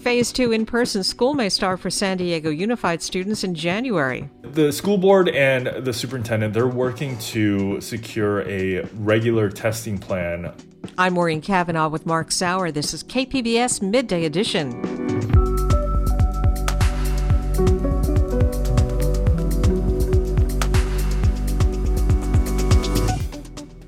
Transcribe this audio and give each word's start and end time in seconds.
Phase 0.00 0.32
two 0.32 0.50
in 0.50 0.64
person 0.64 1.04
school 1.04 1.34
may 1.34 1.50
start 1.50 1.78
for 1.78 1.90
San 1.90 2.16
Diego 2.16 2.48
Unified 2.48 3.02
students 3.02 3.44
in 3.44 3.54
January. 3.54 4.30
The 4.40 4.72
school 4.72 4.96
board 4.96 5.28
and 5.28 5.84
the 5.84 5.92
superintendent, 5.92 6.54
they're 6.54 6.66
working 6.66 7.18
to 7.18 7.82
secure 7.82 8.40
a 8.48 8.86
regular 8.94 9.50
testing 9.50 9.98
plan. 9.98 10.54
I'm 10.96 11.12
Maureen 11.12 11.42
Cavanaugh 11.42 11.90
with 11.90 12.06
Mark 12.06 12.32
Sauer. 12.32 12.72
This 12.72 12.94
is 12.94 13.04
KPBS 13.04 13.82
Midday 13.82 14.24
Edition. 14.24 14.70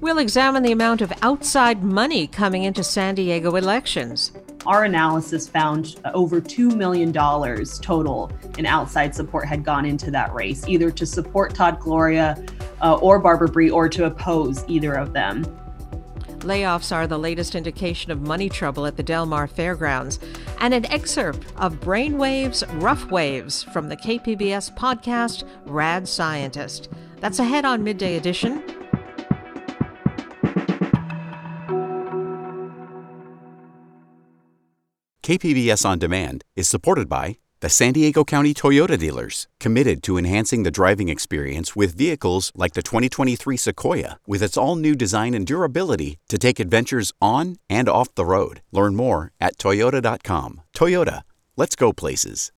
We'll 0.03 0.19
examine 0.19 0.63
the 0.63 0.73
amount 0.73 1.01
of 1.01 1.11
outside 1.23 1.83
money 1.83 2.27
coming 2.27 2.65
into 2.65 2.85
San 2.85 3.15
Diego 3.15 3.57
elections. 3.57 4.33
Our 4.67 4.85
analysis 4.85 5.49
found 5.49 5.97
over 6.15 6.41
$2 6.41 6.77
million 6.77 7.13
total 7.13 8.31
in 8.59 8.67
outside 8.67 9.15
support 9.15 9.47
had 9.47 9.65
gone 9.65 9.85
into 9.85 10.11
that 10.13 10.33
race, 10.33 10.67
either 10.69 10.91
to 10.93 11.05
support 11.05 11.55
Todd 11.55 11.81
Gloria 11.81 12.45
uh, 12.81 12.95
or 12.97 13.19
Barbara 13.19 13.49
Bry 13.49 13.71
or 13.71 13.89
to 13.89 14.05
oppose 14.05 14.65
either 14.69 14.95
of 14.95 15.13
them. 15.13 15.45
Layoffs 16.43 16.95
are 16.95 17.07
the 17.07 17.19
latest 17.19 17.55
indication 17.55 18.11
of 18.11 18.21
money 18.21 18.49
trouble 18.49 18.85
at 18.87 18.97
the 18.97 19.03
Del 19.03 19.27
Mar 19.27 19.47
Fairgrounds. 19.47 20.19
And 20.59 20.75
an 20.75 20.87
excerpt 20.87 21.47
of 21.57 21.81
Brainwaves 21.81 22.65
Rough 22.81 23.11
Waves 23.11 23.63
from 23.63 23.89
the 23.89 23.97
KPBS 23.97 24.77
podcast 24.77 25.45
Rad 25.67 26.09
Scientist. 26.09 26.89
That's 27.21 27.39
ahead 27.39 27.65
on 27.65 27.85
Midday 27.85 28.17
Edition. 28.17 28.82
KPBS 35.23 35.87
On 35.87 36.01
Demand 36.01 36.43
is 36.57 36.69
supported 36.69 37.09
by 37.09 37.37
the 37.61 37.69
San 37.69 37.93
Diego 37.93 38.25
County 38.25 38.53
Toyota 38.53 38.99
dealers, 38.99 39.47
committed 39.61 40.03
to 40.03 40.19
enhancing 40.19 40.65
the 40.65 40.71
driving 40.73 41.09
experience 41.09 41.77
with 41.77 41.97
vehicles 41.97 42.51
like 42.57 42.73
the 42.73 42.83
2023 42.83 43.57
Sequoia, 43.57 44.19
with 44.27 44.43
its 44.43 44.57
all 44.57 44.75
new 44.75 44.97
design 44.97 45.33
and 45.33 45.47
durability 45.47 46.19
to 46.29 46.39
take 46.39 46.59
adventures 46.59 47.13
on 47.23 47.55
and 47.71 47.89
off 47.89 48.13
the 48.17 48.25
road. 48.25 48.63
Learn 48.73 48.97
more 48.97 49.31
at 49.41 49.59
Toyota.com. 49.59 50.63
Toyota, 50.75 51.21
let's 51.57 51.77
go 51.77 51.93
places. 51.93 52.51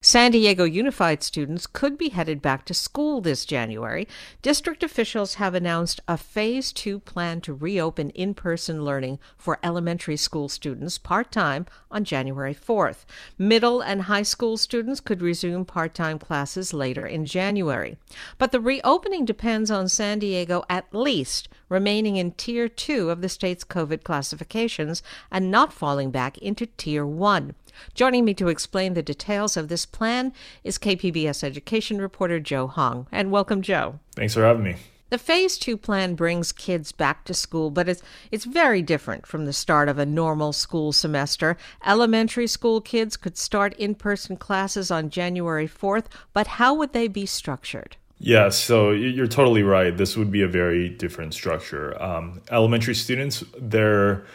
San 0.00 0.30
Diego 0.30 0.62
Unified 0.62 1.24
students 1.24 1.66
could 1.66 1.98
be 1.98 2.10
headed 2.10 2.40
back 2.40 2.64
to 2.64 2.72
school 2.72 3.20
this 3.20 3.44
January. 3.44 4.06
District 4.42 4.84
officials 4.84 5.34
have 5.34 5.56
announced 5.56 6.00
a 6.06 6.16
phase 6.16 6.72
two 6.72 7.00
plan 7.00 7.40
to 7.40 7.52
reopen 7.52 8.10
in 8.10 8.32
person 8.32 8.84
learning 8.84 9.18
for 9.36 9.58
elementary 9.60 10.16
school 10.16 10.48
students 10.48 10.98
part 10.98 11.32
time 11.32 11.66
on 11.90 12.04
January 12.04 12.54
4th. 12.54 13.06
Middle 13.38 13.80
and 13.80 14.02
high 14.02 14.22
school 14.22 14.56
students 14.56 15.00
could 15.00 15.20
resume 15.20 15.64
part 15.64 15.94
time 15.94 16.20
classes 16.20 16.72
later 16.72 17.04
in 17.04 17.26
January. 17.26 17.98
But 18.38 18.52
the 18.52 18.60
reopening 18.60 19.24
depends 19.24 19.68
on 19.68 19.88
San 19.88 20.20
Diego 20.20 20.62
at 20.70 20.94
least 20.94 21.48
remaining 21.68 22.14
in 22.14 22.30
Tier 22.30 22.68
2 22.68 23.10
of 23.10 23.20
the 23.20 23.28
state's 23.28 23.64
COVID 23.64 24.04
classifications 24.04 25.02
and 25.28 25.50
not 25.50 25.72
falling 25.72 26.12
back 26.12 26.38
into 26.38 26.66
Tier 26.66 27.04
1. 27.04 27.56
Joining 27.94 28.24
me 28.24 28.34
to 28.34 28.48
explain 28.48 28.94
the 28.94 29.02
details 29.02 29.56
of 29.56 29.68
this 29.68 29.86
plan 29.86 30.32
is 30.64 30.78
KPBS 30.78 31.42
education 31.44 32.00
reporter 32.00 32.40
Joe 32.40 32.66
Hong. 32.66 33.06
And 33.12 33.30
welcome, 33.30 33.62
Joe. 33.62 33.98
Thanks 34.16 34.34
for 34.34 34.44
having 34.44 34.64
me. 34.64 34.76
The 35.10 35.18
phase 35.18 35.56
two 35.56 35.78
plan 35.78 36.16
brings 36.16 36.52
kids 36.52 36.92
back 36.92 37.24
to 37.24 37.32
school, 37.32 37.70
but 37.70 37.88
it's 37.88 38.02
it's 38.30 38.44
very 38.44 38.82
different 38.82 39.26
from 39.26 39.46
the 39.46 39.54
start 39.54 39.88
of 39.88 39.98
a 39.98 40.04
normal 40.04 40.52
school 40.52 40.92
semester. 40.92 41.56
Elementary 41.86 42.46
school 42.46 42.82
kids 42.82 43.16
could 43.16 43.38
start 43.38 43.72
in-person 43.78 44.36
classes 44.36 44.90
on 44.90 45.08
January 45.08 45.66
4th, 45.66 46.06
but 46.34 46.46
how 46.46 46.74
would 46.74 46.92
they 46.92 47.08
be 47.08 47.24
structured? 47.24 47.96
Yeah, 48.18 48.50
so 48.50 48.90
you're 48.90 49.28
totally 49.28 49.62
right. 49.62 49.96
This 49.96 50.16
would 50.16 50.30
be 50.30 50.42
a 50.42 50.48
very 50.48 50.88
different 50.88 51.32
structure. 51.32 52.00
Um, 52.02 52.42
elementary 52.50 52.94
students, 52.94 53.44
they're 53.58 54.26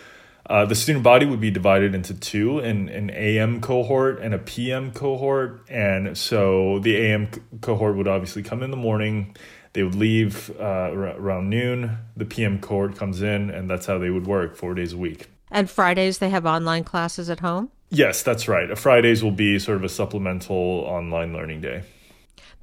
uh, 0.47 0.65
the 0.65 0.75
student 0.75 1.03
body 1.03 1.25
would 1.25 1.39
be 1.39 1.51
divided 1.51 1.95
into 1.95 2.13
two 2.13 2.59
an, 2.59 2.89
an 2.89 3.09
AM 3.11 3.61
cohort 3.61 4.19
and 4.19 4.33
a 4.33 4.39
PM 4.39 4.91
cohort. 4.91 5.63
And 5.69 6.17
so 6.17 6.79
the 6.79 6.97
AM 6.97 7.29
cohort 7.61 7.95
would 7.95 8.07
obviously 8.07 8.43
come 8.43 8.61
in 8.61 8.71
the 8.71 8.77
morning, 8.77 9.35
they 9.73 9.83
would 9.83 9.95
leave 9.95 10.51
uh, 10.59 10.91
around 10.93 11.49
noon. 11.49 11.97
The 12.15 12.25
PM 12.25 12.59
cohort 12.59 12.95
comes 12.95 13.21
in, 13.21 13.49
and 13.49 13.69
that's 13.69 13.87
how 13.87 13.97
they 13.97 14.11
would 14.11 14.27
work 14.27 14.55
four 14.55 14.75
days 14.75 14.93
a 14.93 14.97
week. 14.97 15.29
And 15.49 15.69
Fridays, 15.69 16.19
they 16.19 16.29
have 16.29 16.45
online 16.45 16.83
classes 16.83 17.29
at 17.29 17.39
home? 17.39 17.71
Yes, 17.89 18.23
that's 18.23 18.47
right. 18.47 18.77
Fridays 18.77 19.23
will 19.23 19.31
be 19.31 19.59
sort 19.59 19.77
of 19.77 19.83
a 19.83 19.89
supplemental 19.89 20.55
online 20.55 21.33
learning 21.33 21.61
day. 21.61 21.83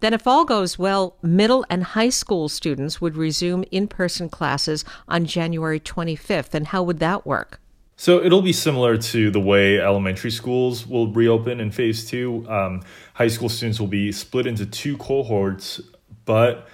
Then, 0.01 0.15
if 0.15 0.27
all 0.27 0.45
goes 0.45 0.79
well, 0.79 1.17
middle 1.21 1.65
and 1.69 1.85
high 1.85 2.09
school 2.09 2.49
students 2.49 3.01
would 3.01 3.17
resume 3.17 3.65
in 3.71 3.87
person 3.87 4.29
classes 4.29 4.85
on 5.09 5.27
January 5.27 5.79
25th. 5.79 6.55
And 6.55 6.69
how 6.69 6.83
would 6.83 7.01
that 7.01 7.27
work? 7.27 7.61
So 8.01 8.25
it'll 8.25 8.41
be 8.41 8.55
similar 8.55 8.97
to 8.97 9.31
the 9.31 9.41
way 9.41 9.79
elementary 9.79 10.31
schools 10.31 10.87
will 10.87 11.13
reopen 11.13 11.61
in 11.61 11.71
phase 11.71 12.07
two. 12.07 12.47
Um, 12.49 12.81
high 13.13 13.29
school 13.29 13.51
students 13.51 13.79
will 13.79 13.89
be 13.89 14.11
split 14.11 14.47
into 14.47 14.65
two 14.65 14.97
cohorts, 14.97 15.83
but 16.25 16.67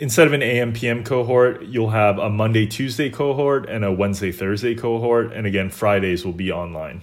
instead 0.00 0.26
of 0.26 0.32
an 0.32 0.42
AM 0.42 0.72
PM 0.72 1.04
cohort, 1.04 1.62
you'll 1.62 1.90
have 1.90 2.18
a 2.18 2.28
Monday 2.28 2.66
Tuesday 2.66 3.10
cohort 3.10 3.68
and 3.68 3.84
a 3.84 3.92
Wednesday 3.92 4.32
Thursday 4.32 4.74
cohort, 4.74 5.32
and 5.32 5.46
again 5.46 5.70
Fridays 5.70 6.24
will 6.24 6.32
be 6.32 6.50
online. 6.50 7.02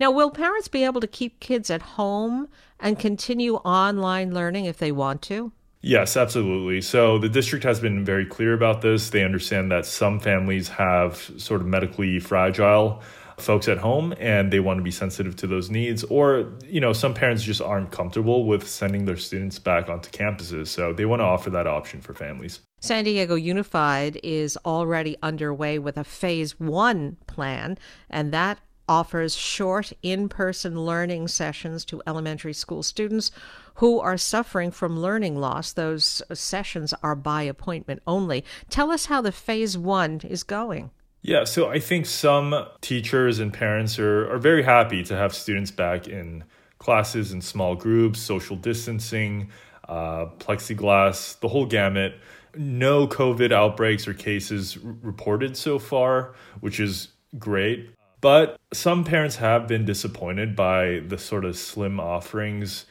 Now, 0.00 0.10
will 0.10 0.30
parents 0.30 0.68
be 0.68 0.82
able 0.82 1.02
to 1.02 1.06
keep 1.06 1.38
kids 1.38 1.68
at 1.68 1.82
home 1.82 2.48
and 2.80 2.98
continue 2.98 3.56
online 3.56 4.32
learning 4.32 4.64
if 4.64 4.78
they 4.78 4.90
want 4.90 5.20
to? 5.22 5.52
Yes, 5.82 6.16
absolutely. 6.16 6.80
So 6.80 7.18
the 7.18 7.28
district 7.28 7.64
has 7.64 7.80
been 7.80 8.04
very 8.04 8.24
clear 8.24 8.54
about 8.54 8.82
this. 8.82 9.10
They 9.10 9.24
understand 9.24 9.72
that 9.72 9.84
some 9.84 10.20
families 10.20 10.68
have 10.68 11.16
sort 11.36 11.60
of 11.60 11.66
medically 11.66 12.20
fragile 12.20 13.02
folks 13.38 13.66
at 13.66 13.78
home 13.78 14.14
and 14.20 14.52
they 14.52 14.60
want 14.60 14.78
to 14.78 14.82
be 14.82 14.90
sensitive 14.90 15.34
to 15.34 15.46
those 15.46 15.70
needs 15.70 16.04
or 16.04 16.52
you 16.64 16.80
know 16.80 16.92
some 16.92 17.12
parents 17.12 17.42
just 17.42 17.60
aren't 17.60 17.90
comfortable 17.90 18.44
with 18.44 18.68
sending 18.68 19.04
their 19.04 19.16
students 19.16 19.58
back 19.58 19.88
onto 19.88 20.10
campuses 20.10 20.68
so 20.68 20.92
they 20.92 21.04
want 21.04 21.18
to 21.20 21.24
offer 21.24 21.50
that 21.50 21.66
option 21.66 22.00
for 22.00 22.14
families 22.14 22.60
San 22.80 23.04
Diego 23.04 23.34
Unified 23.34 24.20
is 24.22 24.58
already 24.64 25.16
underway 25.22 25.78
with 25.78 25.96
a 25.96 26.04
phase 26.04 26.60
1 26.60 27.16
plan 27.26 27.78
and 28.10 28.32
that 28.32 28.58
offers 28.88 29.34
short 29.34 29.92
in 30.02 30.28
person 30.28 30.84
learning 30.84 31.28
sessions 31.28 31.84
to 31.86 32.02
elementary 32.06 32.52
school 32.52 32.82
students 32.82 33.30
who 33.76 34.00
are 34.00 34.18
suffering 34.18 34.70
from 34.70 34.98
learning 34.98 35.36
loss. 35.36 35.72
Those 35.72 36.22
sessions 36.32 36.92
are 37.02 37.14
by 37.14 37.42
appointment 37.42 38.02
only. 38.06 38.44
Tell 38.68 38.90
us 38.90 39.06
how 39.06 39.20
the 39.20 39.32
phase 39.32 39.78
one 39.78 40.20
is 40.24 40.42
going. 40.42 40.90
Yeah, 41.22 41.44
so 41.44 41.68
I 41.68 41.78
think 41.78 42.06
some 42.06 42.66
teachers 42.80 43.38
and 43.38 43.52
parents 43.52 43.98
are, 43.98 44.30
are 44.32 44.38
very 44.38 44.64
happy 44.64 45.04
to 45.04 45.16
have 45.16 45.34
students 45.34 45.70
back 45.70 46.08
in 46.08 46.44
classes 46.78 47.32
in 47.32 47.40
small 47.40 47.76
groups, 47.76 48.18
social 48.18 48.56
distancing, 48.56 49.48
uh, 49.88 50.26
plexiglass, 50.38 51.38
the 51.38 51.48
whole 51.48 51.66
gamut. 51.66 52.14
No 52.56 53.06
COVID 53.06 53.52
outbreaks 53.52 54.08
or 54.08 54.14
cases 54.14 54.76
r- 54.84 54.94
reported 55.00 55.56
so 55.56 55.78
far, 55.78 56.34
which 56.60 56.80
is 56.80 57.08
great. 57.38 57.88
But 58.22 58.58
some 58.72 59.04
parents 59.04 59.36
have 59.36 59.68
been 59.68 59.84
disappointed 59.84 60.56
by 60.56 61.02
the 61.06 61.18
sort 61.18 61.44
of 61.44 61.56
slim 61.56 62.00
offerings 62.00 62.86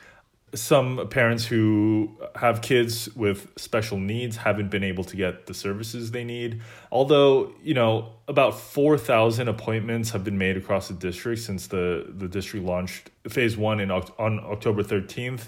some 0.54 1.08
parents 1.10 1.46
who 1.46 2.18
have 2.36 2.62
kids 2.62 3.14
with 3.16 3.48
special 3.58 3.98
needs 3.98 4.38
haven't 4.38 4.70
been 4.70 4.84
able 4.84 5.04
to 5.06 5.16
get 5.16 5.46
the 5.46 5.54
services 5.54 6.12
they 6.12 6.24
need. 6.24 6.62
Although, 6.92 7.54
you 7.64 7.74
know, 7.74 8.14
about 8.28 8.60
4,000 8.60 9.48
appointments 9.48 10.12
have 10.12 10.24
been 10.24 10.38
made 10.38 10.58
across 10.58 10.90
the 10.90 10.94
district 10.94 11.42
since 11.42 11.68
the, 11.68 12.06
the 12.10 12.28
district 12.28 12.66
launched 12.66 13.12
phase 13.30 13.56
one 13.56 13.80
in, 13.80 13.92
on 13.92 14.40
October 14.40 14.84
13th. 14.84 15.48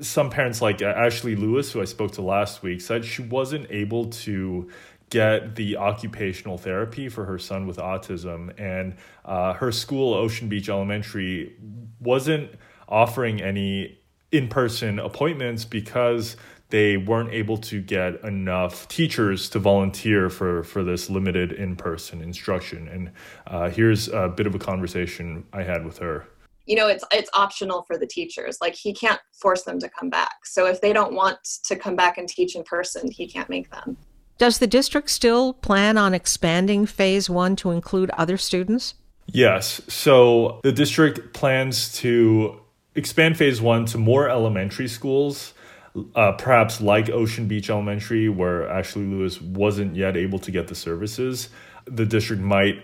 Some 0.00 0.28
parents, 0.28 0.60
like 0.60 0.82
Ashley 0.82 1.36
Lewis, 1.36 1.72
who 1.72 1.80
I 1.80 1.84
spoke 1.84 2.12
to 2.12 2.22
last 2.22 2.62
week, 2.62 2.80
said 2.80 3.04
she 3.04 3.22
wasn't 3.22 3.70
able 3.70 4.06
to 4.06 4.68
get 5.10 5.56
the 5.56 5.76
occupational 5.76 6.58
therapy 6.58 7.08
for 7.08 7.24
her 7.24 7.38
son 7.38 7.66
with 7.66 7.76
autism. 7.76 8.52
And 8.58 8.96
uh, 9.24 9.54
her 9.54 9.72
school, 9.72 10.14
Ocean 10.14 10.48
Beach 10.48 10.68
Elementary, 10.68 11.54
wasn't 12.00 12.50
offering 12.88 13.40
any 13.40 13.98
in 14.32 14.48
person 14.48 14.98
appointments 14.98 15.64
because 15.64 16.36
they 16.70 16.96
weren't 16.96 17.32
able 17.32 17.56
to 17.56 17.80
get 17.80 18.20
enough 18.24 18.88
teachers 18.88 19.48
to 19.50 19.60
volunteer 19.60 20.28
for, 20.28 20.64
for 20.64 20.82
this 20.82 21.08
limited 21.08 21.52
in 21.52 21.76
person 21.76 22.20
instruction. 22.20 22.88
And 22.88 23.12
uh, 23.46 23.70
here's 23.70 24.08
a 24.08 24.28
bit 24.28 24.46
of 24.46 24.54
a 24.54 24.58
conversation 24.58 25.44
I 25.52 25.62
had 25.62 25.84
with 25.84 25.98
her. 25.98 26.26
You 26.66 26.76
know, 26.76 26.88
it's 26.88 27.04
it's 27.12 27.28
optional 27.34 27.82
for 27.82 27.98
the 27.98 28.06
teachers. 28.06 28.58
Like 28.60 28.74
he 28.74 28.94
can't 28.94 29.20
force 29.32 29.62
them 29.62 29.78
to 29.80 29.88
come 29.88 30.08
back. 30.08 30.46
So 30.46 30.66
if 30.66 30.80
they 30.80 30.94
don't 30.94 31.12
want 31.12 31.38
to 31.64 31.76
come 31.76 31.94
back 31.94 32.16
and 32.16 32.26
teach 32.26 32.56
in 32.56 32.64
person, 32.64 33.10
he 33.10 33.28
can't 33.28 33.50
make 33.50 33.70
them. 33.70 33.98
Does 34.38 34.58
the 34.58 34.66
district 34.66 35.10
still 35.10 35.52
plan 35.52 35.96
on 35.96 36.14
expanding 36.14 36.86
phase 36.86 37.30
one 37.30 37.56
to 37.56 37.70
include 37.70 38.10
other 38.10 38.36
students? 38.36 38.94
Yes. 39.26 39.80
So 39.88 40.60
the 40.62 40.72
district 40.72 41.32
plans 41.32 41.92
to 42.00 42.60
expand 42.94 43.36
phase 43.36 43.60
one 43.60 43.86
to 43.86 43.98
more 43.98 44.28
elementary 44.28 44.88
schools, 44.88 45.54
uh, 46.14 46.32
perhaps 46.32 46.80
like 46.80 47.08
Ocean 47.10 47.46
Beach 47.46 47.70
Elementary, 47.70 48.28
where 48.28 48.68
Ashley 48.68 49.04
Lewis 49.04 49.40
wasn't 49.40 49.96
yet 49.96 50.16
able 50.16 50.38
to 50.40 50.50
get 50.50 50.68
the 50.68 50.74
services. 50.74 51.48
The 51.86 52.06
district 52.06 52.42
might 52.42 52.82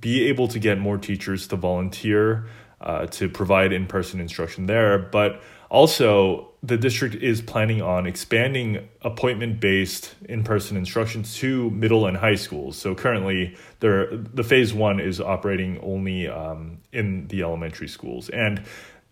be 0.00 0.26
able 0.28 0.48
to 0.48 0.58
get 0.58 0.78
more 0.78 0.98
teachers 0.98 1.46
to 1.48 1.56
volunteer 1.56 2.46
uh, 2.80 3.06
to 3.06 3.28
provide 3.28 3.72
in 3.72 3.86
person 3.86 4.20
instruction 4.20 4.66
there. 4.66 4.98
But 4.98 5.42
also, 5.70 6.48
the 6.62 6.76
district 6.76 7.14
is 7.16 7.40
planning 7.40 7.82
on 7.82 8.06
expanding 8.06 8.88
appointment 9.02 9.60
based 9.60 10.14
in 10.28 10.42
person 10.42 10.76
instruction 10.76 11.22
to 11.22 11.70
middle 11.70 12.06
and 12.06 12.16
high 12.16 12.34
schools. 12.34 12.76
So 12.76 12.94
currently, 12.94 13.56
the 13.80 14.44
phase 14.46 14.74
one 14.74 14.98
is 14.98 15.20
operating 15.20 15.78
only 15.80 16.26
um, 16.26 16.78
in 16.92 17.28
the 17.28 17.42
elementary 17.42 17.88
schools. 17.88 18.28
And 18.30 18.64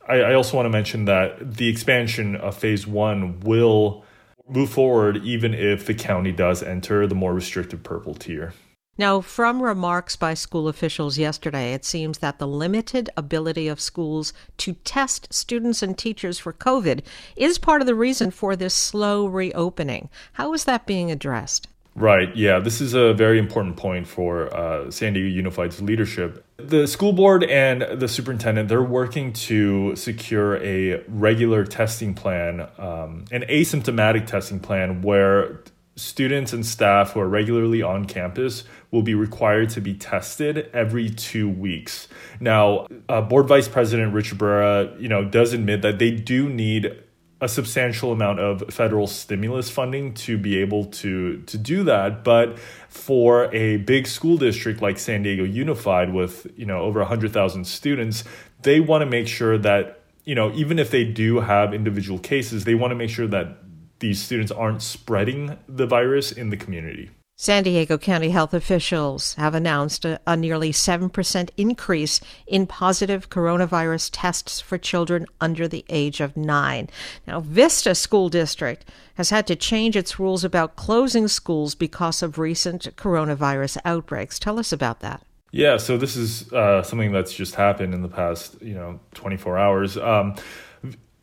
I, 0.09 0.21
I 0.21 0.35
also 0.35 0.57
want 0.57 0.67
to 0.67 0.71
mention 0.71 1.05
that 1.05 1.57
the 1.57 1.69
expansion 1.69 2.37
of 2.37 2.57
phase 2.57 2.87
one 2.87 3.41
will 3.41 4.05
move 4.49 4.71
forward 4.71 5.19
even 5.25 5.55
if 5.55 5.87
the 5.87 5.95
county 5.95 6.33
does 6.33 6.63
enter 6.63 7.07
the 7.07 7.15
more 7.15 7.35
restrictive 7.35 7.83
purple 7.83 8.15
tier. 8.15 8.55
Now, 8.99 9.21
from 9.21 9.63
remarks 9.63 10.17
by 10.17 10.33
school 10.35 10.69
officials 10.69 11.19
yesterday, 11.19 11.75
it 11.75 11.85
seems 11.85 12.19
that 12.19 12.39
the 12.39 12.49
limited 12.49 13.11
ability 13.17 13.69
of 13.69 13.81
schools 13.81 14.33
to 14.59 14.73
test 14.85 15.33
students 15.33 15.83
and 15.83 15.99
teachers 15.99 16.39
for 16.39 16.53
COVID 16.53 17.03
is 17.37 17.59
part 17.59 17.83
of 17.83 17.87
the 17.87 17.95
reason 17.95 18.31
for 18.31 18.57
this 18.57 18.75
slow 18.75 19.27
reopening. 19.27 20.09
How 20.35 20.55
is 20.55 20.65
that 20.65 20.87
being 20.87 21.11
addressed? 21.11 21.69
Right. 21.95 22.35
Yeah, 22.37 22.59
this 22.59 22.83
is 22.83 22.93
a 22.93 23.15
very 23.15 23.39
important 23.39 23.77
point 23.77 24.07
for 24.07 24.55
uh, 24.55 24.91
San 24.91 25.15
Diego 25.15 25.29
Unified's 25.29 25.81
leadership. 25.81 26.45
The 26.59 26.87
school 26.87 27.15
board 27.15 27.45
and 27.45 27.83
the 28.01 28.09
superintendent 28.09 28.69
they're 28.69 28.83
working 28.83 29.33
to 29.33 29.97
secure 29.97 30.63
a 30.63 31.03
regular 31.09 31.65
testing 31.65 32.13
plan, 32.13 32.69
um, 32.79 33.25
an 33.31 33.45
asymptomatic 33.49 34.27
testing 34.27 34.61
plan, 34.61 35.01
where 35.01 35.63
students 35.97 36.53
and 36.53 36.65
staff 36.65 37.13
who 37.13 37.21
are 37.21 37.29
regularly 37.29 37.83
on 37.83 38.05
campus 38.05 38.65
will 38.91 39.03
be 39.03 39.15
required 39.15 39.71
to 39.71 39.81
be 39.81 39.95
tested 39.95 40.71
every 40.73 41.11
two 41.11 41.49
weeks. 41.49 42.09
Now, 42.41 42.87
uh, 43.09 43.21
board 43.21 43.47
vice 43.49 43.69
president 43.69 44.15
Richard 44.15 44.39
Barrera, 44.39 45.01
you 45.01 45.09
know, 45.09 45.25
does 45.25 45.53
admit 45.53 45.83
that 45.83 45.99
they 45.99 46.11
do 46.11 46.49
need 46.49 47.03
a 47.41 47.49
substantial 47.49 48.13
amount 48.13 48.41
of 48.41 48.63
federal 48.73 49.07
stimulus 49.07 49.69
funding 49.69 50.15
to 50.15 50.39
be 50.39 50.57
able 50.59 50.87
to 50.87 51.43
to 51.43 51.59
do 51.59 51.85
that 51.85 52.25
but 52.25 52.59
for 52.89 53.55
a 53.55 53.77
big 53.79 54.07
school 54.07 54.39
district 54.39 54.81
like 54.81 54.99
San 54.99 55.23
Diego 55.23 55.45
Unified 55.45 56.13
with 56.15 56.47
you 56.57 56.65
know 56.65 56.81
over 56.81 57.01
100,000 57.01 57.67
students 57.67 58.25
they 58.63 58.81
want 58.81 59.03
to 59.03 59.07
make 59.07 59.29
sure 59.29 59.59
that 59.59 60.01
you 60.25 60.35
know 60.35 60.51
even 60.55 60.79
if 60.79 60.91
they 60.91 61.05
do 61.05 61.41
have 61.41 61.75
individual 61.75 62.19
cases 62.19 62.65
they 62.65 62.75
want 62.75 62.91
to 62.91 62.97
make 62.97 63.11
sure 63.11 63.27
that 63.27 63.59
these 63.99 64.23
students 64.23 64.51
aren't 64.51 64.81
spreading 64.81 65.59
the 65.69 65.87
virus 65.87 66.33
in 66.33 66.49
the 66.49 66.57
community 66.57 67.11
San 67.39 67.65
Diego 67.65 67.99
County 67.99 68.31
health 68.31 68.55
officials 68.55 69.35
have 69.35 69.55
announced 69.55 70.07
a, 70.07 70.19
a, 70.27 70.39
nearly 70.39 70.73
7% 70.73 71.51
increase 71.59 72.19
in 72.47 72.67
positive 72.67 73.29
coronavirus 73.29 74.09
tests 74.11 74.59
for 74.59 74.79
children 74.79 75.27
under 75.39 75.69
the 75.69 75.85
age 75.91 76.23
of 76.23 76.35
nine. 76.35 76.89
Now, 77.27 77.41
Vista 77.41 77.95
School 77.95 78.31
District 78.31 78.87
has 79.17 79.29
had 79.29 79.47
to 79.49 79.55
change 79.55 79.97
its 79.97 80.19
rules 80.19 80.45
about 80.45 80.77
closing 80.77 81.29
schools 81.29 81.75
because 81.75 82.23
of 82.23 82.39
recent 82.39 82.97
coronavirus 82.97 83.77
outbreaks. 83.85 84.39
Tell 84.39 84.59
us 84.59 84.73
about 84.73 85.01
that. 85.01 85.23
Yeah, 85.53 85.77
so 85.77 85.99
this 85.99 86.17
is 86.17 86.51
uh, 86.55 86.83
something 86.83 87.13
that's 87.13 87.35
just 87.35 87.55
happened 87.55 87.93
in 87.93 88.01
the 88.01 88.09
past, 88.09 88.63
you 88.63 88.75
know, 88.75 88.99
24 89.13 89.59
hours. 89.59 89.99
Um, 89.99 90.37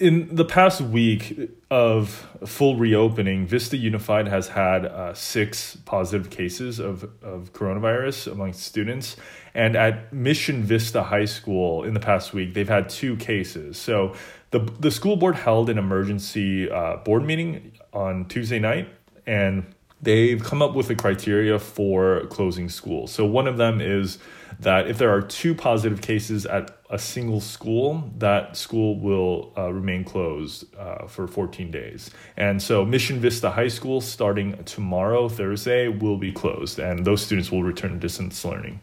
in 0.03 0.35
the 0.35 0.43
past 0.43 0.81
week 0.81 1.49
of 1.71 2.27
full 2.45 2.75
reopening, 2.75 3.47
Vista 3.47 3.77
Unified 3.77 4.27
has 4.27 4.49
had 4.49 4.85
uh, 4.85 5.13
six 5.13 5.77
positive 5.85 6.29
cases 6.29 6.77
of, 6.77 7.03
of 7.21 7.53
coronavirus 7.53 8.29
among 8.29 8.51
students. 8.51 9.15
And 9.53 9.77
at 9.77 10.11
Mission 10.11 10.61
Vista 10.63 11.03
High 11.03 11.23
School 11.23 11.85
in 11.85 11.93
the 11.93 12.01
past 12.01 12.33
week, 12.33 12.53
they've 12.53 12.67
had 12.67 12.89
two 12.89 13.15
cases. 13.15 13.77
So 13.77 14.13
the, 14.51 14.59
the 14.59 14.91
school 14.91 15.15
board 15.15 15.35
held 15.35 15.69
an 15.69 15.77
emergency 15.77 16.69
uh, 16.69 16.97
board 16.97 17.23
meeting 17.23 17.71
on 17.93 18.25
Tuesday 18.25 18.59
night, 18.59 18.89
and 19.25 19.73
they've 20.01 20.43
come 20.43 20.61
up 20.61 20.75
with 20.75 20.89
a 20.89 20.95
criteria 20.95 21.59
for 21.59 22.25
closing 22.25 22.67
schools. 22.67 23.09
So 23.13 23.25
one 23.25 23.47
of 23.47 23.55
them 23.55 23.79
is 23.79 24.19
that 24.63 24.87
if 24.87 24.97
there 24.97 25.13
are 25.13 25.21
two 25.21 25.53
positive 25.53 26.01
cases 26.01 26.45
at 26.45 26.77
a 26.89 26.97
single 26.99 27.41
school, 27.41 28.11
that 28.17 28.57
school 28.57 28.99
will 28.99 29.53
uh, 29.57 29.71
remain 29.71 30.03
closed 30.03 30.75
uh, 30.75 31.07
for 31.07 31.27
14 31.27 31.71
days. 31.71 32.11
And 32.37 32.61
so 32.61 32.85
Mission 32.85 33.19
Vista 33.19 33.51
High 33.51 33.67
School, 33.67 34.01
starting 34.01 34.63
tomorrow, 34.63 35.29
Thursday, 35.29 35.87
will 35.87 36.17
be 36.17 36.31
closed, 36.31 36.79
and 36.79 37.05
those 37.05 37.21
students 37.21 37.51
will 37.51 37.63
return 37.63 37.91
to 37.91 37.97
distance 37.97 38.43
learning. 38.43 38.79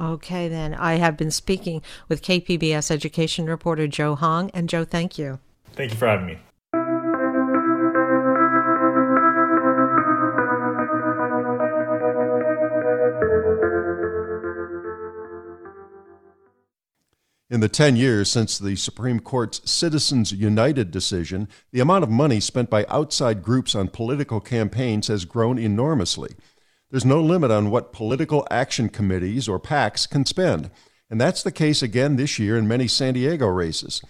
Okay, 0.00 0.48
then. 0.48 0.74
I 0.74 0.94
have 0.94 1.16
been 1.16 1.30
speaking 1.30 1.82
with 2.08 2.22
KPBS 2.22 2.90
education 2.90 3.46
reporter 3.46 3.86
Joe 3.86 4.14
Hong. 4.14 4.50
And 4.50 4.68
Joe, 4.68 4.84
thank 4.84 5.18
you. 5.18 5.38
Thank 5.74 5.90
you 5.90 5.98
for 5.98 6.08
having 6.08 6.26
me. 6.26 6.38
In 17.52 17.60
the 17.60 17.68
10 17.68 17.96
years 17.96 18.30
since 18.30 18.58
the 18.58 18.76
Supreme 18.76 19.20
Court's 19.20 19.70
Citizens 19.70 20.32
United 20.32 20.90
decision, 20.90 21.48
the 21.70 21.80
amount 21.80 22.02
of 22.02 22.08
money 22.08 22.40
spent 22.40 22.70
by 22.70 22.86
outside 22.88 23.42
groups 23.42 23.74
on 23.74 23.88
political 23.88 24.40
campaigns 24.40 25.08
has 25.08 25.26
grown 25.26 25.58
enormously. 25.58 26.30
There's 26.90 27.04
no 27.04 27.20
limit 27.20 27.50
on 27.50 27.70
what 27.70 27.92
political 27.92 28.48
action 28.50 28.88
committees 28.88 29.50
or 29.50 29.60
PACs 29.60 30.08
can 30.08 30.24
spend, 30.24 30.70
and 31.10 31.20
that's 31.20 31.42
the 31.42 31.52
case 31.52 31.82
again 31.82 32.16
this 32.16 32.38
year 32.38 32.56
in 32.56 32.66
many 32.66 32.88
San 32.88 33.12
Diego 33.12 33.48
races. 33.48 34.00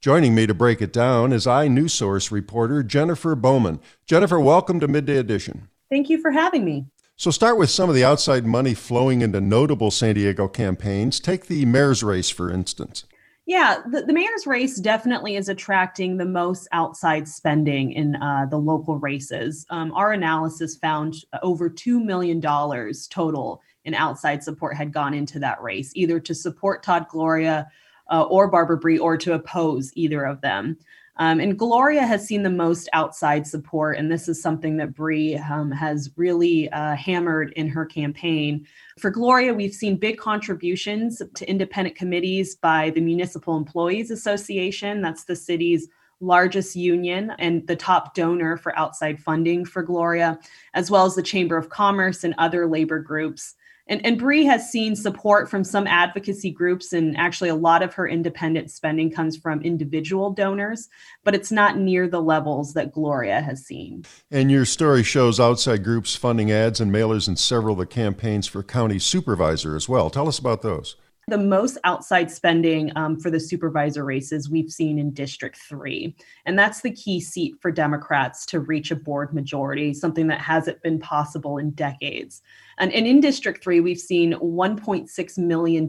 Joining 0.00 0.32
me 0.32 0.46
to 0.46 0.54
break 0.54 0.80
it 0.80 0.92
down 0.92 1.32
is 1.32 1.44
iNewsSource 1.44 2.30
reporter 2.30 2.84
Jennifer 2.84 3.34
Bowman. 3.34 3.80
Jennifer, 4.06 4.38
welcome 4.38 4.78
to 4.78 4.86
Midday 4.86 5.16
Edition. 5.16 5.66
Thank 5.90 6.08
you 6.08 6.20
for 6.20 6.30
having 6.30 6.64
me. 6.64 6.86
So, 7.22 7.30
start 7.30 7.56
with 7.56 7.70
some 7.70 7.88
of 7.88 7.94
the 7.94 8.02
outside 8.02 8.44
money 8.44 8.74
flowing 8.74 9.22
into 9.22 9.40
notable 9.40 9.92
San 9.92 10.16
Diego 10.16 10.48
campaigns. 10.48 11.20
Take 11.20 11.46
the 11.46 11.64
mayor's 11.64 12.02
race, 12.02 12.30
for 12.30 12.50
instance. 12.50 13.04
Yeah, 13.46 13.80
the, 13.88 14.02
the 14.02 14.12
mayor's 14.12 14.44
race 14.44 14.80
definitely 14.80 15.36
is 15.36 15.48
attracting 15.48 16.16
the 16.16 16.24
most 16.24 16.66
outside 16.72 17.28
spending 17.28 17.92
in 17.92 18.16
uh, 18.16 18.46
the 18.50 18.58
local 18.58 18.98
races. 18.98 19.64
Um, 19.70 19.92
our 19.92 20.10
analysis 20.10 20.74
found 20.74 21.14
over 21.44 21.70
$2 21.70 22.04
million 22.04 22.40
total 22.40 23.62
in 23.84 23.94
outside 23.94 24.42
support 24.42 24.76
had 24.76 24.92
gone 24.92 25.14
into 25.14 25.38
that 25.38 25.62
race, 25.62 25.92
either 25.94 26.18
to 26.18 26.34
support 26.34 26.82
Todd 26.82 27.06
Gloria 27.08 27.68
uh, 28.10 28.22
or 28.22 28.48
Barbara 28.48 28.78
Bry 28.78 28.98
or 28.98 29.16
to 29.18 29.34
oppose 29.34 29.92
either 29.94 30.24
of 30.24 30.40
them. 30.40 30.76
Um, 31.16 31.40
and 31.40 31.58
Gloria 31.58 32.06
has 32.06 32.26
seen 32.26 32.42
the 32.42 32.50
most 32.50 32.88
outside 32.94 33.46
support, 33.46 33.98
and 33.98 34.10
this 34.10 34.28
is 34.28 34.40
something 34.40 34.78
that 34.78 34.94
Bry 34.94 35.34
um, 35.50 35.70
has 35.70 36.10
really 36.16 36.70
uh, 36.70 36.96
hammered 36.96 37.52
in 37.52 37.68
her 37.68 37.84
campaign. 37.84 38.66
For 38.98 39.10
Gloria, 39.10 39.52
we've 39.52 39.74
seen 39.74 39.96
big 39.96 40.16
contributions 40.16 41.20
to 41.34 41.50
independent 41.50 41.96
committees 41.96 42.56
by 42.56 42.90
the 42.90 43.00
Municipal 43.00 43.56
Employees 43.56 44.10
Association, 44.10 45.02
that's 45.02 45.24
the 45.24 45.36
city's 45.36 45.88
largest 46.22 46.76
union 46.76 47.32
and 47.38 47.66
the 47.66 47.76
top 47.76 48.14
donor 48.14 48.56
for 48.56 48.78
outside 48.78 49.20
funding 49.20 49.64
for 49.64 49.82
Gloria, 49.82 50.38
as 50.72 50.90
well 50.90 51.04
as 51.04 51.14
the 51.14 51.22
Chamber 51.22 51.56
of 51.56 51.68
Commerce 51.68 52.24
and 52.24 52.34
other 52.38 52.66
labor 52.66 53.00
groups. 53.00 53.56
And, 53.88 54.04
and 54.06 54.18
Bry 54.18 54.42
has 54.42 54.70
seen 54.70 54.94
support 54.94 55.50
from 55.50 55.64
some 55.64 55.86
advocacy 55.86 56.50
groups, 56.50 56.92
and 56.92 57.16
actually, 57.16 57.48
a 57.50 57.54
lot 57.54 57.82
of 57.82 57.94
her 57.94 58.06
independent 58.06 58.70
spending 58.70 59.10
comes 59.10 59.36
from 59.36 59.60
individual 59.62 60.30
donors, 60.30 60.88
but 61.24 61.34
it's 61.34 61.50
not 61.50 61.76
near 61.76 62.08
the 62.08 62.22
levels 62.22 62.74
that 62.74 62.92
Gloria 62.92 63.40
has 63.40 63.64
seen. 63.66 64.04
And 64.30 64.50
your 64.50 64.64
story 64.64 65.02
shows 65.02 65.40
outside 65.40 65.84
groups 65.84 66.14
funding 66.14 66.50
ads 66.50 66.80
and 66.80 66.92
mailers 66.92 67.28
in 67.28 67.36
several 67.36 67.72
of 67.72 67.78
the 67.80 67.86
campaigns 67.86 68.46
for 68.46 68.62
county 68.62 68.98
supervisor 68.98 69.74
as 69.74 69.88
well. 69.88 70.10
Tell 70.10 70.28
us 70.28 70.38
about 70.38 70.62
those. 70.62 70.96
The 71.32 71.38
most 71.38 71.78
outside 71.84 72.30
spending 72.30 72.92
um, 72.94 73.18
for 73.18 73.30
the 73.30 73.40
supervisor 73.40 74.04
races 74.04 74.50
we've 74.50 74.70
seen 74.70 74.98
in 74.98 75.14
District 75.14 75.56
3. 75.56 76.14
And 76.44 76.58
that's 76.58 76.82
the 76.82 76.90
key 76.90 77.22
seat 77.22 77.54
for 77.58 77.70
Democrats 77.70 78.44
to 78.44 78.60
reach 78.60 78.90
a 78.90 78.96
board 78.96 79.32
majority, 79.32 79.94
something 79.94 80.26
that 80.26 80.42
hasn't 80.42 80.82
been 80.82 80.98
possible 80.98 81.56
in 81.56 81.70
decades. 81.70 82.42
And, 82.76 82.92
and 82.92 83.06
in 83.06 83.20
District 83.20 83.64
3, 83.64 83.80
we've 83.80 83.98
seen 83.98 84.34
$1.6 84.34 85.38
million 85.38 85.88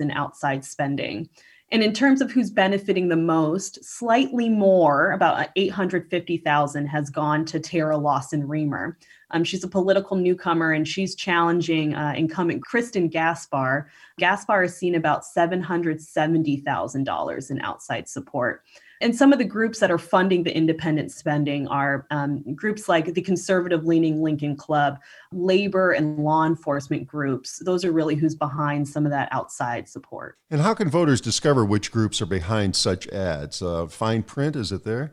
in 0.00 0.10
outside 0.10 0.64
spending. 0.64 1.28
And 1.70 1.82
in 1.82 1.92
terms 1.92 2.22
of 2.22 2.30
who's 2.30 2.50
benefiting 2.50 3.08
the 3.08 3.16
most, 3.16 3.84
slightly 3.84 4.48
more, 4.48 5.12
about 5.12 5.50
850,000 5.54 6.86
has 6.86 7.10
gone 7.10 7.44
to 7.44 7.60
Terra 7.60 7.98
Lawson 7.98 8.48
Remer. 8.48 8.96
Um, 9.30 9.44
she's 9.44 9.64
a 9.64 9.68
political 9.68 10.16
newcomer 10.16 10.72
and 10.72 10.88
she's 10.88 11.14
challenging 11.14 11.94
uh, 11.94 12.14
incumbent 12.16 12.64
Kristin 12.64 13.10
Gaspar. 13.10 13.90
Gaspar 14.18 14.62
has 14.62 14.74
seen 14.74 14.94
about 14.94 15.24
$770,000 15.24 17.50
in 17.50 17.60
outside 17.60 18.08
support. 18.08 18.64
And 19.00 19.14
some 19.14 19.32
of 19.32 19.38
the 19.38 19.44
groups 19.44 19.78
that 19.80 19.90
are 19.90 19.98
funding 19.98 20.42
the 20.42 20.56
independent 20.56 21.12
spending 21.12 21.68
are 21.68 22.06
um, 22.10 22.42
groups 22.54 22.88
like 22.88 23.14
the 23.14 23.22
conservative 23.22 23.84
leaning 23.84 24.22
Lincoln 24.22 24.56
Club, 24.56 24.98
labor 25.32 25.92
and 25.92 26.18
law 26.18 26.44
enforcement 26.44 27.06
groups. 27.06 27.58
Those 27.64 27.84
are 27.84 27.92
really 27.92 28.14
who's 28.14 28.34
behind 28.34 28.88
some 28.88 29.04
of 29.04 29.10
that 29.12 29.28
outside 29.30 29.88
support. 29.88 30.38
And 30.50 30.60
how 30.60 30.74
can 30.74 30.88
voters 30.88 31.20
discover 31.20 31.64
which 31.64 31.92
groups 31.92 32.20
are 32.20 32.26
behind 32.26 32.74
such 32.74 33.06
ads? 33.08 33.62
Uh, 33.62 33.86
fine 33.86 34.22
print, 34.22 34.56
is 34.56 34.72
it 34.72 34.84
there? 34.84 35.12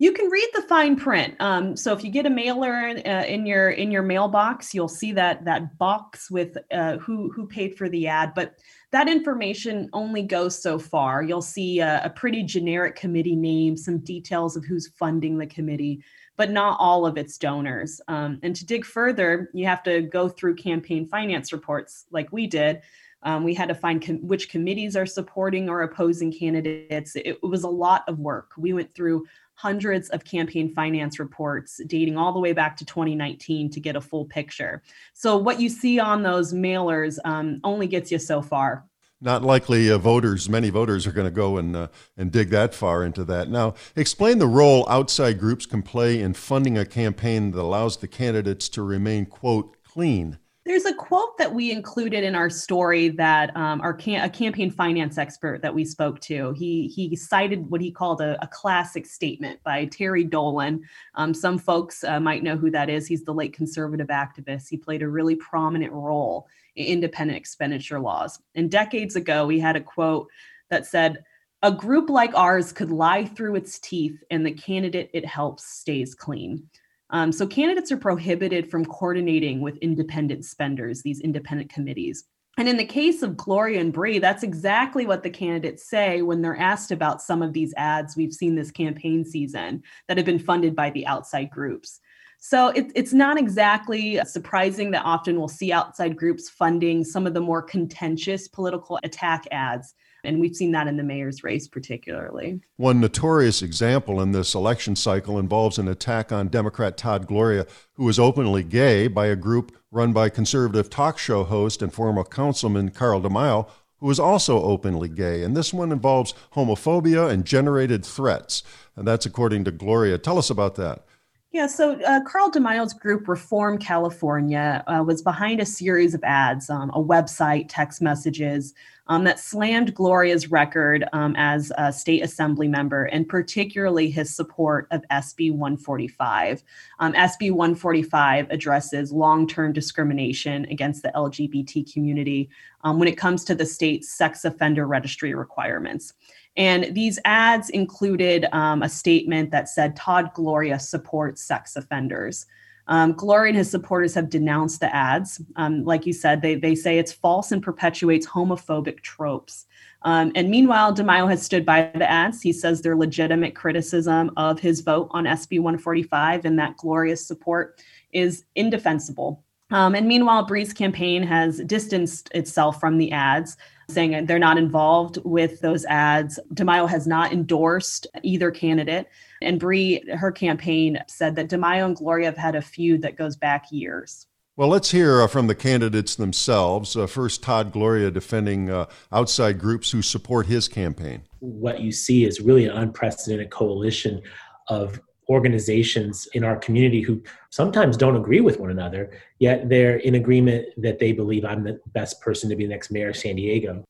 You 0.00 0.12
can 0.12 0.30
read 0.30 0.48
the 0.54 0.62
fine 0.62 0.96
print. 0.96 1.34
Um, 1.40 1.76
so 1.76 1.92
if 1.92 2.02
you 2.02 2.10
get 2.10 2.24
a 2.24 2.30
mailer 2.30 2.88
in, 2.88 3.06
uh, 3.06 3.24
in, 3.28 3.44
your 3.44 3.68
in 3.68 3.90
your 3.90 4.02
mailbox, 4.02 4.72
you'll 4.72 4.88
see 4.88 5.12
that 5.12 5.44
that 5.44 5.76
box 5.76 6.30
with 6.30 6.56
uh, 6.72 6.96
who 6.96 7.30
who 7.30 7.46
paid 7.46 7.76
for 7.76 7.86
the 7.90 8.06
ad. 8.06 8.32
But 8.34 8.58
that 8.92 9.10
information 9.10 9.90
only 9.92 10.22
goes 10.22 10.60
so 10.60 10.78
far. 10.78 11.22
You'll 11.22 11.42
see 11.42 11.80
a, 11.80 12.00
a 12.06 12.08
pretty 12.08 12.42
generic 12.42 12.96
committee 12.96 13.36
name, 13.36 13.76
some 13.76 13.98
details 13.98 14.56
of 14.56 14.64
who's 14.64 14.88
funding 14.88 15.36
the 15.36 15.46
committee, 15.46 16.02
but 16.34 16.50
not 16.50 16.78
all 16.80 17.04
of 17.04 17.18
its 17.18 17.36
donors. 17.36 18.00
Um, 18.08 18.40
and 18.42 18.56
to 18.56 18.64
dig 18.64 18.86
further, 18.86 19.50
you 19.52 19.66
have 19.66 19.82
to 19.82 20.00
go 20.00 20.30
through 20.30 20.56
campaign 20.56 21.06
finance 21.08 21.52
reports 21.52 22.06
like 22.10 22.32
we 22.32 22.46
did. 22.46 22.80
Um, 23.22 23.44
we 23.44 23.54
had 23.54 23.68
to 23.68 23.74
find 23.74 24.04
com- 24.04 24.26
which 24.26 24.48
committees 24.48 24.96
are 24.96 25.06
supporting 25.06 25.68
or 25.68 25.82
opposing 25.82 26.32
candidates. 26.32 27.16
It, 27.16 27.38
was 27.42 27.64
a 27.64 27.68
lot 27.68 28.04
of 28.08 28.18
work. 28.18 28.52
We 28.56 28.72
went 28.72 28.94
through 28.94 29.26
hundreds 29.54 30.08
of 30.08 30.24
campaign 30.24 30.72
finance 30.74 31.18
reports 31.18 31.80
dating 31.86 32.16
all 32.16 32.32
the 32.32 32.40
way 32.40 32.52
back 32.52 32.76
to 32.78 32.84
2019 32.84 33.70
to 33.70 33.80
get 33.80 33.96
a 33.96 34.00
full 34.00 34.24
picture. 34.24 34.82
So, 35.12 35.36
what 35.36 35.60
you 35.60 35.68
see 35.68 35.98
on 36.00 36.22
those 36.22 36.54
mailers 36.54 37.18
um, 37.24 37.60
only 37.62 37.86
gets 37.86 38.10
you 38.10 38.18
so 38.18 38.40
far. 38.40 38.86
Not 39.22 39.42
likely 39.42 39.90
uh, 39.90 39.98
voters, 39.98 40.48
many 40.48 40.70
voters 40.70 41.06
are 41.06 41.12
going 41.12 41.26
to 41.26 41.30
go 41.30 41.58
and, 41.58 41.76
uh, 41.76 41.88
and 42.16 42.32
dig 42.32 42.48
that 42.50 42.74
far 42.74 43.04
into 43.04 43.22
that. 43.24 43.50
Now, 43.50 43.74
explain 43.94 44.38
the 44.38 44.46
role 44.46 44.88
outside 44.88 45.38
groups 45.38 45.66
can 45.66 45.82
play 45.82 46.22
in 46.22 46.32
funding 46.32 46.78
a 46.78 46.86
campaign 46.86 47.50
that 47.50 47.60
allows 47.60 47.98
the 47.98 48.08
candidates 48.08 48.70
to 48.70 48.82
remain, 48.82 49.26
quote, 49.26 49.76
clean. 49.84 50.38
There's 50.70 50.84
a 50.84 50.94
quote 50.94 51.36
that 51.38 51.52
we 51.52 51.72
included 51.72 52.22
in 52.22 52.36
our 52.36 52.48
story 52.48 53.08
that 53.08 53.56
um, 53.56 53.80
our 53.80 53.90
a 54.06 54.30
campaign 54.30 54.70
finance 54.70 55.18
expert 55.18 55.62
that 55.62 55.74
we 55.74 55.84
spoke 55.84 56.20
to. 56.20 56.52
He 56.52 56.86
he 56.86 57.16
cited 57.16 57.68
what 57.68 57.80
he 57.80 57.90
called 57.90 58.20
a, 58.20 58.40
a 58.40 58.46
classic 58.46 59.04
statement 59.04 59.60
by 59.64 59.86
Terry 59.86 60.22
Dolan. 60.22 60.84
Um, 61.16 61.34
some 61.34 61.58
folks 61.58 62.04
uh, 62.04 62.20
might 62.20 62.44
know 62.44 62.56
who 62.56 62.70
that 62.70 62.88
is. 62.88 63.08
He's 63.08 63.24
the 63.24 63.34
late 63.34 63.52
conservative 63.52 64.06
activist. 64.06 64.68
He 64.68 64.76
played 64.76 65.02
a 65.02 65.08
really 65.08 65.34
prominent 65.34 65.92
role 65.92 66.46
in 66.76 66.86
independent 66.86 67.36
expenditure 67.36 67.98
laws. 67.98 68.38
And 68.54 68.70
decades 68.70 69.16
ago, 69.16 69.46
we 69.46 69.58
had 69.58 69.74
a 69.74 69.80
quote 69.80 70.28
that 70.68 70.86
said, 70.86 71.24
"A 71.64 71.72
group 71.72 72.08
like 72.08 72.32
ours 72.36 72.70
could 72.70 72.92
lie 72.92 73.24
through 73.24 73.56
its 73.56 73.80
teeth, 73.80 74.22
and 74.30 74.46
the 74.46 74.52
candidate 74.52 75.10
it 75.12 75.26
helps 75.26 75.64
stays 75.66 76.14
clean." 76.14 76.68
Um, 77.10 77.32
so 77.32 77.46
candidates 77.46 77.92
are 77.92 77.96
prohibited 77.96 78.70
from 78.70 78.84
coordinating 78.84 79.60
with 79.60 79.76
independent 79.78 80.44
spenders, 80.44 81.02
these 81.02 81.20
independent 81.20 81.70
committees. 81.70 82.24
And 82.58 82.68
in 82.68 82.76
the 82.76 82.84
case 82.84 83.22
of 83.22 83.36
Gloria 83.36 83.80
and 83.80 83.92
Bry, 83.92 84.18
that's 84.18 84.42
exactly 84.42 85.06
what 85.06 85.22
the 85.22 85.30
candidates 85.30 85.88
say 85.88 86.22
when 86.22 86.42
they're 86.42 86.56
asked 86.56 86.90
about 86.90 87.22
some 87.22 87.42
of 87.42 87.52
these 87.52 87.72
ads 87.76 88.16
we've 88.16 88.34
seen 88.34 88.54
this 88.54 88.70
campaign 88.70 89.24
season 89.24 89.82
that 90.08 90.16
have 90.16 90.26
been 90.26 90.38
funded 90.38 90.74
by 90.74 90.90
the 90.90 91.06
outside 91.06 91.50
groups. 91.50 92.00
So 92.38 92.68
it, 92.68 92.90
it's 92.94 93.12
not 93.12 93.38
exactly 93.38 94.18
surprising 94.24 94.90
that 94.92 95.04
often 95.04 95.38
we'll 95.38 95.48
see 95.48 95.72
outside 95.72 96.16
groups 96.16 96.48
funding 96.48 97.04
some 97.04 97.26
of 97.26 97.34
the 97.34 97.40
more 97.40 97.62
contentious 97.62 98.48
political 98.48 98.98
attack 99.04 99.44
ads 99.50 99.94
and 100.24 100.40
we've 100.40 100.56
seen 100.56 100.72
that 100.72 100.86
in 100.86 100.96
the 100.96 101.02
mayor's 101.02 101.42
race, 101.42 101.68
particularly. 101.68 102.60
One 102.76 103.00
notorious 103.00 103.62
example 103.62 104.20
in 104.20 104.32
this 104.32 104.54
election 104.54 104.96
cycle 104.96 105.38
involves 105.38 105.78
an 105.78 105.88
attack 105.88 106.32
on 106.32 106.48
Democrat 106.48 106.96
Todd 106.96 107.26
Gloria, 107.26 107.66
who 107.94 108.04
was 108.04 108.18
openly 108.18 108.62
gay, 108.62 109.08
by 109.08 109.26
a 109.26 109.36
group 109.36 109.76
run 109.90 110.12
by 110.12 110.28
conservative 110.28 110.88
talk 110.90 111.18
show 111.18 111.44
host 111.44 111.82
and 111.82 111.92
former 111.92 112.24
councilman 112.24 112.90
Carl 112.90 113.20
DeMaio, 113.20 113.68
who 113.98 114.06
was 114.06 114.20
also 114.20 114.62
openly 114.62 115.08
gay. 115.08 115.42
And 115.42 115.56
this 115.56 115.72
one 115.72 115.92
involves 115.92 116.34
homophobia 116.54 117.30
and 117.30 117.44
generated 117.44 118.04
threats. 118.04 118.62
And 118.96 119.06
that's 119.06 119.26
according 119.26 119.64
to 119.64 119.70
Gloria. 119.70 120.18
Tell 120.18 120.38
us 120.38 120.50
about 120.50 120.76
that. 120.76 121.04
Yeah, 121.52 121.66
so 121.66 122.00
uh, 122.02 122.20
Carl 122.24 122.52
DeMaio's 122.52 122.92
group, 122.92 123.26
Reform 123.26 123.76
California, 123.78 124.84
uh, 124.86 125.02
was 125.04 125.20
behind 125.20 125.58
a 125.58 125.66
series 125.66 126.14
of 126.14 126.22
ads, 126.22 126.70
um, 126.70 126.90
a 126.90 127.02
website, 127.02 127.66
text 127.68 128.00
messages 128.00 128.72
um, 129.08 129.24
that 129.24 129.40
slammed 129.40 129.92
Gloria's 129.92 130.52
record 130.52 131.04
um, 131.12 131.34
as 131.36 131.72
a 131.76 131.92
state 131.92 132.22
assembly 132.22 132.68
member, 132.68 133.06
and 133.06 133.28
particularly 133.28 134.08
his 134.08 134.32
support 134.32 134.86
of 134.92 135.02
SB 135.10 135.50
145. 135.50 136.62
Um, 137.00 137.14
SB 137.14 137.50
145 137.50 138.48
addresses 138.50 139.10
long 139.10 139.48
term 139.48 139.72
discrimination 139.72 140.66
against 140.66 141.02
the 141.02 141.10
LGBT 141.16 141.92
community 141.92 142.48
um, 142.84 143.00
when 143.00 143.08
it 143.08 143.18
comes 143.18 143.42
to 143.46 143.56
the 143.56 143.66
state's 143.66 144.08
sex 144.08 144.44
offender 144.44 144.86
registry 144.86 145.34
requirements. 145.34 146.14
And 146.56 146.94
these 146.94 147.18
ads 147.24 147.70
included 147.70 148.46
um, 148.52 148.82
a 148.82 148.88
statement 148.88 149.50
that 149.50 149.68
said 149.68 149.96
Todd 149.96 150.30
Gloria 150.34 150.78
supports 150.78 151.42
sex 151.42 151.76
offenders. 151.76 152.46
Um, 152.88 153.12
Gloria 153.12 153.50
and 153.50 153.58
his 153.58 153.70
supporters 153.70 154.14
have 154.14 154.28
denounced 154.28 154.80
the 154.80 154.94
ads. 154.94 155.40
Um, 155.54 155.84
like 155.84 156.06
you 156.06 156.12
said, 156.12 156.42
they, 156.42 156.56
they 156.56 156.74
say 156.74 156.98
it's 156.98 157.12
false 157.12 157.52
and 157.52 157.62
perpetuates 157.62 158.26
homophobic 158.26 159.00
tropes. 159.02 159.66
Um, 160.02 160.32
and 160.34 160.50
meanwhile, 160.50 160.92
DeMaio 160.92 161.28
has 161.28 161.42
stood 161.42 161.64
by 161.64 161.90
the 161.94 162.10
ads. 162.10 162.42
He 162.42 162.52
says 162.52 162.82
they're 162.82 162.96
legitimate 162.96 163.54
criticism 163.54 164.32
of 164.36 164.58
his 164.58 164.80
vote 164.80 165.08
on 165.12 165.24
SB 165.24 165.60
145 165.60 166.44
and 166.44 166.58
that 166.58 166.76
Gloria's 166.78 167.24
support 167.24 167.80
is 168.12 168.44
indefensible. 168.56 169.44
Um, 169.70 169.94
and 169.94 170.08
meanwhile, 170.08 170.44
Bry's 170.44 170.72
campaign 170.72 171.22
has 171.22 171.60
distanced 171.60 172.28
itself 172.34 172.80
from 172.80 172.98
the 172.98 173.12
ads 173.12 173.56
saying 173.90 174.26
they're 174.26 174.38
not 174.38 174.58
involved 174.58 175.18
with 175.24 175.60
those 175.60 175.84
ads. 175.86 176.38
DeMaio 176.54 176.88
has 176.88 177.06
not 177.06 177.32
endorsed 177.32 178.06
either 178.22 178.50
candidate. 178.50 179.08
And 179.42 179.58
Bry, 179.58 180.00
her 180.16 180.32
campaign 180.32 180.98
said 181.06 181.36
that 181.36 181.48
DeMaio 181.48 181.86
and 181.86 181.96
Gloria 181.96 182.26
have 182.26 182.36
had 182.36 182.54
a 182.54 182.62
feud 182.62 183.02
that 183.02 183.16
goes 183.16 183.36
back 183.36 183.66
years. 183.70 184.26
Well, 184.56 184.68
let's 184.68 184.90
hear 184.90 185.22
uh, 185.22 185.26
from 185.26 185.46
the 185.46 185.54
candidates 185.54 186.16
themselves. 186.16 186.94
Uh, 186.94 187.06
first, 187.06 187.42
Todd 187.42 187.72
Gloria 187.72 188.10
defending 188.10 188.68
uh, 188.68 188.86
outside 189.10 189.58
groups 189.58 189.90
who 189.90 190.02
support 190.02 190.46
his 190.46 190.68
campaign. 190.68 191.22
What 191.38 191.80
you 191.80 191.92
see 191.92 192.24
is 192.24 192.40
really 192.40 192.66
an 192.66 192.76
unprecedented 192.76 193.50
coalition 193.50 194.20
of 194.68 195.00
organizations 195.30 196.26
in 196.34 196.42
our 196.44 196.56
community 196.56 197.00
who 197.00 197.22
sometimes 197.50 197.96
don't 197.96 198.16
agree 198.16 198.40
with 198.40 198.58
one 198.58 198.70
another, 198.70 199.10
yet 199.38 199.68
they're 199.68 199.98
in 199.98 200.16
agreement 200.16 200.66
that 200.76 200.98
they 200.98 201.12
believe 201.12 201.44
I'm 201.44 201.62
the 201.62 201.80
best 201.92 202.20
person 202.20 202.50
to 202.50 202.56
be 202.56 202.64
the 202.64 202.70
next 202.70 202.90
mayor 202.90 203.10
of 203.10 203.16
San 203.16 203.36
Diego. 203.36 203.84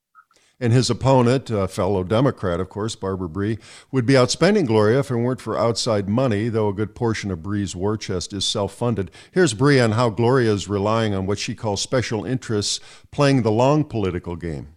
And 0.62 0.74
his 0.74 0.90
opponent, 0.90 1.48
a 1.48 1.66
fellow 1.66 2.04
Democrat, 2.04 2.60
of 2.60 2.68
course, 2.68 2.94
Barbara 2.94 3.30
Bry, 3.30 3.56
would 3.90 4.04
be 4.04 4.12
outspending 4.12 4.66
Gloria 4.66 4.98
if 4.98 5.10
it 5.10 5.16
weren't 5.16 5.40
for 5.40 5.58
outside 5.58 6.06
money, 6.06 6.50
though 6.50 6.68
a 6.68 6.74
good 6.74 6.94
portion 6.94 7.30
of 7.30 7.42
Bry's 7.42 7.74
war 7.74 7.96
chest 7.96 8.34
is 8.34 8.44
self 8.44 8.74
funded. 8.74 9.10
Here's 9.32 9.54
Bry 9.54 9.80
on 9.80 9.92
how 9.92 10.10
Gloria 10.10 10.52
is 10.52 10.68
relying 10.68 11.14
on 11.14 11.24
what 11.24 11.38
she 11.38 11.54
calls 11.54 11.80
special 11.80 12.26
interests 12.26 12.78
playing 13.10 13.40
the 13.40 13.50
long 13.50 13.84
political 13.84 14.36
game. 14.36 14.74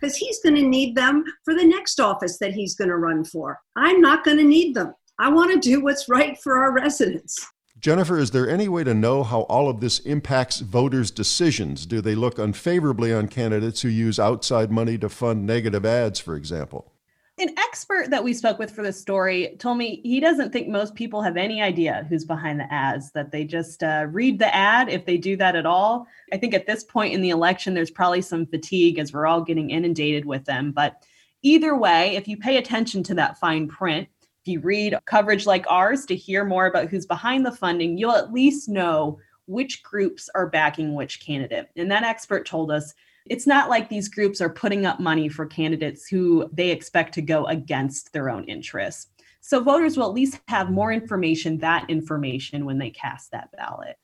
because 0.00 0.16
he's 0.16 0.40
going 0.40 0.54
to 0.54 0.62
need 0.62 0.94
them 0.94 1.24
for 1.44 1.54
the 1.54 1.64
next 1.64 2.00
office 2.00 2.38
that 2.38 2.54
he's 2.54 2.74
going 2.74 2.88
to 2.88 2.96
run 2.96 3.22
for. 3.24 3.58
I'm 3.76 4.00
not 4.00 4.24
going 4.24 4.38
to 4.38 4.44
need 4.44 4.74
them. 4.74 4.94
I 5.20 5.28
want 5.30 5.50
to 5.52 5.58
do 5.58 5.80
what's 5.80 6.08
right 6.08 6.40
for 6.40 6.56
our 6.56 6.72
residents. 6.72 7.44
Jennifer, 7.80 8.18
is 8.18 8.30
there 8.30 8.48
any 8.48 8.68
way 8.68 8.84
to 8.84 8.94
know 8.94 9.22
how 9.22 9.42
all 9.42 9.68
of 9.68 9.80
this 9.80 9.98
impacts 10.00 10.60
voters' 10.60 11.10
decisions? 11.10 11.86
Do 11.86 12.00
they 12.00 12.14
look 12.14 12.38
unfavorably 12.38 13.12
on 13.12 13.28
candidates 13.28 13.82
who 13.82 13.88
use 13.88 14.18
outside 14.18 14.70
money 14.70 14.98
to 14.98 15.08
fund 15.08 15.46
negative 15.46 15.84
ads, 15.84 16.20
for 16.20 16.36
example? 16.36 16.92
An 17.40 17.50
expert 17.56 18.10
that 18.10 18.24
we 18.24 18.34
spoke 18.34 18.58
with 18.58 18.72
for 18.72 18.82
this 18.82 19.00
story 19.00 19.56
told 19.60 19.78
me 19.78 20.00
he 20.02 20.18
doesn't 20.18 20.52
think 20.52 20.66
most 20.66 20.96
people 20.96 21.22
have 21.22 21.36
any 21.36 21.62
idea 21.62 22.04
who's 22.08 22.24
behind 22.24 22.58
the 22.58 22.72
ads, 22.72 23.12
that 23.12 23.30
they 23.30 23.44
just 23.44 23.84
uh, 23.84 24.06
read 24.10 24.40
the 24.40 24.52
ad 24.52 24.88
if 24.88 25.04
they 25.04 25.16
do 25.16 25.36
that 25.36 25.54
at 25.54 25.66
all. 25.66 26.06
I 26.32 26.36
think 26.36 26.54
at 26.54 26.66
this 26.66 26.82
point 26.82 27.14
in 27.14 27.22
the 27.22 27.30
election, 27.30 27.74
there's 27.74 27.92
probably 27.92 28.22
some 28.22 28.46
fatigue 28.46 28.98
as 28.98 29.12
we're 29.12 29.26
all 29.26 29.42
getting 29.42 29.70
inundated 29.70 30.24
with 30.24 30.44
them. 30.46 30.72
But 30.72 31.04
either 31.42 31.76
way, 31.76 32.16
if 32.16 32.26
you 32.26 32.36
pay 32.36 32.56
attention 32.56 33.04
to 33.04 33.14
that 33.14 33.38
fine 33.38 33.68
print, 33.68 34.08
if 34.17 34.17
you 34.48 34.60
read 34.60 34.98
coverage 35.04 35.46
like 35.46 35.66
ours 35.68 36.06
to 36.06 36.16
hear 36.16 36.44
more 36.44 36.66
about 36.66 36.88
who's 36.88 37.06
behind 37.06 37.44
the 37.44 37.52
funding, 37.52 37.98
you'll 37.98 38.16
at 38.16 38.32
least 38.32 38.68
know 38.68 39.18
which 39.46 39.82
groups 39.82 40.28
are 40.34 40.48
backing 40.48 40.94
which 40.94 41.20
candidate. 41.20 41.68
And 41.76 41.90
that 41.90 42.02
expert 42.02 42.46
told 42.46 42.70
us 42.70 42.94
it's 43.26 43.46
not 43.46 43.68
like 43.68 43.88
these 43.88 44.08
groups 44.08 44.40
are 44.40 44.50
putting 44.50 44.86
up 44.86 45.00
money 45.00 45.28
for 45.28 45.46
candidates 45.46 46.08
who 46.08 46.48
they 46.52 46.70
expect 46.70 47.14
to 47.14 47.22
go 47.22 47.44
against 47.46 48.12
their 48.12 48.30
own 48.30 48.44
interests. 48.44 49.08
So 49.40 49.62
voters 49.62 49.96
will 49.96 50.06
at 50.06 50.14
least 50.14 50.40
have 50.48 50.70
more 50.70 50.92
information, 50.92 51.58
that 51.58 51.88
information, 51.88 52.64
when 52.64 52.78
they 52.78 52.90
cast 52.90 53.30
that 53.30 53.50
ballot. 53.52 53.96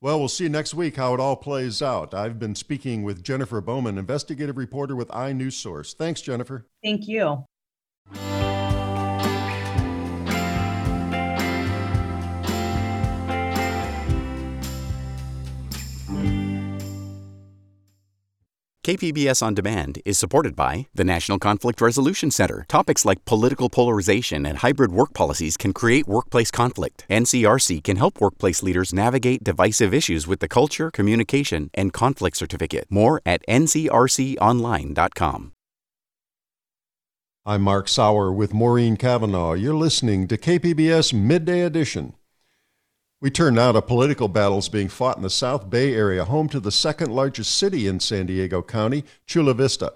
Well, 0.00 0.18
we'll 0.18 0.28
see 0.28 0.48
next 0.48 0.74
week 0.74 0.96
how 0.96 1.14
it 1.14 1.20
all 1.20 1.36
plays 1.36 1.80
out. 1.80 2.12
I've 2.12 2.38
been 2.38 2.56
speaking 2.56 3.04
with 3.04 3.22
Jennifer 3.22 3.60
Bowman, 3.60 3.98
investigative 3.98 4.56
reporter 4.56 4.96
with 4.96 5.08
iNewsSource. 5.08 5.94
Thanks, 5.94 6.20
Jennifer. 6.20 6.66
Thank 6.82 7.06
you. 7.06 7.44
KPBS 18.84 19.42
On 19.44 19.54
Demand 19.54 20.00
is 20.04 20.18
supported 20.18 20.56
by 20.56 20.88
the 20.92 21.04
National 21.04 21.38
Conflict 21.38 21.80
Resolution 21.80 22.32
Center. 22.32 22.64
Topics 22.66 23.04
like 23.04 23.24
political 23.24 23.70
polarization 23.70 24.44
and 24.44 24.58
hybrid 24.58 24.90
work 24.90 25.14
policies 25.14 25.56
can 25.56 25.72
create 25.72 26.08
workplace 26.08 26.50
conflict. 26.50 27.04
NCRC 27.08 27.84
can 27.84 27.96
help 27.96 28.20
workplace 28.20 28.60
leaders 28.60 28.92
navigate 28.92 29.44
divisive 29.44 29.94
issues 29.94 30.26
with 30.26 30.40
the 30.40 30.48
Culture, 30.48 30.90
Communication, 30.90 31.70
and 31.74 31.92
Conflict 31.92 32.36
Certificate. 32.36 32.86
More 32.90 33.22
at 33.24 33.46
ncrconline.com. 33.46 35.52
I'm 37.46 37.62
Mark 37.62 37.86
Sauer 37.86 38.32
with 38.32 38.52
Maureen 38.52 38.96
Cavanaugh. 38.96 39.52
You're 39.52 39.74
listening 39.74 40.26
to 40.26 40.36
KPBS 40.36 41.12
Midday 41.12 41.60
Edition. 41.60 42.14
We 43.22 43.30
turn 43.30 43.54
now 43.54 43.70
to 43.70 43.80
political 43.80 44.26
battles 44.26 44.68
being 44.68 44.88
fought 44.88 45.16
in 45.16 45.22
the 45.22 45.30
South 45.30 45.70
Bay 45.70 45.94
area, 45.94 46.24
home 46.24 46.48
to 46.48 46.58
the 46.58 46.72
second 46.72 47.14
largest 47.14 47.56
city 47.56 47.86
in 47.86 48.00
San 48.00 48.26
Diego 48.26 48.62
County, 48.62 49.04
Chula 49.26 49.54
Vista. 49.54 49.92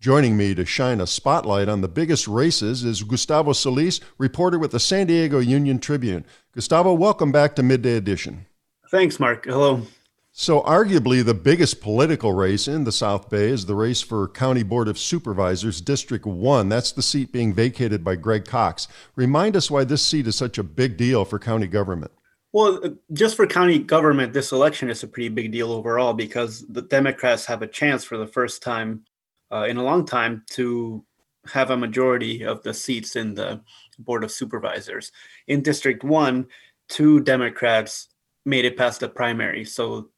Joining 0.00 0.36
me 0.36 0.54
to 0.54 0.66
shine 0.66 1.00
a 1.00 1.06
spotlight 1.06 1.70
on 1.70 1.80
the 1.80 1.88
biggest 1.88 2.28
races 2.28 2.84
is 2.84 3.04
Gustavo 3.04 3.54
Solis, 3.54 4.00
reporter 4.18 4.58
with 4.58 4.72
the 4.72 4.78
San 4.78 5.06
Diego 5.06 5.38
Union 5.38 5.78
Tribune. 5.78 6.26
Gustavo, 6.52 6.92
welcome 6.92 7.32
back 7.32 7.56
to 7.56 7.62
Midday 7.62 7.96
Edition. 7.96 8.44
Thanks, 8.90 9.18
Mark. 9.18 9.46
Hello. 9.46 9.86
So, 10.30 10.60
arguably, 10.60 11.24
the 11.24 11.32
biggest 11.32 11.80
political 11.80 12.34
race 12.34 12.68
in 12.68 12.84
the 12.84 12.92
South 12.92 13.30
Bay 13.30 13.48
is 13.48 13.64
the 13.64 13.74
race 13.74 14.02
for 14.02 14.28
County 14.28 14.62
Board 14.62 14.88
of 14.88 14.98
Supervisors, 14.98 15.80
District 15.80 16.26
1. 16.26 16.68
That's 16.68 16.92
the 16.92 17.00
seat 17.00 17.32
being 17.32 17.54
vacated 17.54 18.04
by 18.04 18.16
Greg 18.16 18.44
Cox. 18.44 18.88
Remind 19.14 19.56
us 19.56 19.70
why 19.70 19.84
this 19.84 20.02
seat 20.02 20.26
is 20.26 20.36
such 20.36 20.58
a 20.58 20.62
big 20.62 20.98
deal 20.98 21.24
for 21.24 21.38
county 21.38 21.66
government. 21.66 22.12
Well, 22.56 22.80
uh, 22.82 22.88
just 23.12 23.36
for 23.36 23.46
county 23.46 23.78
government, 23.78 24.32
this 24.32 24.50
election 24.50 24.88
is 24.88 25.02
a 25.02 25.08
pretty 25.08 25.28
big 25.28 25.52
deal 25.52 25.70
overall 25.70 26.14
because 26.14 26.64
the 26.70 26.80
Democrats 26.80 27.44
have 27.44 27.60
a 27.60 27.66
chance 27.66 28.02
for 28.02 28.16
the 28.16 28.26
first 28.26 28.62
time 28.62 29.04
uh, 29.52 29.66
in 29.68 29.76
a 29.76 29.84
long 29.84 30.06
time 30.06 30.42
to 30.52 31.04
have 31.52 31.68
a 31.68 31.76
majority 31.76 32.44
of 32.46 32.62
the 32.62 32.72
seats 32.72 33.14
in 33.14 33.34
the 33.34 33.60
Board 33.98 34.24
of 34.24 34.30
Supervisors. 34.30 35.12
In 35.46 35.60
District 35.60 36.02
1, 36.02 36.46
two 36.88 37.20
Democrats 37.20 38.08
made 38.46 38.64
it 38.64 38.78
past 38.78 39.00
the 39.00 39.08
primary. 39.10 39.66
So 39.66 40.08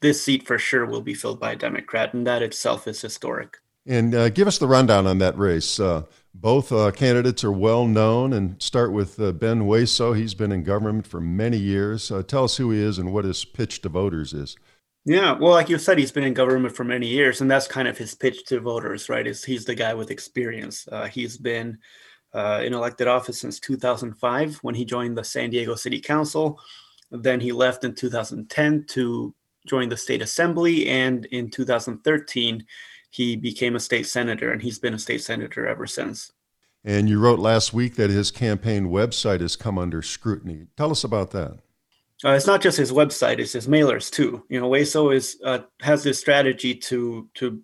this 0.00 0.22
seat 0.22 0.46
for 0.46 0.56
sure 0.58 0.86
will 0.86 1.02
be 1.02 1.12
filled 1.12 1.40
by 1.40 1.52
a 1.52 1.56
Democrat, 1.56 2.14
and 2.14 2.26
that 2.26 2.40
itself 2.40 2.88
is 2.88 3.02
historic. 3.02 3.58
And 3.86 4.14
uh, 4.14 4.30
give 4.30 4.48
us 4.48 4.56
the 4.56 4.66
rundown 4.66 5.06
on 5.06 5.18
that 5.18 5.36
race. 5.36 5.78
Uh, 5.78 6.04
both 6.34 6.72
uh, 6.72 6.90
candidates 6.90 7.44
are 7.44 7.52
well 7.52 7.86
known, 7.86 8.32
and 8.32 8.60
start 8.60 8.92
with 8.92 9.20
uh, 9.20 9.32
Ben 9.32 9.60
Hueso. 9.60 10.16
He's 10.16 10.34
been 10.34 10.52
in 10.52 10.62
government 10.62 11.06
for 11.06 11.20
many 11.20 11.58
years. 11.58 12.10
Uh, 12.10 12.22
tell 12.22 12.44
us 12.44 12.56
who 12.56 12.70
he 12.70 12.80
is 12.80 12.98
and 12.98 13.12
what 13.12 13.24
his 13.24 13.44
pitch 13.44 13.82
to 13.82 13.88
voters 13.88 14.32
is. 14.32 14.56
Yeah, 15.04 15.32
well, 15.32 15.50
like 15.52 15.68
you 15.68 15.78
said, 15.78 15.98
he's 15.98 16.12
been 16.12 16.24
in 16.24 16.32
government 16.32 16.76
for 16.76 16.84
many 16.84 17.08
years, 17.08 17.40
and 17.40 17.50
that's 17.50 17.66
kind 17.66 17.88
of 17.88 17.98
his 17.98 18.14
pitch 18.14 18.44
to 18.46 18.60
voters, 18.60 19.08
right? 19.08 19.26
Is 19.26 19.44
he's 19.44 19.64
the 19.64 19.74
guy 19.74 19.94
with 19.94 20.10
experience. 20.10 20.86
Uh, 20.90 21.06
he's 21.06 21.36
been 21.36 21.78
uh, 22.32 22.62
in 22.64 22.72
elected 22.72 23.08
office 23.08 23.40
since 23.40 23.58
2005 23.60 24.56
when 24.62 24.74
he 24.74 24.84
joined 24.84 25.18
the 25.18 25.24
San 25.24 25.50
Diego 25.50 25.74
City 25.74 26.00
Council. 26.00 26.58
Then 27.10 27.40
he 27.40 27.52
left 27.52 27.84
in 27.84 27.94
2010 27.94 28.86
to 28.90 29.34
join 29.66 29.88
the 29.88 29.96
state 29.96 30.22
assembly, 30.22 30.88
and 30.88 31.26
in 31.26 31.50
2013 31.50 32.64
he 33.12 33.36
became 33.36 33.76
a 33.76 33.80
state 33.80 34.06
senator, 34.06 34.50
and 34.50 34.62
he's 34.62 34.78
been 34.78 34.94
a 34.94 34.98
state 34.98 35.22
senator 35.22 35.66
ever 35.66 35.86
since. 35.86 36.32
And 36.82 37.10
you 37.10 37.20
wrote 37.20 37.38
last 37.38 37.74
week 37.74 37.94
that 37.96 38.08
his 38.08 38.30
campaign 38.30 38.86
website 38.86 39.40
has 39.42 39.54
come 39.54 39.78
under 39.78 40.00
scrutiny. 40.00 40.66
Tell 40.78 40.90
us 40.90 41.04
about 41.04 41.30
that. 41.32 41.58
Uh, 42.24 42.30
it's 42.30 42.46
not 42.46 42.62
just 42.62 42.78
his 42.78 42.90
website; 42.90 43.38
it's 43.38 43.52
his 43.52 43.68
mailers 43.68 44.10
too. 44.10 44.44
You 44.48 44.60
know, 44.60 44.70
Hueso 44.70 45.14
is 45.14 45.36
uh, 45.44 45.60
has 45.82 46.02
this 46.02 46.18
strategy 46.18 46.74
to 46.74 47.28
to 47.34 47.60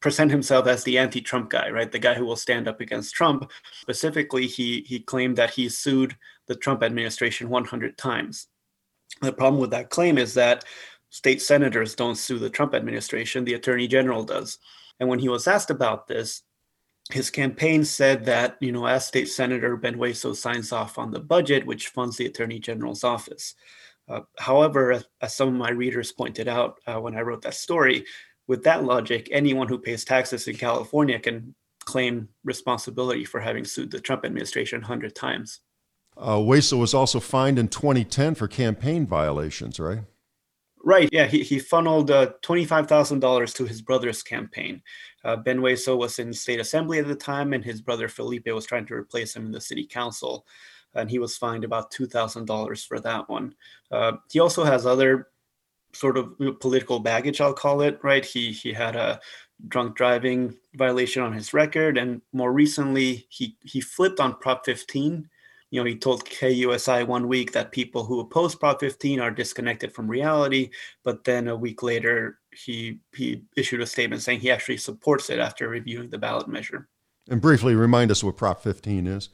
present 0.00 0.30
himself 0.30 0.68
as 0.68 0.84
the 0.84 0.98
anti-Trump 0.98 1.50
guy, 1.50 1.68
right? 1.70 1.90
The 1.90 1.98
guy 1.98 2.14
who 2.14 2.24
will 2.24 2.36
stand 2.36 2.68
up 2.68 2.80
against 2.80 3.14
Trump. 3.14 3.50
Specifically, 3.80 4.46
he 4.46 4.84
he 4.86 5.00
claimed 5.00 5.36
that 5.36 5.50
he 5.50 5.68
sued 5.68 6.16
the 6.46 6.54
Trump 6.54 6.84
administration 6.84 7.48
100 7.48 7.98
times. 7.98 8.46
The 9.20 9.32
problem 9.32 9.60
with 9.60 9.70
that 9.70 9.90
claim 9.90 10.16
is 10.16 10.34
that 10.34 10.64
state 11.10 11.42
senators 11.42 11.94
don't 11.94 12.16
sue 12.16 12.38
the 12.38 12.50
Trump 12.50 12.74
administration, 12.74 13.44
the 13.44 13.54
attorney 13.54 13.88
general 13.88 14.24
does. 14.24 14.58
And 15.00 15.08
when 15.08 15.18
he 15.18 15.28
was 15.28 15.46
asked 15.46 15.70
about 15.70 16.06
this, 16.06 16.42
his 17.10 17.30
campaign 17.30 17.84
said 17.84 18.24
that, 18.24 18.56
you 18.60 18.72
know, 18.72 18.86
as 18.86 19.06
state 19.06 19.28
senator, 19.28 19.76
Ben 19.76 19.96
Hueso 19.96 20.34
signs 20.34 20.72
off 20.72 20.98
on 20.98 21.12
the 21.12 21.20
budget, 21.20 21.66
which 21.66 21.88
funds 21.88 22.16
the 22.16 22.26
attorney 22.26 22.58
general's 22.58 23.04
office. 23.04 23.54
Uh, 24.08 24.20
however, 24.38 25.02
as 25.20 25.34
some 25.34 25.48
of 25.48 25.54
my 25.54 25.70
readers 25.70 26.12
pointed 26.12 26.48
out 26.48 26.80
uh, 26.86 27.00
when 27.00 27.16
I 27.16 27.20
wrote 27.20 27.42
that 27.42 27.54
story, 27.54 28.04
with 28.48 28.64
that 28.64 28.84
logic, 28.84 29.28
anyone 29.32 29.68
who 29.68 29.78
pays 29.78 30.04
taxes 30.04 30.46
in 30.46 30.56
California 30.56 31.18
can 31.18 31.54
claim 31.84 32.28
responsibility 32.44 33.24
for 33.24 33.40
having 33.40 33.64
sued 33.64 33.90
the 33.90 34.00
Trump 34.00 34.24
administration 34.24 34.80
100 34.80 35.14
times. 35.14 35.60
Uh, 36.16 36.36
Hueso 36.36 36.78
was 36.78 36.94
also 36.94 37.20
fined 37.20 37.58
in 37.58 37.68
2010 37.68 38.34
for 38.34 38.48
campaign 38.48 39.06
violations, 39.06 39.78
right? 39.78 40.00
Right. 40.86 41.08
Yeah. 41.10 41.26
He, 41.26 41.42
he 41.42 41.58
funneled 41.58 42.12
uh, 42.12 42.30
$25,000 42.44 43.54
to 43.56 43.64
his 43.64 43.82
brother's 43.82 44.22
campaign. 44.22 44.80
Uh, 45.24 45.34
ben 45.34 45.58
Hueso 45.58 45.98
was 45.98 46.20
in 46.20 46.32
state 46.32 46.60
assembly 46.60 47.00
at 47.00 47.08
the 47.08 47.16
time, 47.16 47.54
and 47.54 47.64
his 47.64 47.82
brother 47.82 48.06
Felipe 48.06 48.46
was 48.46 48.66
trying 48.66 48.86
to 48.86 48.94
replace 48.94 49.34
him 49.34 49.46
in 49.46 49.50
the 49.50 49.60
city 49.60 49.84
council. 49.84 50.46
And 50.94 51.10
he 51.10 51.18
was 51.18 51.36
fined 51.36 51.64
about 51.64 51.92
$2,000 51.92 52.86
for 52.86 53.00
that 53.00 53.28
one. 53.28 53.52
Uh, 53.90 54.12
he 54.30 54.38
also 54.38 54.62
has 54.62 54.86
other 54.86 55.26
sort 55.92 56.16
of 56.16 56.38
political 56.60 57.00
baggage, 57.00 57.40
I'll 57.40 57.52
call 57.52 57.80
it, 57.80 57.98
right? 58.04 58.24
He, 58.24 58.52
he 58.52 58.72
had 58.72 58.94
a 58.94 59.18
drunk 59.66 59.96
driving 59.96 60.56
violation 60.76 61.20
on 61.20 61.32
his 61.32 61.52
record. 61.52 61.98
And 61.98 62.22
more 62.32 62.52
recently, 62.52 63.26
he, 63.28 63.56
he 63.64 63.80
flipped 63.80 64.20
on 64.20 64.38
Prop 64.38 64.64
15 64.64 65.28
you 65.70 65.80
know, 65.80 65.86
he 65.86 65.96
told 65.96 66.24
KUSI 66.24 67.06
one 67.06 67.28
week 67.28 67.52
that 67.52 67.72
people 67.72 68.04
who 68.04 68.20
oppose 68.20 68.54
Prop 68.54 68.78
15 68.80 69.20
are 69.20 69.30
disconnected 69.30 69.92
from 69.92 70.08
reality, 70.08 70.70
but 71.04 71.24
then 71.24 71.48
a 71.48 71.56
week 71.56 71.82
later 71.82 72.38
he 72.52 73.00
he 73.14 73.42
issued 73.56 73.80
a 73.80 73.86
statement 73.86 74.22
saying 74.22 74.40
he 74.40 74.50
actually 74.50 74.76
supports 74.76 75.28
it 75.28 75.38
after 75.38 75.68
reviewing 75.68 76.08
the 76.10 76.18
ballot 76.18 76.48
measure. 76.48 76.88
And 77.28 77.40
briefly 77.40 77.74
remind 77.74 78.10
us 78.10 78.22
what 78.22 78.36
Prop 78.36 78.62
15 78.62 79.06
is. 79.06 79.30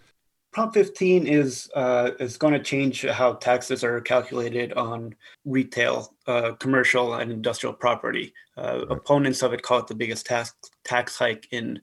Prop 0.52 0.74
15 0.74 1.26
is 1.26 1.70
uh, 1.74 2.10
is 2.20 2.36
going 2.36 2.52
to 2.52 2.62
change 2.62 3.06
how 3.06 3.34
taxes 3.34 3.82
are 3.82 4.00
calculated 4.00 4.72
on 4.74 5.14
retail, 5.44 6.14
uh, 6.26 6.52
commercial, 6.52 7.14
and 7.14 7.32
industrial 7.32 7.72
property. 7.72 8.34
Uh, 8.56 8.80
right. 8.88 8.98
Opponents 8.98 9.42
of 9.42 9.52
it 9.52 9.62
call 9.62 9.78
it 9.78 9.86
the 9.86 9.94
biggest 9.94 10.26
tax 10.26 10.54
tax 10.84 11.16
hike 11.16 11.48
in 11.52 11.80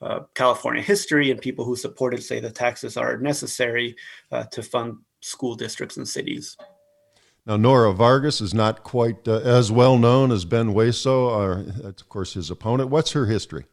uh, 0.00 0.20
California 0.34 0.82
history, 0.82 1.30
and 1.30 1.40
people 1.40 1.64
who 1.64 1.76
support 1.76 2.14
it 2.14 2.22
say 2.22 2.40
the 2.40 2.50
taxes 2.50 2.96
are 2.96 3.18
necessary 3.18 3.96
uh, 4.32 4.44
to 4.44 4.62
fund 4.62 4.98
school 5.20 5.54
districts 5.54 5.96
and 5.96 6.08
cities. 6.08 6.56
Now, 7.46 7.56
Nora 7.56 7.92
Vargas 7.92 8.40
is 8.40 8.54
not 8.54 8.84
quite 8.84 9.28
uh, 9.28 9.40
as 9.40 9.70
well 9.70 9.98
known 9.98 10.32
as 10.32 10.44
Ben 10.44 10.72
Hueso, 10.72 11.28
or, 11.30 11.62
that's 11.62 12.02
of 12.02 12.08
course 12.08 12.34
his 12.34 12.50
opponent. 12.50 12.90
What's 12.90 13.12
her 13.12 13.26
history? 13.26 13.66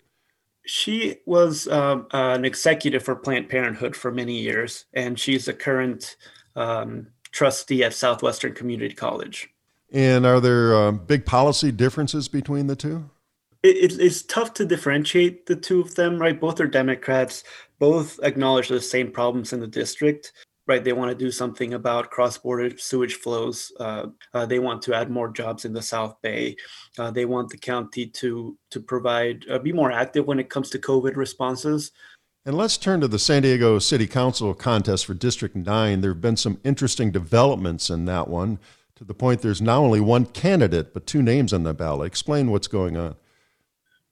She 0.66 1.18
was 1.26 1.68
um, 1.70 2.08
an 2.12 2.46
executive 2.46 3.04
for 3.04 3.16
Planned 3.16 3.50
Parenthood 3.50 3.96
for 3.96 4.12
many 4.12 4.40
years, 4.40 4.86
and 4.94 5.20
she's 5.20 5.48
a 5.48 5.54
current 5.54 6.18
um, 6.56 7.08
trustee 7.32 7.84
at 7.84 7.94
Southwestern 7.94 8.54
Community 8.54 8.94
College. 8.94 9.50
And 9.92 10.26
are 10.26 10.40
there 10.40 10.76
uh, 10.76 10.92
big 10.92 11.26
policy 11.26 11.72
differences 11.72 12.28
between 12.28 12.68
the 12.68 12.76
two? 12.76 13.10
It, 13.64 14.00
it's 14.00 14.24
tough 14.24 14.54
to 14.56 14.66
differentiate 14.66 15.46
the 15.46 15.56
two 15.56 15.82
of 15.82 15.96
them, 15.96 16.20
right? 16.20 16.40
Both 16.40 16.60
are 16.60 16.68
Democrats, 16.68 17.44
both 17.80 18.20
acknowledge 18.24 18.70
the 18.70 18.82
same 18.82 19.12
problems 19.12 19.54
in 19.54 19.60
the 19.60 19.68
district 19.68 20.34
right? 20.68 20.84
They 20.84 20.94
want 20.94 21.10
to 21.10 21.26
do 21.26 21.32
something 21.32 21.74
about 21.74 22.12
cross-border 22.12 22.78
sewage 22.78 23.16
flows. 23.16 23.74
Uh, 23.80 24.08
uh, 24.34 24.46
they 24.46 24.60
want 24.60 24.82
to 24.84 24.94
add 24.94 25.10
more 25.10 25.30
jobs 25.30 25.66
in 25.66 25.74
the 25.74 25.82
South 25.82 26.16
Bay. 26.22 26.56
Uh, 26.98 27.12
they 27.12 27.26
want 27.26 27.50
the 27.50 27.58
county 27.58 28.06
to 28.08 28.58
to 28.70 28.80
provide 28.80 29.46
uh, 29.50 29.60
be 29.60 29.74
more 29.74 29.92
active 29.92 30.26
when 30.26 30.40
it 30.40 30.50
comes 30.50 30.70
to 30.70 30.80
COVID 30.80 31.16
responses. 31.16 31.92
And 32.46 32.56
let's 32.56 32.78
turn 32.78 33.02
to 33.02 33.08
the 33.08 33.20
San 33.20 33.44
Diego 33.44 33.80
City 33.80 34.08
Council 34.08 34.54
contest 34.56 35.06
for 35.06 35.14
District 35.14 35.56
9. 35.56 36.02
There 36.02 36.12
have 36.12 36.22
been 36.22 36.38
some 36.38 36.60
interesting 36.64 37.12
developments 37.12 37.90
in 37.90 38.06
that 38.06 38.28
one 38.28 38.58
to 38.96 39.04
the 39.04 39.14
point 39.14 39.42
there's 39.42 39.62
not 39.62 39.78
only 39.78 40.00
one 40.00 40.26
candidate, 40.26 40.94
but 40.94 41.06
two 41.06 41.22
names 41.22 41.54
on 41.54 41.64
the 41.64 41.74
ballot. 41.74 42.08
Explain 42.08 42.50
what's 42.50 42.68
going 42.68 42.98
on. 42.98 43.16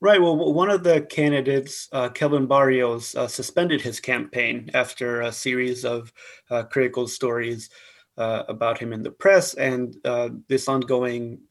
Right. 0.01 0.21
Well, 0.21 0.53
one 0.53 0.69
of 0.69 0.83
the 0.83 1.01
candidates, 1.01 1.89
uh, 1.91 2.07
Kelvin 2.07 2.47
Barrios, 2.47 3.15
uh, 3.15 3.27
suspended 3.27 3.81
his 3.81 3.99
campaign 3.99 4.69
after 4.73 5.21
a 5.21 5.31
series 5.31 5.83
of 5.83 6.13
uh, 6.49 6.63
critical 6.63 7.05
stories 7.05 7.69
uh, 8.17 8.43
about 8.47 8.77
him 8.77 8.93
in 8.93 9.03
the 9.03 9.12
press 9.12 9.55
and 9.55 9.97
uh, 10.05 10.29
this 10.47 10.69
ongoing 10.69 11.41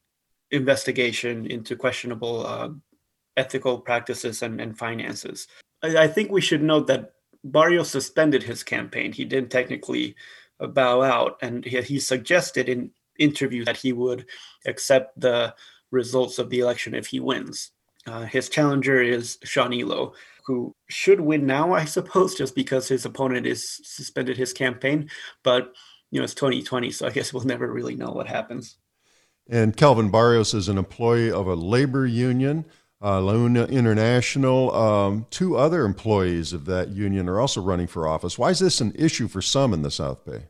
investigation 0.49 1.45
into 1.45 1.75
questionable 1.75 2.45
uh, 2.45 2.69
ethical 3.37 3.79
practices 3.79 4.41
and, 4.41 4.59
and 4.59 4.79
finances. 4.79 5.47
I, 5.83 5.97
I, 5.97 6.07
think 6.07 6.31
we 6.31 6.41
should 6.41 6.63
note 6.63 6.87
that 6.87 7.13
Barrios 7.43 7.91
suspended 7.91 8.41
his 8.41 8.63
campaign. 8.63 9.11
He 9.11 9.25
didn't 9.25 9.51
technically 9.51 10.15
bow 10.59 11.03
out, 11.03 11.37
and 11.43 11.63
he, 11.63 11.79
he 11.83 11.99
suggested 11.99 12.67
in 12.67 12.89
interviews 13.19 13.65
that 13.65 13.77
he 13.77 13.93
would 13.93 14.25
accept 14.65 15.19
the 15.19 15.53
results 15.91 16.39
of 16.39 16.49
the 16.49 16.59
election 16.59 16.95
if 16.95 17.05
he 17.05 17.19
wins. 17.19 17.71
Uh, 18.09 18.25
his 18.25 18.49
challenger 18.49 19.01
is 19.01 19.37
Sean 19.43 19.71
Elo, 19.71 20.13
who 20.45 20.75
should 20.87 21.21
win 21.21 21.45
now, 21.45 21.73
I 21.73 21.85
suppose, 21.85 22.33
just 22.33 22.55
because 22.55 22.87
his 22.87 23.05
opponent 23.05 23.45
is 23.45 23.79
suspended 23.83 24.35
his 24.35 24.51
campaign. 24.51 25.09
But 25.43 25.73
you 26.09 26.19
know, 26.19 26.23
it's 26.23 26.33
2020, 26.33 26.89
so 26.91 27.05
I 27.05 27.11
guess 27.11 27.33
we'll 27.33 27.43
never 27.43 27.71
really 27.71 27.95
know 27.95 28.11
what 28.11 28.27
happens. 28.27 28.77
And 29.47 29.77
Kelvin 29.77 30.09
Barrios 30.09 30.55
is 30.55 30.67
an 30.67 30.79
employee 30.79 31.31
of 31.31 31.47
a 31.47 31.53
labor 31.53 32.07
union, 32.07 32.65
uh, 32.99 33.19
LiUNA 33.19 33.69
International. 33.69 34.73
Um, 34.73 35.27
two 35.29 35.55
other 35.55 35.85
employees 35.85 36.51
of 36.51 36.65
that 36.65 36.89
union 36.89 37.29
are 37.29 37.39
also 37.39 37.61
running 37.61 37.87
for 37.87 38.07
office. 38.07 38.39
Why 38.39 38.49
is 38.49 38.59
this 38.59 38.81
an 38.81 38.91
issue 38.95 39.27
for 39.27 39.41
some 39.41 39.71
in 39.71 39.83
the 39.83 39.91
South 39.91 40.25
Bay? 40.25 40.45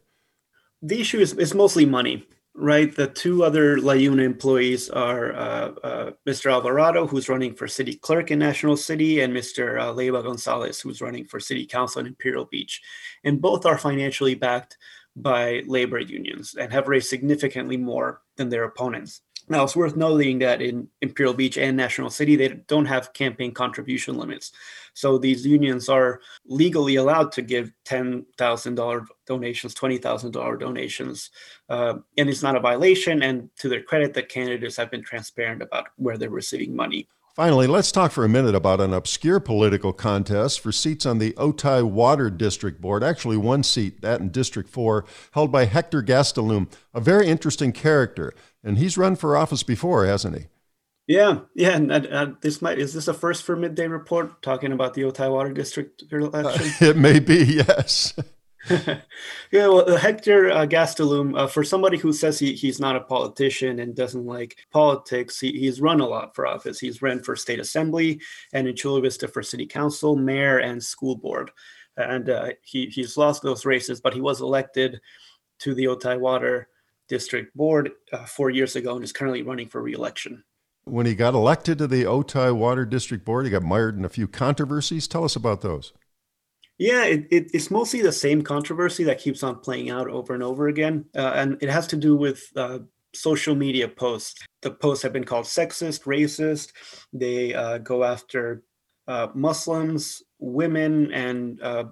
The 0.81 1.01
issue 1.01 1.19
is, 1.19 1.33
is 1.33 1.53
mostly 1.53 1.85
money 1.85 2.25
right? 2.59 2.93
The 2.93 3.07
two 3.07 3.43
other 3.43 3.77
LiUNA 3.77 4.23
employees 4.23 4.89
are 4.89 5.33
uh, 5.33 5.71
uh, 5.83 6.11
Mr. 6.27 6.51
Alvarado, 6.51 7.07
who's 7.07 7.29
running 7.29 7.55
for 7.55 7.67
city 7.67 7.95
clerk 7.95 8.31
in 8.31 8.39
National 8.39 8.75
City, 8.75 9.21
and 9.21 9.33
Mr. 9.33 9.79
Uh, 9.79 9.91
Leiva 9.93 10.21
Gonzalez, 10.21 10.81
who's 10.81 11.01
running 11.01 11.25
for 11.25 11.39
city 11.39 11.65
council 11.65 12.01
in 12.01 12.07
Imperial 12.07 12.45
Beach. 12.45 12.81
And 13.23 13.41
both 13.41 13.65
are 13.65 13.77
financially 13.77 14.35
backed 14.35 14.77
by 15.15 15.63
labor 15.67 15.99
unions 15.99 16.55
and 16.59 16.71
have 16.71 16.87
raised 16.87 17.09
significantly 17.09 17.77
more 17.77 18.21
than 18.35 18.49
their 18.49 18.65
opponents. 18.65 19.21
Now, 19.49 19.63
it's 19.63 19.75
worth 19.75 19.95
noting 19.95 20.39
that 20.39 20.61
in 20.61 20.87
Imperial 21.01 21.33
Beach 21.33 21.57
and 21.57 21.75
National 21.75 22.11
City, 22.11 22.35
they 22.35 22.49
don't 22.67 22.85
have 22.85 23.13
campaign 23.13 23.51
contribution 23.51 24.15
limits. 24.15 24.51
So 24.93 25.17
these 25.17 25.45
unions 25.45 25.89
are 25.89 26.21
legally 26.45 26.97
allowed 26.97 27.31
to 27.33 27.41
give 27.41 27.71
$10,000 27.85 29.07
donations, 29.25 29.73
$20,000 29.73 30.59
donations. 30.59 31.31
Uh, 31.67 31.95
and 32.17 32.29
it's 32.29 32.43
not 32.43 32.55
a 32.55 32.59
violation. 32.59 33.23
And 33.23 33.49
to 33.57 33.69
their 33.69 33.81
credit, 33.81 34.13
the 34.13 34.23
candidates 34.23 34.77
have 34.77 34.91
been 34.91 35.03
transparent 35.03 35.63
about 35.63 35.87
where 35.95 36.17
they're 36.17 36.29
receiving 36.29 36.75
money. 36.75 37.07
Finally, 37.39 37.67
let's 37.67 37.93
talk 37.93 38.11
for 38.11 38.25
a 38.25 38.29
minute 38.29 38.53
about 38.53 38.81
an 38.81 38.93
obscure 38.93 39.39
political 39.39 39.93
contest 39.93 40.59
for 40.59 40.73
seats 40.73 41.05
on 41.05 41.19
the 41.19 41.31
Otay 41.33 41.81
Water 41.81 42.29
District 42.29 42.81
Board. 42.81 43.01
Actually, 43.01 43.37
one 43.37 43.63
seat, 43.63 44.01
that 44.01 44.19
in 44.19 44.27
District 44.27 44.69
4, 44.69 45.05
held 45.31 45.49
by 45.49 45.63
Hector 45.63 46.03
Gastelum, 46.03 46.69
a 46.93 46.99
very 46.99 47.27
interesting 47.27 47.71
character. 47.71 48.33
And 48.63 48.77
he's 48.77 48.97
run 48.97 49.15
for 49.15 49.37
office 49.37 49.63
before, 49.63 50.05
hasn't 50.05 50.37
he? 50.37 50.45
Yeah, 51.07 51.39
yeah, 51.55 51.75
and 51.75 51.91
uh, 51.91 52.33
this 52.41 52.61
might 52.61 52.77
is 52.77 52.93
this 52.93 53.07
a 53.07 53.15
first 53.15 53.41
for 53.41 53.55
midday 53.55 53.87
report 53.87 54.43
talking 54.43 54.71
about 54.71 54.93
the 54.93 55.01
Otay 55.01 55.31
Water 55.31 55.51
District 55.51 56.03
election? 56.11 56.35
Uh, 56.35 56.55
it 56.91 56.97
may 56.97 57.19
be, 57.19 57.63
yes. 57.67 58.13
yeah, 58.69 58.99
well, 59.51 59.97
Hector 59.97 60.51
uh, 60.51 60.67
Gastelum, 60.67 61.35
uh, 61.35 61.47
for 61.47 61.63
somebody 61.63 61.97
who 61.97 62.13
says 62.13 62.37
he, 62.37 62.53
he's 62.53 62.79
not 62.79 62.95
a 62.95 63.01
politician 63.01 63.79
and 63.79 63.95
doesn't 63.95 64.27
like 64.27 64.57
politics, 64.71 65.39
he, 65.39 65.51
he's 65.53 65.81
run 65.81 65.99
a 65.99 66.05
lot 66.05 66.35
for 66.35 66.45
office. 66.45 66.79
He's 66.79 67.01
run 67.01 67.23
for 67.23 67.35
state 67.35 67.59
assembly 67.59 68.21
and 68.53 68.67
in 68.67 68.75
Chula 68.75 69.01
Vista 69.01 69.27
for 69.27 69.41
city 69.41 69.65
council, 69.65 70.15
mayor, 70.15 70.59
and 70.59 70.83
school 70.83 71.15
board. 71.15 71.49
And 71.97 72.29
uh, 72.29 72.49
he, 72.61 72.85
he's 72.85 73.17
lost 73.17 73.41
those 73.41 73.65
races, 73.65 73.99
but 73.99 74.13
he 74.13 74.21
was 74.21 74.41
elected 74.41 75.01
to 75.59 75.73
the 75.73 75.85
Otay 75.85 76.19
Water 76.19 76.67
District 77.09 77.55
Board 77.55 77.91
uh, 78.13 78.25
four 78.25 78.49
years 78.49 78.75
ago 78.75 78.95
and 78.95 79.03
is 79.03 79.11
currently 79.11 79.41
running 79.41 79.67
for 79.67 79.81
reelection. 79.81 80.43
When 80.85 81.05
he 81.05 81.15
got 81.15 81.33
elected 81.33 81.77
to 81.79 81.87
the 81.87 82.03
Otay 82.03 82.55
Water 82.55 82.85
District 82.85 83.25
Board, 83.25 83.45
he 83.45 83.51
got 83.51 83.63
mired 83.63 83.97
in 83.97 84.05
a 84.05 84.09
few 84.09 84.27
controversies. 84.27 85.07
Tell 85.07 85.23
us 85.23 85.35
about 85.35 85.61
those. 85.61 85.93
Yeah, 86.77 87.03
it, 87.03 87.27
it, 87.29 87.51
it's 87.53 87.69
mostly 87.69 88.01
the 88.01 88.11
same 88.13 88.41
controversy 88.41 89.03
that 89.03 89.19
keeps 89.19 89.43
on 89.43 89.59
playing 89.59 89.89
out 89.89 90.07
over 90.07 90.33
and 90.33 90.41
over 90.41 90.69
again. 90.69 91.05
Uh, 91.15 91.33
and 91.35 91.57
it 91.61 91.69
has 91.69 91.87
to 91.87 91.97
do 91.97 92.15
with 92.15 92.41
uh, 92.55 92.79
social 93.13 93.53
media 93.53 93.87
posts. 93.87 94.41
The 94.61 94.71
posts 94.71 95.03
have 95.03 95.11
been 95.11 95.25
called 95.25 95.45
sexist, 95.45 96.03
racist. 96.03 96.71
They 97.11 97.53
uh, 97.53 97.79
go 97.79 98.05
after 98.05 98.63
uh, 99.07 99.27
Muslims, 99.33 100.23
women, 100.39 101.11
and, 101.11 101.61
uh, 101.61 101.85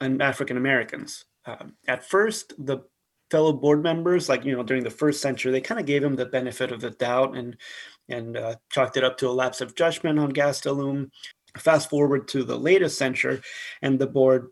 and 0.00 0.20
African 0.20 0.58
Americans. 0.58 1.24
Um, 1.46 1.76
at 1.86 2.04
first, 2.04 2.52
the 2.58 2.80
fellow 3.30 3.52
board 3.52 3.82
members, 3.82 4.28
like 4.28 4.44
you 4.44 4.56
know, 4.56 4.62
during 4.62 4.84
the 4.84 4.90
first 4.90 5.20
century, 5.20 5.52
they 5.52 5.60
kind 5.60 5.80
of 5.80 5.86
gave 5.86 6.02
him 6.02 6.16
the 6.16 6.26
benefit 6.26 6.72
of 6.72 6.80
the 6.80 6.90
doubt 6.90 7.36
and 7.36 7.56
and 8.08 8.36
uh, 8.36 8.54
chalked 8.70 8.96
it 8.96 9.04
up 9.04 9.18
to 9.18 9.28
a 9.28 9.30
lapse 9.30 9.60
of 9.60 9.74
judgment 9.74 10.18
on 10.18 10.32
Gastelum. 10.32 11.10
Fast 11.58 11.90
forward 11.90 12.28
to 12.28 12.44
the 12.44 12.58
latest 12.58 12.98
censure, 12.98 13.40
and 13.82 13.98
the 13.98 14.06
board 14.06 14.48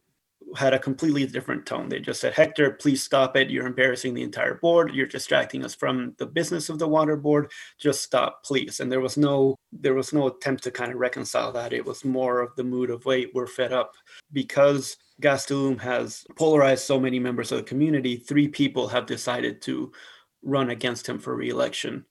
had 0.54 0.74
a 0.74 0.78
completely 0.78 1.26
different 1.26 1.66
tone. 1.66 1.88
They 1.88 1.98
just 1.98 2.20
said, 2.20 2.34
Hector, 2.34 2.72
please 2.72 3.02
stop 3.02 3.36
it. 3.36 3.50
You're 3.50 3.66
embarrassing 3.66 4.14
the 4.14 4.22
entire 4.22 4.54
board. 4.54 4.94
You're 4.94 5.06
distracting 5.06 5.64
us 5.64 5.74
from 5.74 6.14
the 6.18 6.26
business 6.26 6.68
of 6.68 6.78
the 6.78 6.86
water 6.86 7.16
board. 7.16 7.50
Just 7.78 8.02
stop, 8.02 8.44
please. 8.44 8.80
And 8.80 8.90
there 8.90 9.00
was 9.00 9.16
no 9.16 9.56
there 9.72 9.94
was 9.94 10.12
no 10.12 10.28
attempt 10.28 10.62
to 10.64 10.70
kind 10.70 10.92
of 10.92 10.98
reconcile 10.98 11.52
that. 11.52 11.72
It 11.72 11.84
was 11.84 12.04
more 12.04 12.40
of 12.40 12.54
the 12.56 12.64
mood 12.64 12.90
of 12.90 13.04
wait, 13.04 13.30
we're 13.34 13.46
fed 13.46 13.72
up. 13.72 13.94
Because 14.32 14.96
Gastelum 15.22 15.80
has 15.80 16.24
polarized 16.36 16.84
so 16.84 17.00
many 17.00 17.18
members 17.18 17.52
of 17.52 17.58
the 17.58 17.64
community, 17.64 18.16
three 18.16 18.48
people 18.48 18.88
have 18.88 19.06
decided 19.06 19.62
to 19.62 19.92
run 20.42 20.70
against 20.70 21.08
him 21.08 21.18
for 21.18 21.34
reelection. 21.34 22.04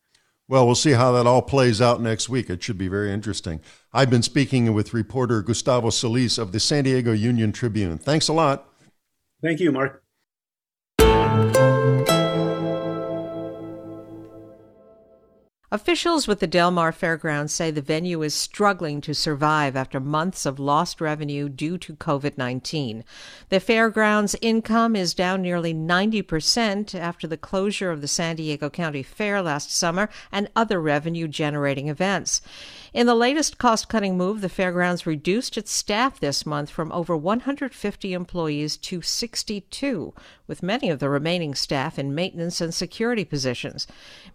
Well, 0.47 0.65
we'll 0.65 0.75
see 0.75 0.91
how 0.91 1.11
that 1.13 1.25
all 1.25 1.41
plays 1.41 1.81
out 1.81 2.01
next 2.01 2.29
week. 2.29 2.49
It 2.49 2.61
should 2.61 2.77
be 2.77 2.87
very 2.87 3.11
interesting. 3.11 3.61
I've 3.91 4.11
been 4.11 4.21
speaking 4.21 4.73
with 4.73 4.93
reporter 4.93 5.41
Gustavo 5.41 5.89
Solis 5.89 6.37
of 6.37 6.51
the 6.51 6.59
San 6.59 6.83
Diego 6.83 7.13
Union 7.13 7.51
Tribune. 7.51 7.97
Thanks 7.97 8.27
a 8.27 8.33
lot. 8.33 8.69
Thank 9.41 9.59
you, 9.59 9.71
Mark. 9.71 10.04
Officials 15.71 16.27
with 16.27 16.41
the 16.41 16.47
Del 16.47 16.69
Mar 16.69 16.91
Fairgrounds 16.91 17.51
say 17.51 17.71
the 17.71 17.81
venue 17.81 18.21
is 18.21 18.35
struggling 18.35 19.01
to 19.01 19.15
survive 19.15 19.75
after 19.75 19.99
months 19.99 20.45
of 20.45 20.59
lost 20.59 21.01
revenue 21.01 21.49
due 21.49 21.79
to 21.79 21.95
COVID 21.95 22.37
19. 22.37 23.03
The 23.49 23.59
fairgrounds' 23.59 24.35
income 24.43 24.95
is 24.95 25.15
down 25.15 25.41
nearly 25.41 25.73
90% 25.73 26.93
after 26.93 27.25
the 27.25 27.35
closure 27.35 27.89
of 27.89 28.01
the 28.01 28.07
San 28.07 28.35
Diego 28.35 28.69
County 28.69 29.01
Fair 29.01 29.41
last 29.41 29.71
summer 29.71 30.07
and 30.31 30.51
other 30.55 30.79
revenue 30.79 31.27
generating 31.27 31.87
events. 31.89 32.41
In 32.95 33.07
the 33.07 33.13
latest 33.13 33.57
cost 33.57 33.89
cutting 33.89 34.15
move, 34.15 34.39
the 34.39 34.47
fairgrounds 34.47 35.05
reduced 35.05 35.57
its 35.57 35.69
staff 35.69 36.17
this 36.17 36.45
month 36.45 36.69
from 36.69 36.93
over 36.93 37.17
150 37.17 38.13
employees 38.13 38.77
to 38.77 39.01
62, 39.01 40.13
with 40.47 40.63
many 40.63 40.89
of 40.89 40.99
the 40.99 41.09
remaining 41.09 41.55
staff 41.55 41.99
in 41.99 42.15
maintenance 42.15 42.61
and 42.61 42.73
security 42.73 43.25
positions. 43.25 43.85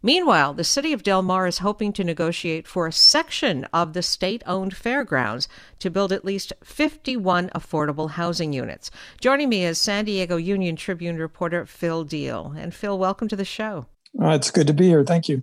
Meanwhile, 0.02 0.52
the 0.52 0.62
city 0.62 0.92
of 0.92 1.02
Del 1.02 1.22
Mar 1.22 1.46
is 1.46 1.60
hoping 1.60 1.94
to 1.94 2.04
negotiate 2.04 2.68
for 2.68 2.86
a 2.86 2.92
section 2.92 3.64
of 3.72 3.94
the 3.94 4.02
state 4.02 4.42
owned 4.44 4.76
fairgrounds 4.76 5.48
to 5.78 5.88
build 5.88 6.12
at 6.12 6.26
least 6.26 6.52
51 6.62 7.48
affordable 7.54 8.10
housing 8.10 8.52
units. 8.52 8.90
Joining 9.22 9.48
me 9.48 9.64
is 9.64 9.78
San 9.78 10.04
Diego 10.04 10.36
Union 10.36 10.76
Tribune 10.76 11.16
reporter 11.16 11.64
Phil 11.64 12.04
Diehl. 12.04 12.54
And 12.58 12.74
Phil, 12.74 12.98
welcome 12.98 13.26
to 13.28 13.36
the 13.36 13.44
show. 13.46 13.86
Uh, 14.20 14.30
it's 14.30 14.50
good 14.50 14.66
to 14.66 14.72
be 14.72 14.88
here. 14.88 15.04
Thank 15.04 15.28
you. 15.28 15.42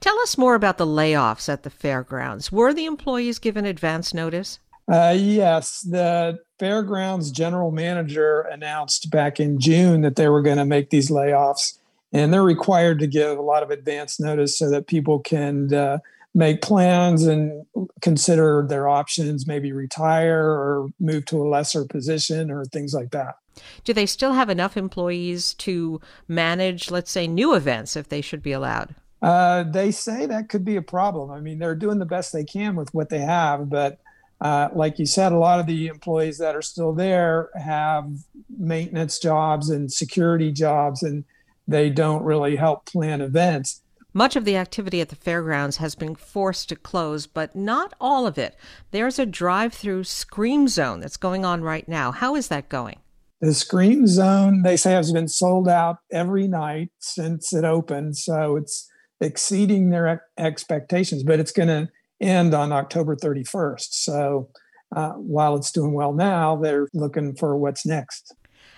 Tell 0.00 0.18
us 0.20 0.36
more 0.36 0.54
about 0.54 0.78
the 0.78 0.86
layoffs 0.86 1.48
at 1.48 1.62
the 1.62 1.70
fairgrounds. 1.70 2.52
Were 2.52 2.74
the 2.74 2.84
employees 2.84 3.38
given 3.38 3.64
advance 3.64 4.12
notice? 4.12 4.58
Uh, 4.90 5.14
yes, 5.16 5.80
the 5.80 6.38
fairgrounds 6.58 7.30
general 7.30 7.70
manager 7.70 8.40
announced 8.42 9.10
back 9.10 9.40
in 9.40 9.58
June 9.58 10.02
that 10.02 10.16
they 10.16 10.28
were 10.28 10.42
going 10.42 10.58
to 10.58 10.64
make 10.64 10.90
these 10.90 11.10
layoffs, 11.10 11.78
and 12.12 12.32
they're 12.32 12.42
required 12.42 12.98
to 12.98 13.06
give 13.06 13.38
a 13.38 13.42
lot 13.42 13.62
of 13.62 13.70
advance 13.70 14.20
notice 14.20 14.58
so 14.58 14.68
that 14.68 14.88
people 14.88 15.20
can 15.20 15.72
uh, 15.72 15.98
make 16.34 16.62
plans 16.62 17.26
and 17.26 17.64
consider 18.00 18.66
their 18.68 18.88
options, 18.88 19.46
maybe 19.46 19.72
retire 19.72 20.44
or 20.44 20.88
move 20.98 21.24
to 21.26 21.40
a 21.40 21.48
lesser 21.48 21.84
position 21.84 22.50
or 22.50 22.64
things 22.64 22.92
like 22.92 23.12
that. 23.12 23.36
Do 23.84 23.92
they 23.92 24.06
still 24.06 24.32
have 24.32 24.48
enough 24.48 24.76
employees 24.76 25.54
to 25.54 26.00
manage, 26.28 26.90
let's 26.90 27.10
say, 27.10 27.26
new 27.26 27.54
events 27.54 27.96
if 27.96 28.08
they 28.08 28.20
should 28.20 28.42
be 28.42 28.52
allowed? 28.52 28.94
Uh, 29.20 29.62
they 29.62 29.90
say 29.92 30.26
that 30.26 30.48
could 30.48 30.64
be 30.64 30.76
a 30.76 30.82
problem. 30.82 31.30
I 31.30 31.40
mean, 31.40 31.58
they're 31.58 31.76
doing 31.76 31.98
the 31.98 32.04
best 32.04 32.32
they 32.32 32.44
can 32.44 32.74
with 32.74 32.92
what 32.92 33.08
they 33.08 33.20
have, 33.20 33.70
but 33.70 34.00
uh, 34.40 34.68
like 34.74 34.98
you 34.98 35.06
said, 35.06 35.30
a 35.30 35.38
lot 35.38 35.60
of 35.60 35.66
the 35.66 35.86
employees 35.86 36.38
that 36.38 36.56
are 36.56 36.62
still 36.62 36.92
there 36.92 37.50
have 37.54 38.10
maintenance 38.58 39.20
jobs 39.20 39.70
and 39.70 39.92
security 39.92 40.50
jobs, 40.50 41.04
and 41.04 41.24
they 41.68 41.88
don't 41.88 42.24
really 42.24 42.56
help 42.56 42.84
plan 42.84 43.20
events. 43.20 43.82
Much 44.12 44.34
of 44.34 44.44
the 44.44 44.56
activity 44.56 45.00
at 45.00 45.10
the 45.10 45.16
fairgrounds 45.16 45.76
has 45.76 45.94
been 45.94 46.16
forced 46.16 46.68
to 46.68 46.76
close, 46.76 47.28
but 47.28 47.54
not 47.54 47.94
all 48.00 48.26
of 48.26 48.36
it. 48.36 48.56
There's 48.90 49.20
a 49.20 49.24
drive 49.24 49.72
through 49.72 50.04
Scream 50.04 50.66
Zone 50.66 50.98
that's 50.98 51.16
going 51.16 51.44
on 51.44 51.62
right 51.62 51.88
now. 51.88 52.10
How 52.10 52.34
is 52.34 52.48
that 52.48 52.68
going? 52.68 52.98
The 53.42 53.52
Scream 53.52 54.06
Zone, 54.06 54.62
they 54.62 54.76
say, 54.76 54.92
has 54.92 55.12
been 55.12 55.26
sold 55.26 55.68
out 55.68 55.96
every 56.12 56.46
night 56.46 56.90
since 57.00 57.52
it 57.52 57.64
opened. 57.64 58.16
So 58.16 58.54
it's 58.54 58.88
exceeding 59.20 59.90
their 59.90 60.22
expectations, 60.38 61.24
but 61.24 61.40
it's 61.40 61.50
going 61.50 61.68
to 61.68 61.88
end 62.20 62.54
on 62.54 62.70
October 62.70 63.16
31st. 63.16 63.88
So 63.90 64.48
uh, 64.94 65.14
while 65.14 65.56
it's 65.56 65.72
doing 65.72 65.92
well 65.92 66.12
now, 66.12 66.54
they're 66.54 66.86
looking 66.94 67.34
for 67.34 67.56
what's 67.56 67.84
next. 67.84 68.32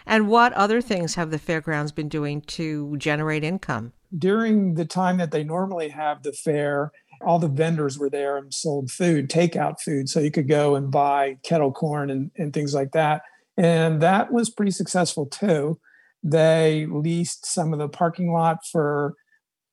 And 0.06 0.28
what 0.28 0.54
other 0.54 0.80
things 0.80 1.14
have 1.16 1.30
the 1.30 1.38
fairgrounds 1.38 1.92
been 1.92 2.08
doing 2.08 2.40
to 2.42 2.96
generate 2.96 3.44
income? 3.44 3.92
During 4.16 4.76
the 4.76 4.86
time 4.86 5.18
that 5.18 5.30
they 5.30 5.44
normally 5.44 5.90
have 5.90 6.22
the 6.22 6.32
fair, 6.32 6.90
all 7.20 7.38
the 7.38 7.48
vendors 7.48 7.98
were 7.98 8.08
there 8.08 8.38
and 8.38 8.52
sold 8.52 8.90
food, 8.90 9.28
takeout 9.28 9.82
food. 9.82 10.08
So 10.08 10.20
you 10.20 10.30
could 10.30 10.48
go 10.48 10.74
and 10.74 10.90
buy 10.90 11.36
kettle 11.42 11.72
corn 11.72 12.08
and, 12.08 12.30
and 12.38 12.54
things 12.54 12.72
like 12.72 12.92
that. 12.92 13.20
And 13.56 14.00
that 14.02 14.32
was 14.32 14.50
pretty 14.50 14.72
successful 14.72 15.26
too. 15.26 15.78
They 16.22 16.86
leased 16.90 17.46
some 17.46 17.72
of 17.72 17.78
the 17.78 17.88
parking 17.88 18.32
lot 18.32 18.58
for 18.70 19.14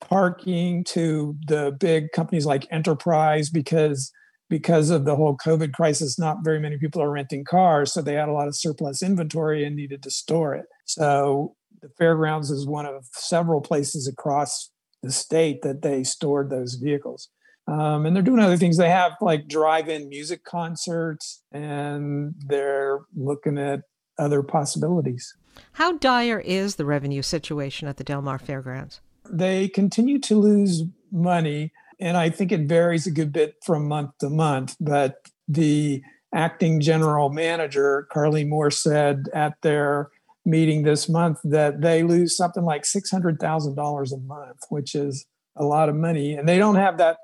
parking 0.00 0.84
to 0.84 1.36
the 1.46 1.76
big 1.78 2.12
companies 2.12 2.46
like 2.46 2.66
Enterprise 2.70 3.50
because 3.50 4.12
because 4.50 4.90
of 4.90 5.06
the 5.06 5.16
whole 5.16 5.34
COVID 5.34 5.72
crisis, 5.72 6.18
not 6.18 6.44
very 6.44 6.60
many 6.60 6.76
people 6.76 7.00
are 7.00 7.10
renting 7.10 7.42
cars, 7.42 7.90
so 7.90 8.02
they 8.02 8.12
had 8.12 8.28
a 8.28 8.32
lot 8.32 8.48
of 8.48 8.54
surplus 8.54 9.02
inventory 9.02 9.64
and 9.64 9.74
needed 9.74 10.02
to 10.02 10.10
store 10.10 10.54
it. 10.54 10.66
So 10.84 11.56
the 11.80 11.88
fairgrounds 11.96 12.50
is 12.50 12.66
one 12.66 12.84
of 12.84 13.06
several 13.12 13.62
places 13.62 14.06
across 14.06 14.70
the 15.02 15.10
state 15.10 15.62
that 15.62 15.80
they 15.80 16.04
stored 16.04 16.50
those 16.50 16.74
vehicles. 16.74 17.30
Um, 17.68 18.06
and 18.06 18.14
they're 18.14 18.22
doing 18.22 18.40
other 18.40 18.56
things. 18.56 18.76
They 18.76 18.90
have 18.90 19.12
like 19.20 19.48
drive-in 19.48 20.08
music 20.08 20.44
concerts, 20.44 21.42
and 21.52 22.34
they're 22.46 23.00
looking 23.14 23.56
at 23.58 23.82
other 24.18 24.42
possibilities. 24.42 25.34
How 25.72 25.92
dire 25.92 26.40
is 26.40 26.76
the 26.76 26.84
revenue 26.84 27.22
situation 27.22 27.88
at 27.88 27.98
the 27.98 28.04
Del 28.04 28.22
Mar 28.22 28.38
Fairgrounds? 28.38 29.00
they 29.28 29.68
continue 29.68 30.18
to 30.20 30.36
lose 30.36 30.84
money. 31.10 31.72
And 32.00 32.16
I 32.16 32.30
think 32.30 32.52
it 32.52 32.62
varies 32.62 33.06
a 33.06 33.10
good 33.10 33.32
bit 33.32 33.56
from 33.64 33.88
month 33.88 34.18
to 34.18 34.30
month. 34.30 34.76
But 34.80 35.16
the 35.48 36.02
acting 36.34 36.80
general 36.80 37.30
manager, 37.30 38.08
Carly 38.10 38.44
Moore, 38.44 38.70
said 38.70 39.26
at 39.34 39.54
their 39.62 40.10
meeting 40.44 40.82
this 40.82 41.08
month 41.08 41.38
that 41.44 41.82
they 41.82 42.02
lose 42.02 42.36
something 42.36 42.64
like 42.64 42.82
$600,000 42.82 44.12
a 44.12 44.16
month, 44.18 44.58
which 44.70 44.94
is 44.94 45.24
a 45.56 45.64
lot 45.64 45.88
of 45.88 45.94
money. 45.94 46.34
And 46.34 46.48
they 46.48 46.58
don't 46.58 46.74
have 46.76 46.98
that 46.98 47.18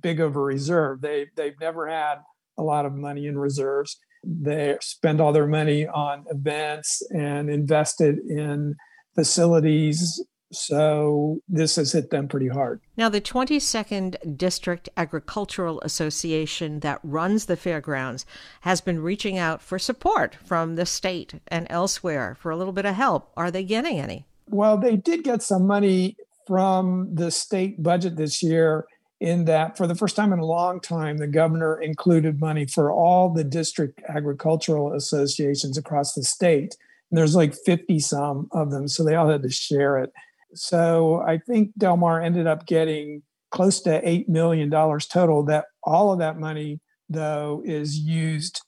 big 0.00 0.20
of 0.20 0.36
a 0.36 0.40
reserve. 0.40 1.00
They, 1.00 1.26
they've 1.36 1.58
never 1.60 1.88
had 1.88 2.16
a 2.58 2.62
lot 2.62 2.86
of 2.86 2.92
money 2.92 3.26
in 3.26 3.38
reserves. 3.38 3.98
They 4.22 4.76
spend 4.80 5.20
all 5.20 5.32
their 5.32 5.46
money 5.46 5.86
on 5.86 6.24
events 6.30 7.02
and 7.12 7.50
invested 7.50 8.18
in 8.18 8.74
facilities 9.14 10.20
so 10.54 11.40
this 11.48 11.76
has 11.76 11.92
hit 11.92 12.10
them 12.10 12.28
pretty 12.28 12.48
hard. 12.48 12.80
Now, 12.96 13.08
the 13.08 13.20
22nd 13.20 14.36
District 14.36 14.88
Agricultural 14.96 15.80
Association 15.82 16.80
that 16.80 17.00
runs 17.02 17.46
the 17.46 17.56
fairgrounds 17.56 18.24
has 18.62 18.80
been 18.80 19.02
reaching 19.02 19.36
out 19.36 19.60
for 19.60 19.78
support 19.78 20.36
from 20.44 20.76
the 20.76 20.86
state 20.86 21.34
and 21.48 21.66
elsewhere 21.70 22.36
for 22.38 22.50
a 22.50 22.56
little 22.56 22.72
bit 22.72 22.86
of 22.86 22.94
help. 22.94 23.32
Are 23.36 23.50
they 23.50 23.64
getting 23.64 23.98
any? 23.98 24.26
Well, 24.48 24.78
they 24.78 24.96
did 24.96 25.24
get 25.24 25.42
some 25.42 25.66
money 25.66 26.16
from 26.46 27.14
the 27.14 27.30
state 27.30 27.82
budget 27.82 28.16
this 28.16 28.42
year 28.42 28.86
in 29.24 29.44
that 29.46 29.76
for 29.76 29.86
the 29.86 29.94
first 29.94 30.16
time 30.16 30.32
in 30.32 30.38
a 30.38 30.44
long 30.44 30.80
time 30.80 31.16
the 31.16 31.26
governor 31.26 31.80
included 31.80 32.40
money 32.40 32.66
for 32.66 32.92
all 32.92 33.32
the 33.32 33.44
district 33.44 34.00
agricultural 34.08 34.92
associations 34.92 35.78
across 35.78 36.14
the 36.14 36.22
state 36.22 36.76
and 37.10 37.18
there's 37.18 37.34
like 37.34 37.54
50 37.54 37.98
some 38.00 38.48
of 38.52 38.70
them 38.70 38.86
so 38.86 39.02
they 39.02 39.14
all 39.14 39.28
had 39.28 39.42
to 39.42 39.50
share 39.50 39.98
it 39.98 40.12
so 40.54 41.22
I 41.26 41.38
think 41.38 41.70
Del 41.76 41.96
Mar 41.96 42.20
ended 42.20 42.46
up 42.46 42.66
getting 42.66 43.22
close 43.50 43.80
to 43.82 44.02
$8 44.02 44.28
million 44.28 44.70
total. 44.70 45.44
That 45.44 45.66
all 45.82 46.12
of 46.12 46.18
that 46.20 46.38
money, 46.38 46.80
though, 47.08 47.62
is 47.64 47.98
used 47.98 48.62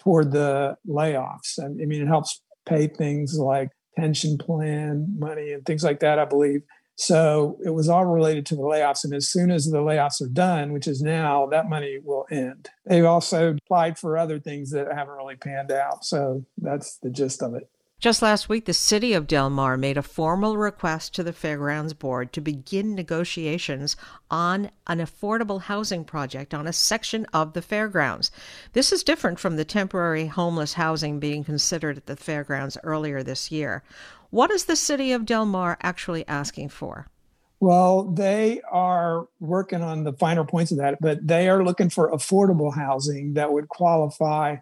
toward 0.00 0.32
the 0.32 0.76
layoffs. 0.88 1.62
I 1.62 1.68
mean, 1.68 2.02
it 2.02 2.08
helps 2.08 2.40
pay 2.66 2.86
things 2.86 3.38
like 3.38 3.70
pension 3.96 4.38
plan 4.38 5.14
money 5.18 5.52
and 5.52 5.64
things 5.64 5.84
like 5.84 6.00
that, 6.00 6.18
I 6.18 6.24
believe. 6.24 6.62
So 6.96 7.58
it 7.64 7.70
was 7.70 7.88
all 7.88 8.04
related 8.04 8.46
to 8.46 8.54
the 8.54 8.62
layoffs. 8.62 9.04
And 9.04 9.14
as 9.14 9.28
soon 9.28 9.50
as 9.50 9.64
the 9.66 9.78
layoffs 9.78 10.20
are 10.20 10.28
done, 10.28 10.72
which 10.72 10.86
is 10.86 11.02
now, 11.02 11.46
that 11.46 11.68
money 11.68 11.98
will 12.02 12.26
end. 12.30 12.68
They've 12.86 13.04
also 13.04 13.56
applied 13.64 13.98
for 13.98 14.16
other 14.16 14.38
things 14.38 14.70
that 14.70 14.92
haven't 14.92 15.16
really 15.16 15.36
panned 15.36 15.72
out. 15.72 16.04
So 16.04 16.44
that's 16.58 16.98
the 16.98 17.10
gist 17.10 17.42
of 17.42 17.54
it. 17.54 17.68
Just 18.02 18.20
last 18.20 18.48
week, 18.48 18.64
the 18.64 18.74
city 18.74 19.12
of 19.12 19.28
Del 19.28 19.48
Mar 19.48 19.76
made 19.76 19.96
a 19.96 20.02
formal 20.02 20.56
request 20.56 21.14
to 21.14 21.22
the 21.22 21.32
Fairgrounds 21.32 21.94
Board 21.94 22.32
to 22.32 22.40
begin 22.40 22.96
negotiations 22.96 23.96
on 24.28 24.72
an 24.88 24.98
affordable 24.98 25.60
housing 25.60 26.04
project 26.04 26.52
on 26.52 26.66
a 26.66 26.72
section 26.72 27.26
of 27.32 27.52
the 27.52 27.62
fairgrounds. 27.62 28.32
This 28.72 28.90
is 28.90 29.04
different 29.04 29.38
from 29.38 29.54
the 29.54 29.64
temporary 29.64 30.26
homeless 30.26 30.72
housing 30.72 31.20
being 31.20 31.44
considered 31.44 31.96
at 31.96 32.06
the 32.06 32.16
fairgrounds 32.16 32.76
earlier 32.82 33.22
this 33.22 33.52
year. 33.52 33.84
What 34.32 34.50
is 34.50 34.64
the 34.64 34.76
city 34.76 35.12
of 35.12 35.26
Del 35.26 35.44
Mar 35.44 35.76
actually 35.82 36.26
asking 36.26 36.70
for? 36.70 37.06
Well, 37.60 38.04
they 38.04 38.62
are 38.62 39.28
working 39.40 39.82
on 39.82 40.04
the 40.04 40.14
finer 40.14 40.42
points 40.42 40.72
of 40.72 40.78
that, 40.78 40.96
but 41.02 41.26
they 41.26 41.50
are 41.50 41.62
looking 41.62 41.90
for 41.90 42.10
affordable 42.10 42.74
housing 42.74 43.34
that 43.34 43.52
would 43.52 43.68
qualify 43.68 44.56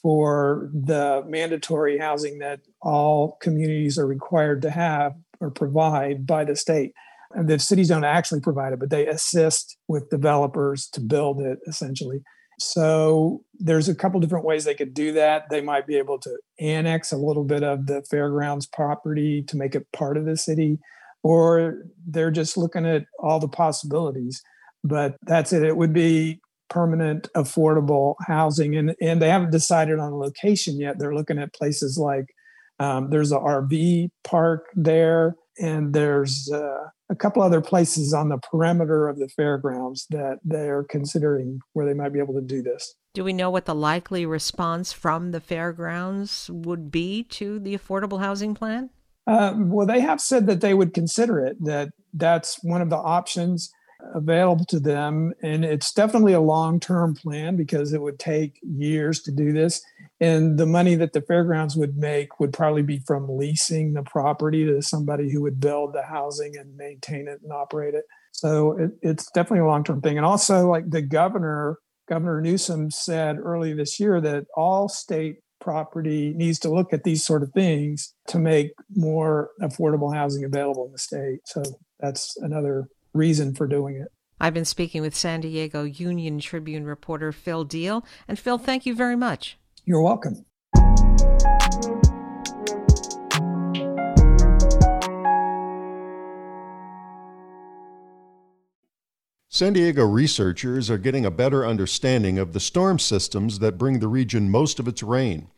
for 0.00 0.70
the 0.72 1.22
mandatory 1.28 1.98
housing 1.98 2.38
that 2.38 2.60
all 2.80 3.36
communities 3.42 3.98
are 3.98 4.06
required 4.06 4.62
to 4.62 4.70
have 4.70 5.12
or 5.38 5.50
provide 5.50 6.26
by 6.26 6.42
the 6.42 6.56
state. 6.56 6.94
And 7.32 7.46
the 7.46 7.58
cities 7.58 7.88
don't 7.88 8.04
actually 8.04 8.40
provide 8.40 8.72
it, 8.72 8.78
but 8.78 8.88
they 8.88 9.06
assist 9.06 9.76
with 9.86 10.08
developers 10.08 10.88
to 10.94 11.00
build 11.02 11.42
it 11.42 11.58
essentially. 11.66 12.22
So 12.60 13.42
there's 13.58 13.88
a 13.88 13.94
couple 13.94 14.20
different 14.20 14.44
ways 14.44 14.64
they 14.64 14.74
could 14.74 14.92
do 14.92 15.12
that. 15.12 15.44
They 15.50 15.62
might 15.62 15.86
be 15.86 15.96
able 15.96 16.18
to 16.20 16.38
annex 16.60 17.10
a 17.10 17.16
little 17.16 17.44
bit 17.44 17.62
of 17.62 17.86
the 17.86 18.02
fairgrounds 18.10 18.66
property 18.66 19.42
to 19.48 19.56
make 19.56 19.74
it 19.74 19.90
part 19.92 20.18
of 20.18 20.26
the 20.26 20.36
city, 20.36 20.78
or 21.22 21.84
they're 22.06 22.30
just 22.30 22.58
looking 22.58 22.84
at 22.84 23.06
all 23.18 23.40
the 23.40 23.48
possibilities. 23.48 24.42
But 24.84 25.16
that's 25.26 25.52
it. 25.54 25.62
It 25.62 25.78
would 25.78 25.94
be 25.94 26.40
permanent 26.68 27.28
affordable 27.34 28.14
housing 28.26 28.76
and 28.76 28.94
and 29.02 29.20
they 29.20 29.28
haven't 29.28 29.50
decided 29.50 29.98
on 29.98 30.12
a 30.12 30.16
location 30.16 30.78
yet 30.78 31.00
they're 31.00 31.14
looking 31.16 31.36
at 31.36 31.52
places 31.52 31.98
like 31.98 32.26
um, 32.78 33.10
there's 33.10 33.32
a 33.32 33.38
rv 33.38 34.08
park 34.22 34.66
there 34.76 35.34
and 35.60 35.92
there's 35.92 36.50
uh, 36.52 36.86
a 37.10 37.14
couple 37.14 37.42
other 37.42 37.60
places 37.60 38.14
on 38.14 38.28
the 38.28 38.38
perimeter 38.38 39.08
of 39.08 39.18
the 39.18 39.28
fairgrounds 39.28 40.06
that 40.10 40.38
they're 40.44 40.84
considering 40.84 41.60
where 41.72 41.86
they 41.86 41.94
might 41.94 42.12
be 42.12 42.18
able 42.18 42.34
to 42.34 42.40
do 42.40 42.62
this 42.62 42.94
do 43.14 43.24
we 43.24 43.32
know 43.32 43.50
what 43.50 43.64
the 43.64 43.74
likely 43.74 44.24
response 44.24 44.92
from 44.92 45.32
the 45.32 45.40
fairgrounds 45.40 46.48
would 46.52 46.90
be 46.90 47.22
to 47.24 47.58
the 47.58 47.76
affordable 47.76 48.20
housing 48.20 48.54
plan 48.54 48.90
uh, 49.26 49.54
well 49.56 49.86
they 49.86 50.00
have 50.00 50.20
said 50.20 50.46
that 50.46 50.60
they 50.60 50.74
would 50.74 50.94
consider 50.94 51.44
it 51.44 51.56
that 51.62 51.90
that's 52.14 52.62
one 52.64 52.82
of 52.82 52.90
the 52.90 52.96
options 52.96 53.70
available 54.14 54.64
to 54.66 54.80
them. 54.80 55.32
And 55.42 55.64
it's 55.64 55.92
definitely 55.92 56.32
a 56.32 56.40
long 56.40 56.80
term 56.80 57.14
plan 57.14 57.56
because 57.56 57.92
it 57.92 58.00
would 58.00 58.18
take 58.18 58.58
years 58.62 59.20
to 59.22 59.32
do 59.32 59.52
this. 59.52 59.82
And 60.20 60.58
the 60.58 60.66
money 60.66 60.96
that 60.96 61.14
the 61.14 61.22
fairgrounds 61.22 61.76
would 61.76 61.96
make 61.96 62.38
would 62.38 62.52
probably 62.52 62.82
be 62.82 62.98
from 63.06 63.26
leasing 63.38 63.94
the 63.94 64.02
property 64.02 64.66
to 64.66 64.82
somebody 64.82 65.30
who 65.30 65.40
would 65.42 65.60
build 65.60 65.94
the 65.94 66.02
housing 66.02 66.56
and 66.58 66.76
maintain 66.76 67.26
it 67.26 67.40
and 67.42 67.52
operate 67.52 67.94
it. 67.94 68.04
So 68.32 68.78
it, 68.78 68.90
it's 69.00 69.30
definitely 69.30 69.60
a 69.60 69.66
long 69.66 69.82
term 69.82 70.02
thing. 70.02 70.18
And 70.18 70.26
also, 70.26 70.68
like 70.68 70.90
the 70.90 71.02
governor, 71.02 71.78
Governor 72.08 72.40
Newsom 72.40 72.90
said 72.90 73.38
early 73.38 73.72
this 73.72 73.98
year 73.98 74.20
that 74.20 74.44
all 74.54 74.88
state 74.88 75.36
property 75.60 76.32
needs 76.34 76.58
to 76.60 76.70
look 76.70 76.92
at 76.92 77.04
these 77.04 77.24
sort 77.24 77.42
of 77.42 77.52
things 77.52 78.14
to 78.28 78.38
make 78.38 78.72
more 78.94 79.50
affordable 79.62 80.14
housing 80.14 80.44
available 80.44 80.86
in 80.86 80.92
the 80.92 80.98
state. 80.98 81.40
So 81.44 81.62
that's 81.98 82.36
another 82.38 82.88
reason 83.14 83.54
for 83.54 83.66
doing 83.66 83.96
it. 83.96 84.08
I've 84.40 84.54
been 84.54 84.64
speaking 84.64 85.02
with 85.02 85.14
San 85.14 85.42
Diego 85.42 85.84
Union 85.84 86.40
Tribune 86.40 86.84
reporter 86.84 87.30
Phil 87.30 87.66
Diehl. 87.66 88.04
And 88.26 88.38
Phil, 88.38 88.56
thank 88.56 88.86
you 88.86 88.94
very 88.94 89.16
much. 89.16 89.58
You're 89.84 90.02
welcome. 90.02 90.44
San 99.52 99.72
Diego 99.74 100.06
researchers 100.06 100.88
are 100.88 100.96
getting 100.96 101.26
a 101.26 101.30
better 101.30 101.66
understanding 101.66 102.38
of 102.38 102.52
the 102.52 102.60
storm 102.60 102.98
systems 102.98 103.58
that 103.58 103.76
bring 103.76 103.98
the 103.98 104.08
region 104.08 104.48
most 104.48 104.78
of 104.78 104.88
its 104.88 105.02
rain. 105.02 105.48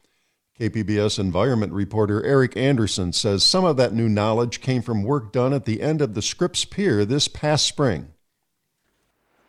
KPBS 0.58 1.18
environment 1.18 1.72
reporter 1.72 2.24
Eric 2.24 2.56
Anderson 2.56 3.12
says 3.12 3.44
some 3.44 3.64
of 3.64 3.76
that 3.76 3.92
new 3.92 4.08
knowledge 4.08 4.60
came 4.60 4.82
from 4.82 5.04
work 5.04 5.32
done 5.32 5.52
at 5.52 5.66
the 5.66 5.80
end 5.80 6.00
of 6.00 6.14
the 6.14 6.22
Scripps 6.22 6.64
Pier 6.64 7.04
this 7.04 7.28
past 7.28 7.66
spring. 7.66 8.12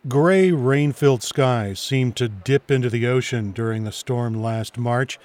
Gray, 0.06 0.52
rain 0.52 0.92
filled 0.92 1.24
skies 1.24 1.80
seemed 1.80 2.18
to 2.18 2.28
dip 2.28 2.70
into 2.70 2.90
the 2.90 3.08
ocean 3.08 3.52
during 3.54 3.86
the 3.86 3.92
storm 3.94 4.34
last 4.34 4.78
March. 4.78 5.18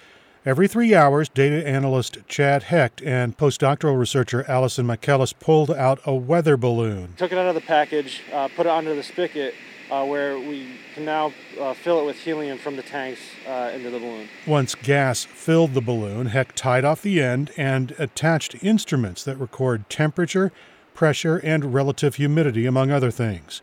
Every 0.46 0.68
three 0.68 0.94
hours, 0.94 1.28
data 1.28 1.66
analyst 1.66 2.18
Chad 2.28 2.62
Hecht 2.62 3.02
and 3.02 3.36
postdoctoral 3.36 3.98
researcher 3.98 4.48
Allison 4.48 4.86
Michaelis 4.86 5.32
pulled 5.32 5.72
out 5.72 5.98
a 6.06 6.14
weather 6.14 6.56
balloon. 6.56 7.14
Took 7.16 7.32
it 7.32 7.38
out 7.38 7.48
of 7.48 7.56
the 7.56 7.60
package, 7.60 8.22
uh, 8.32 8.46
put 8.54 8.66
it 8.66 8.70
under 8.70 8.94
the 8.94 9.02
spigot, 9.02 9.52
uh, 9.90 10.04
where 10.04 10.38
we 10.38 10.68
can 10.94 11.04
now 11.04 11.32
uh, 11.60 11.74
fill 11.74 12.00
it 12.00 12.06
with 12.06 12.14
helium 12.14 12.56
from 12.56 12.76
the 12.76 12.82
tanks 12.84 13.20
uh, 13.48 13.72
into 13.74 13.90
the 13.90 13.98
balloon. 13.98 14.28
Once 14.46 14.76
gas 14.76 15.24
filled 15.24 15.74
the 15.74 15.80
balloon, 15.80 16.26
Hecht 16.26 16.54
tied 16.54 16.84
off 16.84 17.02
the 17.02 17.20
end 17.20 17.50
and 17.56 17.96
attached 17.98 18.62
instruments 18.62 19.24
that 19.24 19.38
record 19.38 19.90
temperature, 19.90 20.52
pressure, 20.94 21.38
and 21.38 21.74
relative 21.74 22.14
humidity, 22.14 22.64
among 22.64 22.92
other 22.92 23.10
things. 23.10 23.60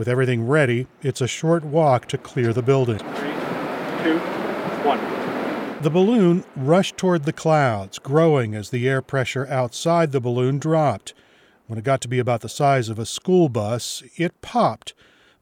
With 0.00 0.08
everything 0.08 0.46
ready, 0.46 0.86
it's 1.02 1.20
a 1.20 1.28
short 1.28 1.62
walk 1.62 2.08
to 2.08 2.16
clear 2.16 2.54
the 2.54 2.62
building. 2.62 2.96
Three, 2.96 3.34
two, 4.02 4.18
one. 4.82 4.98
The 5.82 5.90
balloon 5.90 6.42
rushed 6.56 6.96
toward 6.96 7.24
the 7.24 7.34
clouds, 7.34 7.98
growing 7.98 8.54
as 8.54 8.70
the 8.70 8.88
air 8.88 9.02
pressure 9.02 9.46
outside 9.48 10.12
the 10.12 10.18
balloon 10.18 10.58
dropped. 10.58 11.12
When 11.66 11.78
it 11.78 11.84
got 11.84 12.00
to 12.00 12.08
be 12.08 12.18
about 12.18 12.40
the 12.40 12.48
size 12.48 12.88
of 12.88 12.98
a 12.98 13.04
school 13.04 13.50
bus, 13.50 14.02
it 14.16 14.40
popped. 14.40 14.94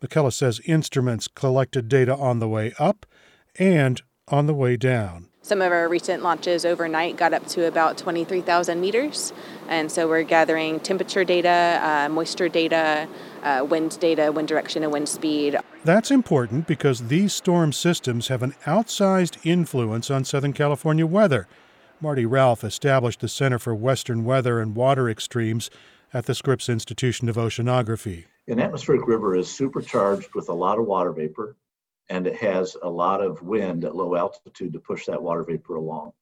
Michaelis 0.03 0.35
says 0.35 0.61
instruments 0.64 1.29
collected 1.29 1.88
data 1.88 2.16
on 2.16 2.40
the 2.40 2.49
way 2.49 2.73
up 2.81 3.07
and 3.61 4.03
on 4.27 4.47
the 4.47 4.55
way 4.55 4.77
down. 4.77 5.29
Some 5.48 5.62
of 5.62 5.72
our 5.72 5.88
recent 5.88 6.22
launches 6.22 6.66
overnight 6.66 7.16
got 7.16 7.32
up 7.32 7.46
to 7.46 7.64
about 7.64 7.96
23,000 7.96 8.78
meters. 8.82 9.32
And 9.66 9.90
so 9.90 10.06
we're 10.06 10.22
gathering 10.22 10.78
temperature 10.78 11.24
data, 11.24 11.80
uh, 11.82 12.11
moisture 12.11 12.50
data, 12.50 13.08
uh, 13.42 13.64
wind 13.66 13.98
data, 13.98 14.30
wind 14.30 14.46
direction, 14.46 14.82
and 14.82 14.92
wind 14.92 15.08
speed. 15.08 15.56
That's 15.84 16.11
important 16.11 16.66
because 16.66 17.08
these 17.08 17.32
storm 17.32 17.72
systems 17.72 18.28
have 18.28 18.42
an 18.42 18.56
outsized 18.66 19.38
influence 19.42 20.11
on 20.11 20.26
Southern 20.26 20.52
California 20.52 21.06
weather. 21.06 21.48
Marty 21.98 22.26
Ralph 22.26 22.62
established 22.62 23.20
the 23.20 23.28
Center 23.28 23.58
for 23.58 23.74
Western 23.74 24.26
Weather 24.26 24.61
and 24.61 24.76
Water 24.76 25.08
Extremes 25.08 25.70
at 26.12 26.26
the 26.26 26.34
Scripps 26.34 26.68
Institution 26.68 27.26
of 27.30 27.37
Oceanography. 27.37 28.26
An 28.48 28.61
atmospheric 28.61 29.06
river 29.08 29.34
is 29.34 29.50
supercharged 29.50 30.34
with 30.34 30.50
a 30.50 30.54
lot 30.54 30.78
of 30.78 30.84
water 30.84 31.11
vapor 31.11 31.56
and 32.09 32.27
it 32.27 32.37
has 32.37 32.77
a 32.83 32.88
lot 32.88 33.21
of 33.21 33.42
wind 33.42 33.85
at 33.85 33.97
low 33.97 34.14
altitude 34.14 34.73
to 34.73 34.81
push 34.81 35.07
that 35.07 35.23
water 35.23 35.42
vapor 35.42 35.77
along. 35.77 36.12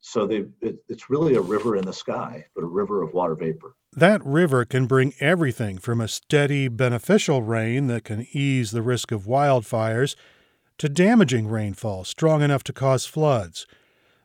So 0.00 0.26
they, 0.26 0.46
it, 0.60 0.78
it's 0.88 1.08
really 1.08 1.36
a 1.36 1.40
river 1.40 1.76
in 1.76 1.84
the 1.84 1.92
sky, 1.92 2.46
but 2.54 2.64
a 2.64 2.66
river 2.66 3.02
of 3.02 3.14
water 3.14 3.36
vapor. 3.36 3.76
That 3.92 4.24
river 4.24 4.64
can 4.64 4.86
bring 4.86 5.14
everything 5.20 5.78
from 5.78 6.00
a 6.00 6.08
steady, 6.08 6.66
beneficial 6.66 7.42
rain 7.42 7.86
that 7.86 8.04
can 8.04 8.26
ease 8.32 8.72
the 8.72 8.82
risk 8.82 9.12
of 9.12 9.26
wildfires 9.26 10.16
to 10.78 10.88
damaging 10.88 11.46
rainfall 11.46 12.02
strong 12.02 12.42
enough 12.42 12.64
to 12.64 12.72
cause 12.72 13.06
floods. 13.06 13.66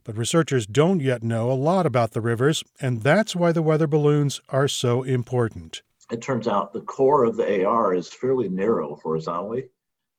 But 0.04 0.18
researchers 0.18 0.66
don't 0.66 1.02
yet 1.02 1.22
know 1.22 1.52
a 1.52 1.54
lot 1.54 1.86
about 1.86 2.12
the 2.12 2.22
rivers, 2.22 2.64
and 2.82 3.04
that's 3.04 3.36
why 3.36 3.52
the 3.52 3.62
weather 3.62 3.88
balloons 3.88 4.42
are 4.50 4.68
so 4.68 5.04
important. 5.04 5.84
It 6.10 6.22
turns 6.22 6.48
out 6.48 6.72
the 6.72 6.82
core 6.82 7.26
of 7.26 7.36
the 7.36 7.66
AR 7.66 7.94
is 7.94 8.08
fairly 8.08 8.48
narrow 8.48 8.96
horizontally, 9.04 9.70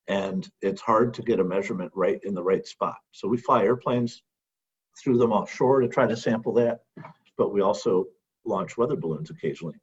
and 0.09 0.49
it's 0.63 0.81
hard 0.81 1.13
to 1.15 1.23
get 1.23 1.39
a 1.39 1.45
measurement 1.45 1.93
right 1.95 2.19
in 2.25 2.35
the 2.35 2.43
right 2.43 2.67
spot. 2.67 2.97
So 3.13 3.29
we 3.29 3.37
fly 3.37 3.63
airplanes 3.63 4.23
through 5.03 5.19
them 5.19 5.33
offshore 5.33 5.81
to 5.81 5.89
try 5.89 6.07
to 6.07 6.17
sample 6.17 6.55
that, 6.55 6.81
but 7.37 7.53
we 7.53 7.61
also 7.61 8.07
launch 8.45 8.77
weather 8.77 8.97
balloons 8.97 9.31
occasionally, 9.31 9.77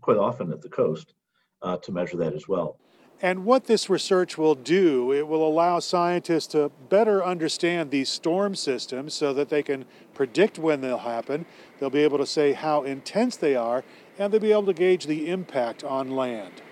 quite 0.00 0.18
often 0.18 0.52
at 0.52 0.60
the 0.60 0.68
coast, 0.68 1.14
uh, 1.62 1.78
to 1.78 1.92
measure 1.92 2.18
that 2.18 2.34
as 2.34 2.46
well. 2.46 2.78
And 3.20 3.44
what 3.44 3.64
this 3.64 3.90
research 3.90 4.38
will 4.38 4.54
do, 4.54 5.12
it 5.12 5.26
will 5.26 5.46
allow 5.46 5.80
scientists 5.80 6.46
to 6.48 6.70
better 6.88 7.24
understand 7.24 7.90
these 7.90 8.08
storm 8.08 8.54
systems 8.54 9.12
so 9.12 9.34
that 9.34 9.48
they 9.48 9.62
can 9.62 9.86
predict 10.14 10.56
when 10.56 10.82
they'll 10.82 10.98
happen. 10.98 11.44
They'll 11.80 11.90
be 11.90 12.04
able 12.04 12.18
to 12.18 12.26
say 12.26 12.52
how 12.52 12.84
intense 12.84 13.36
they 13.36 13.56
are, 13.56 13.82
and 14.18 14.32
they'll 14.32 14.40
be 14.40 14.52
able 14.52 14.66
to 14.66 14.72
gauge 14.72 15.06
the 15.06 15.28
impact 15.30 15.82
on 15.82 16.12
land. 16.12 16.62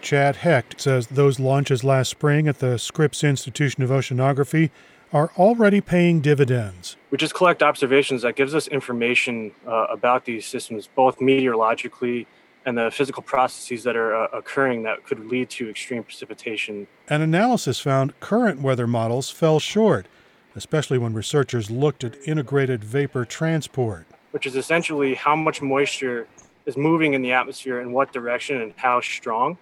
Chad 0.00 0.36
Hecht 0.36 0.80
says 0.80 1.08
those 1.08 1.38
launches 1.38 1.84
last 1.84 2.08
spring 2.08 2.48
at 2.48 2.58
the 2.58 2.78
Scripps 2.78 3.22
Institution 3.22 3.82
of 3.82 3.90
Oceanography 3.90 4.70
are 5.12 5.30
already 5.36 5.80
paying 5.80 6.20
dividends. 6.20 6.96
We 7.10 7.18
just 7.18 7.34
collect 7.34 7.62
observations 7.62 8.22
that 8.22 8.36
gives 8.36 8.54
us 8.54 8.68
information 8.68 9.52
uh, 9.66 9.86
about 9.90 10.24
these 10.24 10.46
systems, 10.46 10.88
both 10.88 11.20
meteorologically 11.20 12.26
and 12.64 12.76
the 12.76 12.90
physical 12.90 13.22
processes 13.22 13.84
that 13.84 13.96
are 13.96 14.14
uh, 14.14 14.28
occurring 14.32 14.82
that 14.84 15.04
could 15.04 15.26
lead 15.26 15.50
to 15.50 15.68
extreme 15.68 16.04
precipitation. 16.04 16.86
An 17.08 17.22
analysis 17.22 17.80
found 17.80 18.18
current 18.20 18.60
weather 18.60 18.86
models 18.86 19.30
fell 19.30 19.58
short, 19.58 20.06
especially 20.54 20.98
when 20.98 21.14
researchers 21.14 21.70
looked 21.70 22.04
at 22.04 22.16
integrated 22.26 22.84
vapor 22.84 23.24
transport, 23.24 24.06
which 24.30 24.46
is 24.46 24.56
essentially 24.56 25.14
how 25.14 25.34
much 25.34 25.62
moisture 25.62 26.28
is 26.66 26.76
moving 26.76 27.14
in 27.14 27.22
the 27.22 27.32
atmosphere 27.32 27.80
in 27.80 27.92
what 27.92 28.12
direction 28.12 28.60
and 28.60 28.74
how 28.76 29.00
strong. 29.00 29.58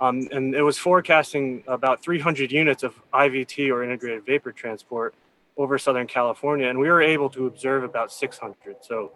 Um, 0.00 0.28
and 0.32 0.54
it 0.54 0.62
was 0.62 0.76
forecasting 0.76 1.62
about 1.66 2.02
300 2.02 2.50
units 2.50 2.82
of 2.82 2.94
IVT 3.12 3.70
or 3.70 3.84
integrated 3.84 4.26
vapor 4.26 4.52
transport 4.52 5.14
over 5.56 5.78
Southern 5.78 6.06
California, 6.06 6.68
and 6.68 6.78
we 6.78 6.88
were 6.88 7.00
able 7.00 7.30
to 7.30 7.46
observe 7.46 7.84
about 7.84 8.12
600. 8.12 8.76
So 8.80 9.12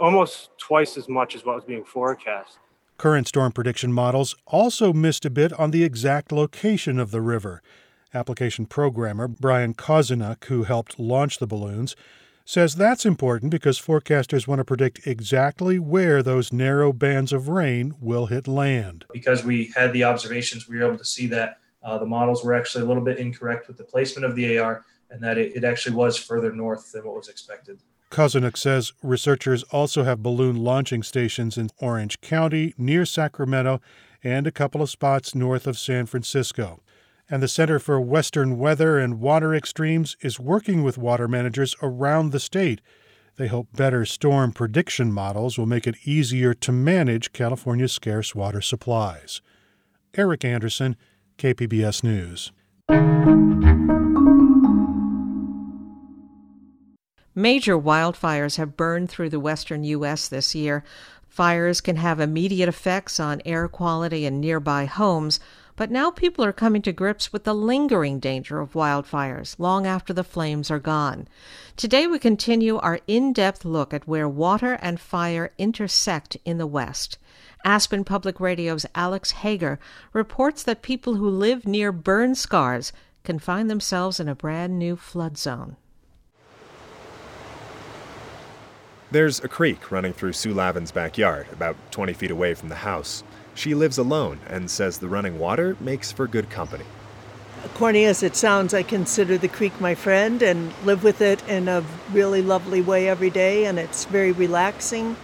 almost 0.00 0.50
twice 0.58 0.96
as 0.96 1.08
much 1.08 1.34
as 1.34 1.44
what 1.44 1.56
was 1.56 1.64
being 1.64 1.84
forecast. 1.84 2.58
Current 2.98 3.26
storm 3.26 3.52
prediction 3.52 3.92
models 3.92 4.36
also 4.46 4.92
missed 4.92 5.24
a 5.24 5.30
bit 5.30 5.52
on 5.54 5.70
the 5.70 5.82
exact 5.82 6.30
location 6.30 6.98
of 6.98 7.10
the 7.10 7.20
river. 7.20 7.62
Application 8.14 8.66
programmer 8.66 9.26
Brian 9.26 9.74
Kawzenuk, 9.74 10.44
who 10.44 10.64
helped 10.64 11.00
launch 11.00 11.38
the 11.38 11.46
balloons, 11.46 11.96
says 12.44 12.74
that's 12.74 13.06
important 13.06 13.50
because 13.50 13.80
forecasters 13.80 14.46
want 14.46 14.58
to 14.58 14.64
predict 14.64 15.06
exactly 15.06 15.78
where 15.78 16.22
those 16.22 16.52
narrow 16.52 16.92
bands 16.92 17.32
of 17.32 17.48
rain 17.48 17.94
will 18.00 18.26
hit 18.26 18.48
land. 18.48 19.04
Because 19.12 19.44
we 19.44 19.72
had 19.74 19.92
the 19.92 20.04
observations, 20.04 20.68
we 20.68 20.78
were 20.78 20.86
able 20.86 20.98
to 20.98 21.04
see 21.04 21.26
that 21.28 21.58
uh, 21.82 21.98
the 21.98 22.06
models 22.06 22.44
were 22.44 22.54
actually 22.54 22.84
a 22.84 22.86
little 22.86 23.02
bit 23.02 23.18
incorrect 23.18 23.68
with 23.68 23.76
the 23.76 23.84
placement 23.84 24.24
of 24.24 24.36
the 24.36 24.58
AR 24.58 24.84
and 25.10 25.20
that 25.22 25.38
it, 25.38 25.56
it 25.56 25.64
actually 25.64 25.94
was 25.94 26.16
further 26.16 26.52
north 26.52 26.92
than 26.92 27.04
what 27.04 27.16
was 27.16 27.28
expected. 27.28 27.78
Kawzenuk 28.10 28.56
says 28.56 28.92
researchers 29.02 29.62
also 29.64 30.04
have 30.04 30.22
balloon 30.22 30.56
launching 30.56 31.02
stations 31.02 31.56
in 31.56 31.70
Orange 31.78 32.20
County, 32.20 32.74
near 32.76 33.06
Sacramento, 33.06 33.80
and 34.22 34.46
a 34.46 34.52
couple 34.52 34.82
of 34.82 34.90
spots 34.90 35.34
north 35.34 35.66
of 35.66 35.78
San 35.78 36.06
Francisco 36.06 36.80
and 37.30 37.42
the 37.42 37.48
Center 37.48 37.78
for 37.78 38.00
Western 38.00 38.58
Weather 38.58 38.98
and 38.98 39.20
Water 39.20 39.54
Extremes 39.54 40.16
is 40.20 40.40
working 40.40 40.82
with 40.82 40.98
water 40.98 41.28
managers 41.28 41.74
around 41.82 42.30
the 42.30 42.40
state. 42.40 42.80
They 43.36 43.48
hope 43.48 43.68
better 43.72 44.04
storm 44.04 44.52
prediction 44.52 45.12
models 45.12 45.56
will 45.56 45.66
make 45.66 45.86
it 45.86 45.96
easier 46.04 46.52
to 46.54 46.72
manage 46.72 47.32
California's 47.32 47.92
scarce 47.92 48.34
water 48.34 48.60
supplies. 48.60 49.40
Eric 50.14 50.44
Anderson, 50.44 50.96
KPBS 51.38 52.04
News. 52.04 52.52
Major 57.34 57.78
wildfires 57.78 58.58
have 58.58 58.76
burned 58.76 59.08
through 59.08 59.30
the 59.30 59.40
western 59.40 59.84
U.S. 59.84 60.28
this 60.28 60.54
year. 60.54 60.84
Fires 61.26 61.80
can 61.80 61.96
have 61.96 62.20
immediate 62.20 62.68
effects 62.68 63.18
on 63.18 63.40
air 63.46 63.68
quality 63.68 64.26
in 64.26 64.38
nearby 64.38 64.84
homes, 64.84 65.40
but 65.82 65.90
now 65.90 66.12
people 66.12 66.44
are 66.44 66.52
coming 66.52 66.80
to 66.80 66.92
grips 66.92 67.32
with 67.32 67.42
the 67.42 67.52
lingering 67.52 68.20
danger 68.20 68.60
of 68.60 68.74
wildfires 68.74 69.58
long 69.58 69.84
after 69.84 70.12
the 70.12 70.22
flames 70.22 70.70
are 70.70 70.78
gone. 70.78 71.26
Today 71.76 72.06
we 72.06 72.20
continue 72.20 72.78
our 72.78 73.00
in 73.08 73.32
depth 73.32 73.64
look 73.64 73.92
at 73.92 74.06
where 74.06 74.28
water 74.28 74.74
and 74.74 75.00
fire 75.00 75.50
intersect 75.58 76.36
in 76.44 76.58
the 76.58 76.68
West. 76.68 77.18
Aspen 77.64 78.04
Public 78.04 78.38
Radio's 78.38 78.86
Alex 78.94 79.32
Hager 79.32 79.80
reports 80.12 80.62
that 80.62 80.82
people 80.82 81.16
who 81.16 81.28
live 81.28 81.66
near 81.66 81.90
burn 81.90 82.36
scars 82.36 82.92
can 83.24 83.40
find 83.40 83.68
themselves 83.68 84.20
in 84.20 84.28
a 84.28 84.36
brand 84.36 84.78
new 84.78 84.94
flood 84.94 85.36
zone. 85.36 85.76
There's 89.10 89.40
a 89.40 89.48
creek 89.48 89.90
running 89.90 90.12
through 90.12 90.34
Sue 90.34 90.54
Lavin's 90.54 90.92
backyard, 90.92 91.48
about 91.50 91.74
20 91.90 92.12
feet 92.12 92.30
away 92.30 92.54
from 92.54 92.68
the 92.68 92.76
house. 92.76 93.24
She 93.54 93.74
lives 93.74 93.98
alone 93.98 94.38
and 94.48 94.70
says 94.70 94.98
the 94.98 95.08
running 95.08 95.38
water 95.38 95.76
makes 95.80 96.10
for 96.10 96.26
good 96.26 96.50
company. 96.50 96.84
Corny 97.74 98.04
as 98.04 98.22
it 98.22 98.34
sounds, 98.34 98.74
I 98.74 98.82
consider 98.82 99.38
the 99.38 99.48
creek 99.48 99.80
my 99.80 99.94
friend 99.94 100.42
and 100.42 100.72
live 100.84 101.04
with 101.04 101.20
it 101.20 101.46
in 101.48 101.68
a 101.68 101.84
really 102.12 102.42
lovely 102.42 102.80
way 102.80 103.08
every 103.08 103.30
day, 103.30 103.66
and 103.66 103.78
it's 103.78 104.04
very 104.04 104.32
relaxing. 104.32 105.16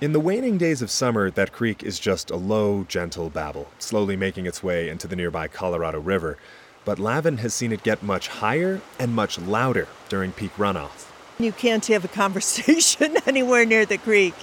In 0.00 0.12
the 0.12 0.20
waning 0.20 0.58
days 0.58 0.82
of 0.82 0.90
summer, 0.90 1.30
that 1.30 1.52
creek 1.52 1.82
is 1.82 1.98
just 1.98 2.30
a 2.30 2.36
low, 2.36 2.84
gentle 2.84 3.30
babble, 3.30 3.68
slowly 3.78 4.16
making 4.16 4.46
its 4.46 4.62
way 4.62 4.88
into 4.88 5.06
the 5.06 5.16
nearby 5.16 5.48
Colorado 5.48 6.00
River. 6.00 6.38
But 6.84 6.98
Lavin 6.98 7.38
has 7.38 7.54
seen 7.54 7.72
it 7.72 7.82
get 7.82 8.02
much 8.02 8.28
higher 8.28 8.80
and 8.98 9.14
much 9.14 9.38
louder 9.38 9.88
during 10.08 10.32
peak 10.32 10.54
runoff. 10.56 11.10
You 11.38 11.52
can't 11.52 11.84
have 11.86 12.04
a 12.04 12.08
conversation 12.08 13.16
anywhere 13.26 13.64
near 13.64 13.86
the 13.86 13.98
creek. 13.98 14.34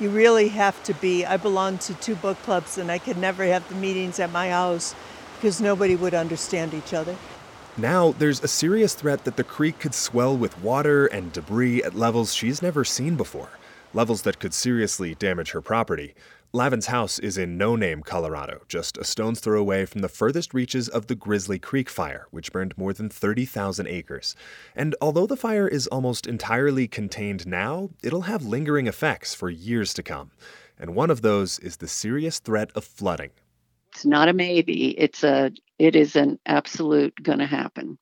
You 0.00 0.10
really 0.10 0.48
have 0.48 0.80
to 0.84 0.94
be. 0.94 1.24
I 1.24 1.36
belong 1.36 1.78
to 1.78 1.94
two 1.94 2.14
book 2.14 2.40
clubs, 2.42 2.78
and 2.78 2.88
I 2.90 2.98
could 2.98 3.18
never 3.18 3.44
have 3.44 3.68
the 3.68 3.74
meetings 3.74 4.20
at 4.20 4.30
my 4.30 4.50
house 4.50 4.94
because 5.36 5.60
nobody 5.60 5.96
would 5.96 6.14
understand 6.14 6.72
each 6.72 6.94
other. 6.94 7.16
Now, 7.76 8.12
there's 8.12 8.42
a 8.42 8.48
serious 8.48 8.94
threat 8.94 9.24
that 9.24 9.36
the 9.36 9.44
creek 9.44 9.80
could 9.80 9.94
swell 9.94 10.36
with 10.36 10.60
water 10.60 11.06
and 11.06 11.32
debris 11.32 11.82
at 11.82 11.94
levels 11.94 12.32
she's 12.32 12.62
never 12.62 12.84
seen 12.84 13.16
before, 13.16 13.50
levels 13.92 14.22
that 14.22 14.38
could 14.38 14.54
seriously 14.54 15.16
damage 15.16 15.50
her 15.50 15.60
property. 15.60 16.14
Lavin's 16.54 16.86
house 16.86 17.18
is 17.18 17.36
in 17.36 17.58
No 17.58 17.76
Name, 17.76 18.02
Colorado, 18.02 18.62
just 18.68 18.96
a 18.96 19.04
stone's 19.04 19.38
throw 19.38 19.60
away 19.60 19.84
from 19.84 20.00
the 20.00 20.08
furthest 20.08 20.54
reaches 20.54 20.88
of 20.88 21.06
the 21.06 21.14
Grizzly 21.14 21.58
Creek 21.58 21.90
fire, 21.90 22.26
which 22.30 22.52
burned 22.52 22.76
more 22.78 22.94
than 22.94 23.10
30,000 23.10 23.86
acres. 23.86 24.34
And 24.74 24.96
although 24.98 25.26
the 25.26 25.36
fire 25.36 25.68
is 25.68 25.86
almost 25.88 26.26
entirely 26.26 26.88
contained 26.88 27.46
now, 27.46 27.90
it'll 28.02 28.22
have 28.22 28.46
lingering 28.46 28.86
effects 28.86 29.34
for 29.34 29.50
years 29.50 29.92
to 29.92 30.02
come. 30.02 30.30
And 30.78 30.94
one 30.94 31.10
of 31.10 31.20
those 31.20 31.58
is 31.58 31.76
the 31.76 31.88
serious 31.88 32.38
threat 32.38 32.70
of 32.74 32.82
flooding. 32.82 33.30
It's 33.92 34.06
not 34.06 34.28
a 34.28 34.32
maybe, 34.32 34.98
it's 34.98 35.22
a 35.22 35.52
it 35.78 35.94
is 35.94 36.16
an 36.16 36.38
absolute 36.46 37.22
going 37.22 37.40
to 37.40 37.46
happen. 37.46 37.98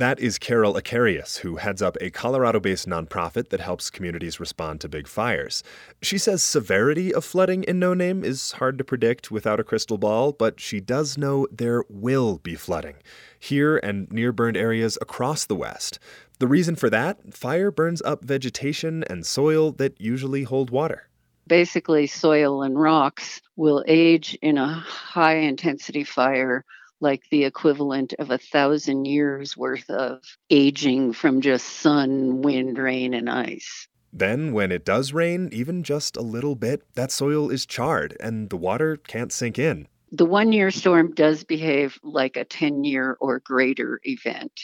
That 0.00 0.18
is 0.18 0.38
Carol 0.38 0.76
Ekarius, 0.76 1.40
who 1.40 1.56
heads 1.56 1.82
up 1.82 1.98
a 2.00 2.08
Colorado 2.08 2.58
based 2.58 2.88
nonprofit 2.88 3.50
that 3.50 3.60
helps 3.60 3.90
communities 3.90 4.40
respond 4.40 4.80
to 4.80 4.88
big 4.88 5.06
fires. 5.06 5.62
She 6.00 6.16
says 6.16 6.42
severity 6.42 7.12
of 7.12 7.22
flooding 7.22 7.64
in 7.64 7.78
No 7.78 7.92
Name 7.92 8.24
is 8.24 8.52
hard 8.52 8.78
to 8.78 8.84
predict 8.84 9.30
without 9.30 9.60
a 9.60 9.62
crystal 9.62 9.98
ball, 9.98 10.32
but 10.32 10.58
she 10.58 10.80
does 10.80 11.18
know 11.18 11.46
there 11.52 11.84
will 11.90 12.38
be 12.38 12.54
flooding 12.54 12.94
here 13.38 13.76
and 13.76 14.10
near 14.10 14.32
burned 14.32 14.56
areas 14.56 14.96
across 15.02 15.44
the 15.44 15.54
West. 15.54 15.98
The 16.38 16.48
reason 16.48 16.76
for 16.76 16.88
that 16.88 17.34
fire 17.34 17.70
burns 17.70 18.00
up 18.00 18.24
vegetation 18.24 19.04
and 19.04 19.26
soil 19.26 19.70
that 19.72 20.00
usually 20.00 20.44
hold 20.44 20.70
water. 20.70 21.10
Basically, 21.46 22.06
soil 22.06 22.62
and 22.62 22.80
rocks 22.80 23.42
will 23.56 23.84
age 23.86 24.34
in 24.40 24.56
a 24.56 24.66
high 24.66 25.36
intensity 25.36 26.04
fire 26.04 26.64
like 27.00 27.22
the 27.30 27.44
equivalent 27.44 28.14
of 28.18 28.30
a 28.30 28.38
thousand 28.38 29.06
years 29.06 29.56
worth 29.56 29.88
of 29.90 30.20
aging 30.50 31.12
from 31.12 31.40
just 31.40 31.66
sun, 31.66 32.42
wind, 32.42 32.78
rain, 32.78 33.14
and 33.14 33.28
ice. 33.28 33.88
Then, 34.12 34.52
when 34.52 34.72
it 34.72 34.84
does 34.84 35.12
rain, 35.12 35.48
even 35.52 35.82
just 35.82 36.16
a 36.16 36.22
little 36.22 36.56
bit, 36.56 36.82
that 36.94 37.12
soil 37.12 37.48
is 37.50 37.64
charred 37.64 38.16
and 38.20 38.50
the 38.50 38.56
water 38.56 38.96
can't 38.96 39.32
sink 39.32 39.58
in. 39.58 39.86
The 40.12 40.26
one 40.26 40.52
year 40.52 40.72
storm 40.72 41.14
does 41.14 41.44
behave 41.44 41.98
like 42.02 42.36
a 42.36 42.44
10 42.44 42.82
year 42.82 43.16
or 43.20 43.38
greater 43.38 44.00
event. 44.02 44.60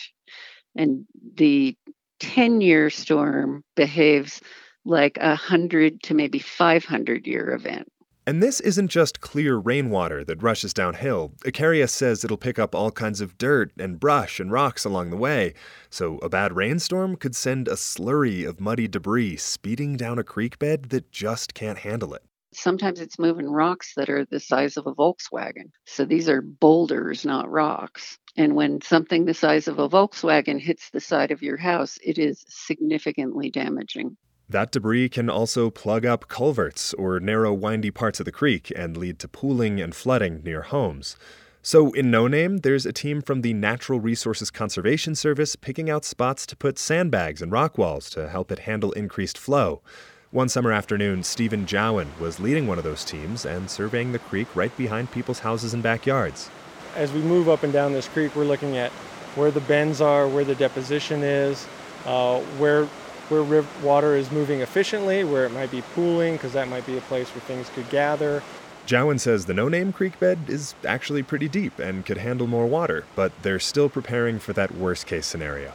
And 0.76 1.06
the 1.36 1.76
10 2.18 2.60
year 2.60 2.90
storm 2.90 3.62
behaves 3.76 4.40
like 4.84 5.18
a 5.20 5.28
100 5.28 6.02
to 6.04 6.14
maybe 6.14 6.40
500 6.40 7.26
year 7.26 7.52
event. 7.52 7.88
And 8.28 8.42
this 8.42 8.58
isn't 8.58 8.88
just 8.88 9.20
clear 9.20 9.56
rainwater 9.56 10.24
that 10.24 10.42
rushes 10.42 10.74
downhill. 10.74 11.32
Ekarius 11.44 11.90
says 11.90 12.24
it'll 12.24 12.36
pick 12.36 12.58
up 12.58 12.74
all 12.74 12.90
kinds 12.90 13.20
of 13.20 13.38
dirt 13.38 13.70
and 13.78 14.00
brush 14.00 14.40
and 14.40 14.50
rocks 14.50 14.84
along 14.84 15.10
the 15.10 15.16
way. 15.16 15.54
So 15.90 16.18
a 16.18 16.28
bad 16.28 16.56
rainstorm 16.56 17.14
could 17.14 17.36
send 17.36 17.68
a 17.68 17.74
slurry 17.74 18.44
of 18.44 18.58
muddy 18.58 18.88
debris 18.88 19.36
speeding 19.36 19.96
down 19.96 20.18
a 20.18 20.24
creek 20.24 20.58
bed 20.58 20.90
that 20.90 21.12
just 21.12 21.54
can't 21.54 21.78
handle 21.78 22.14
it. 22.14 22.22
Sometimes 22.52 23.00
it's 23.00 23.18
moving 23.18 23.48
rocks 23.48 23.94
that 23.94 24.08
are 24.08 24.24
the 24.24 24.40
size 24.40 24.76
of 24.76 24.88
a 24.88 24.94
Volkswagen. 24.94 25.70
So 25.84 26.04
these 26.04 26.28
are 26.28 26.42
boulders, 26.42 27.24
not 27.24 27.48
rocks. 27.48 28.18
And 28.36 28.56
when 28.56 28.80
something 28.80 29.24
the 29.24 29.34
size 29.34 29.68
of 29.68 29.78
a 29.78 29.88
Volkswagen 29.88 30.60
hits 30.60 30.90
the 30.90 31.00
side 31.00 31.30
of 31.30 31.42
your 31.42 31.58
house, 31.58 31.96
it 32.02 32.18
is 32.18 32.44
significantly 32.48 33.50
damaging. 33.50 34.16
That 34.48 34.70
debris 34.70 35.08
can 35.08 35.28
also 35.28 35.70
plug 35.70 36.06
up 36.06 36.28
culverts 36.28 36.94
or 36.94 37.18
narrow, 37.18 37.52
windy 37.52 37.90
parts 37.90 38.20
of 38.20 38.26
the 38.26 38.32
creek 38.32 38.72
and 38.76 38.96
lead 38.96 39.18
to 39.18 39.28
pooling 39.28 39.80
and 39.80 39.92
flooding 39.92 40.40
near 40.44 40.62
homes. 40.62 41.16
So, 41.62 41.90
in 41.90 42.12
No 42.12 42.28
Name, 42.28 42.58
there's 42.58 42.86
a 42.86 42.92
team 42.92 43.22
from 43.22 43.42
the 43.42 43.52
Natural 43.52 43.98
Resources 43.98 44.52
Conservation 44.52 45.16
Service 45.16 45.56
picking 45.56 45.90
out 45.90 46.04
spots 46.04 46.46
to 46.46 46.54
put 46.54 46.78
sandbags 46.78 47.42
and 47.42 47.50
rock 47.50 47.76
walls 47.76 48.08
to 48.10 48.28
help 48.28 48.52
it 48.52 48.60
handle 48.60 48.92
increased 48.92 49.36
flow. 49.36 49.82
One 50.30 50.48
summer 50.48 50.70
afternoon, 50.70 51.24
Stephen 51.24 51.66
Jowen 51.66 52.16
was 52.20 52.38
leading 52.38 52.68
one 52.68 52.78
of 52.78 52.84
those 52.84 53.04
teams 53.04 53.44
and 53.44 53.68
surveying 53.68 54.12
the 54.12 54.20
creek 54.20 54.46
right 54.54 54.76
behind 54.76 55.10
people's 55.10 55.40
houses 55.40 55.74
and 55.74 55.82
backyards. 55.82 56.50
As 56.94 57.12
we 57.12 57.20
move 57.20 57.48
up 57.48 57.64
and 57.64 57.72
down 57.72 57.92
this 57.92 58.06
creek, 58.06 58.36
we're 58.36 58.44
looking 58.44 58.76
at 58.76 58.92
where 59.34 59.50
the 59.50 59.60
bends 59.62 60.00
are, 60.00 60.28
where 60.28 60.44
the 60.44 60.54
deposition 60.54 61.24
is, 61.24 61.66
uh, 62.04 62.38
where 62.58 62.88
where 63.28 63.42
river 63.42 63.68
water 63.82 64.14
is 64.14 64.30
moving 64.30 64.60
efficiently, 64.60 65.24
where 65.24 65.44
it 65.44 65.52
might 65.52 65.70
be 65.70 65.82
pooling, 65.94 66.34
because 66.34 66.52
that 66.52 66.68
might 66.68 66.86
be 66.86 66.96
a 66.96 67.00
place 67.02 67.28
where 67.30 67.42
things 67.42 67.68
could 67.70 67.88
gather. 67.90 68.42
Jowen 68.86 69.18
says 69.18 69.46
the 69.46 69.54
No 69.54 69.68
Name 69.68 69.92
Creek 69.92 70.18
bed 70.20 70.38
is 70.46 70.74
actually 70.84 71.24
pretty 71.24 71.48
deep 71.48 71.78
and 71.80 72.06
could 72.06 72.18
handle 72.18 72.46
more 72.46 72.66
water, 72.66 73.04
but 73.16 73.32
they're 73.42 73.58
still 73.58 73.88
preparing 73.88 74.38
for 74.38 74.52
that 74.52 74.74
worst 74.74 75.06
case 75.06 75.26
scenario. 75.26 75.72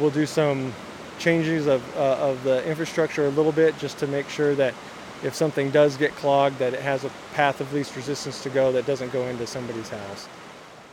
We'll 0.00 0.10
do 0.10 0.26
some 0.26 0.74
changes 1.20 1.66
of, 1.66 1.96
uh, 1.96 2.16
of 2.16 2.42
the 2.42 2.66
infrastructure 2.68 3.26
a 3.26 3.30
little 3.30 3.52
bit 3.52 3.78
just 3.78 3.98
to 3.98 4.06
make 4.08 4.28
sure 4.28 4.54
that 4.56 4.74
if 5.22 5.34
something 5.34 5.70
does 5.70 5.96
get 5.96 6.14
clogged, 6.16 6.58
that 6.58 6.74
it 6.74 6.80
has 6.80 7.04
a 7.04 7.10
path 7.34 7.60
of 7.60 7.72
least 7.72 7.94
resistance 7.94 8.42
to 8.42 8.50
go 8.50 8.72
that 8.72 8.86
doesn't 8.86 9.12
go 9.12 9.22
into 9.28 9.46
somebody's 9.46 9.90
house. 9.90 10.28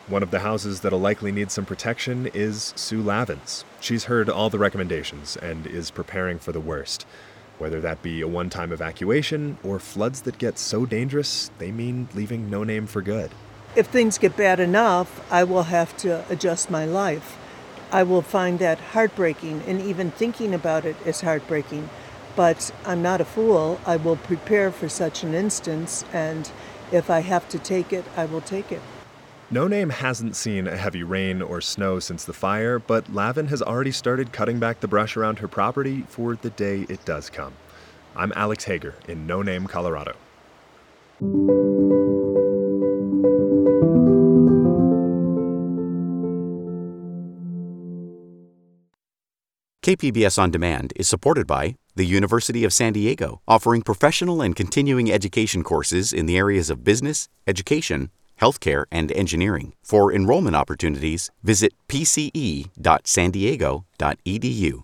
One 0.08 0.24
of 0.24 0.32
the 0.32 0.40
houses 0.40 0.80
that'll 0.80 1.02
likely 1.02 1.34
need 1.34 1.52
some 1.52 1.66
protection 1.66 2.28
is 2.28 2.72
Sue 2.78 3.02
Lavin's. 3.02 3.66
She's 3.82 4.06
heard 4.06 4.30
all 4.30 4.50
the 4.50 4.58
recommendations 4.58 5.36
and 5.36 5.68
is 5.68 5.92
preparing 5.92 6.40
for 6.40 6.54
the 6.54 6.62
worst, 6.62 7.06
whether 7.58 7.82
that 7.82 8.02
be 8.02 8.22
a 8.22 8.28
one 8.28 8.50
time 8.50 8.72
evacuation 8.72 9.58
or 9.66 9.80
floods 9.80 10.22
that 10.22 10.38
get 10.38 10.58
so 10.60 10.86
dangerous 10.86 11.52
they 11.58 11.74
mean 11.74 12.08
leaving 12.16 12.50
No 12.50 12.64
Name 12.64 12.88
for 12.88 13.02
good. 13.02 13.32
If 13.76 13.88
things 13.88 14.18
get 14.18 14.38
bad 14.38 14.62
enough, 14.62 15.22
I 15.30 15.44
will 15.44 15.64
have 15.64 15.98
to 15.98 16.24
adjust 16.32 16.72
my 16.72 16.86
life. 16.86 17.38
I 17.92 18.04
will 18.04 18.22
find 18.22 18.60
that 18.60 18.80
heartbreaking, 18.80 19.64
and 19.68 19.82
even 19.82 20.12
thinking 20.12 20.54
about 20.54 20.86
it 20.86 20.96
is 21.06 21.20
heartbreaking. 21.20 21.90
But 22.38 22.72
I'm 22.86 23.02
not 23.02 23.20
a 23.20 23.26
fool. 23.26 23.82
I 23.86 23.98
will 23.98 24.16
prepare 24.16 24.72
for 24.72 24.88
such 24.88 25.24
an 25.24 25.34
instance, 25.34 26.06
and 26.14 26.50
if 26.94 27.10
I 27.10 27.20
have 27.20 27.50
to 27.50 27.60
take 27.60 27.92
it, 27.92 28.06
I 28.16 28.24
will 28.24 28.40
take 28.40 28.72
it. 28.72 28.82
No 29.50 29.66
Name 29.66 29.92
hasn't 29.92 30.36
seen 30.36 30.68
a 30.68 30.76
heavy 30.76 31.04
rain 31.04 31.42
or 31.42 31.62
snow 31.62 32.00
since 32.00 32.26
the 32.26 32.34
fire, 32.34 32.80
but 32.80 33.14
Lavin 33.14 33.48
has 33.48 33.62
already 33.62 33.94
started 33.94 34.34
cutting 34.34 34.60
back 34.60 34.82
the 34.82 34.90
brush 34.90 35.16
around 35.16 35.40
her 35.40 35.48
property 35.48 36.02
for 36.10 36.36
the 36.36 36.50
day 36.50 36.86
it 36.90 37.06
does 37.06 37.30
come. 37.30 37.54
I'm 38.14 38.34
Alex 38.36 38.66
Hager 38.66 38.96
in 39.08 39.26
No 39.26 39.42
Name, 39.42 39.66
Colorado. 39.68 40.16
KPBS 49.82 50.38
On 50.38 50.52
Demand 50.52 50.92
is 50.98 51.08
supported 51.08 51.48
by 51.48 51.78
the 51.96 52.06
University 52.06 52.66
of 52.66 52.74
San 52.74 52.92
Diego, 52.92 53.40
offering 53.48 53.82
professional 53.82 54.42
and 54.42 54.58
continuing 54.58 55.10
education 55.10 55.64
courses 55.64 56.12
in 56.12 56.26
the 56.26 56.36
areas 56.36 56.70
of 56.70 56.84
business, 56.84 57.30
education, 57.48 58.12
healthcare, 58.42 58.86
and 58.92 59.12
engineering. 59.12 59.74
For 59.84 60.14
enrollment 60.14 60.56
opportunities, 60.56 61.30
visit 61.44 61.74
pce.sandiego.edu. 61.88 64.84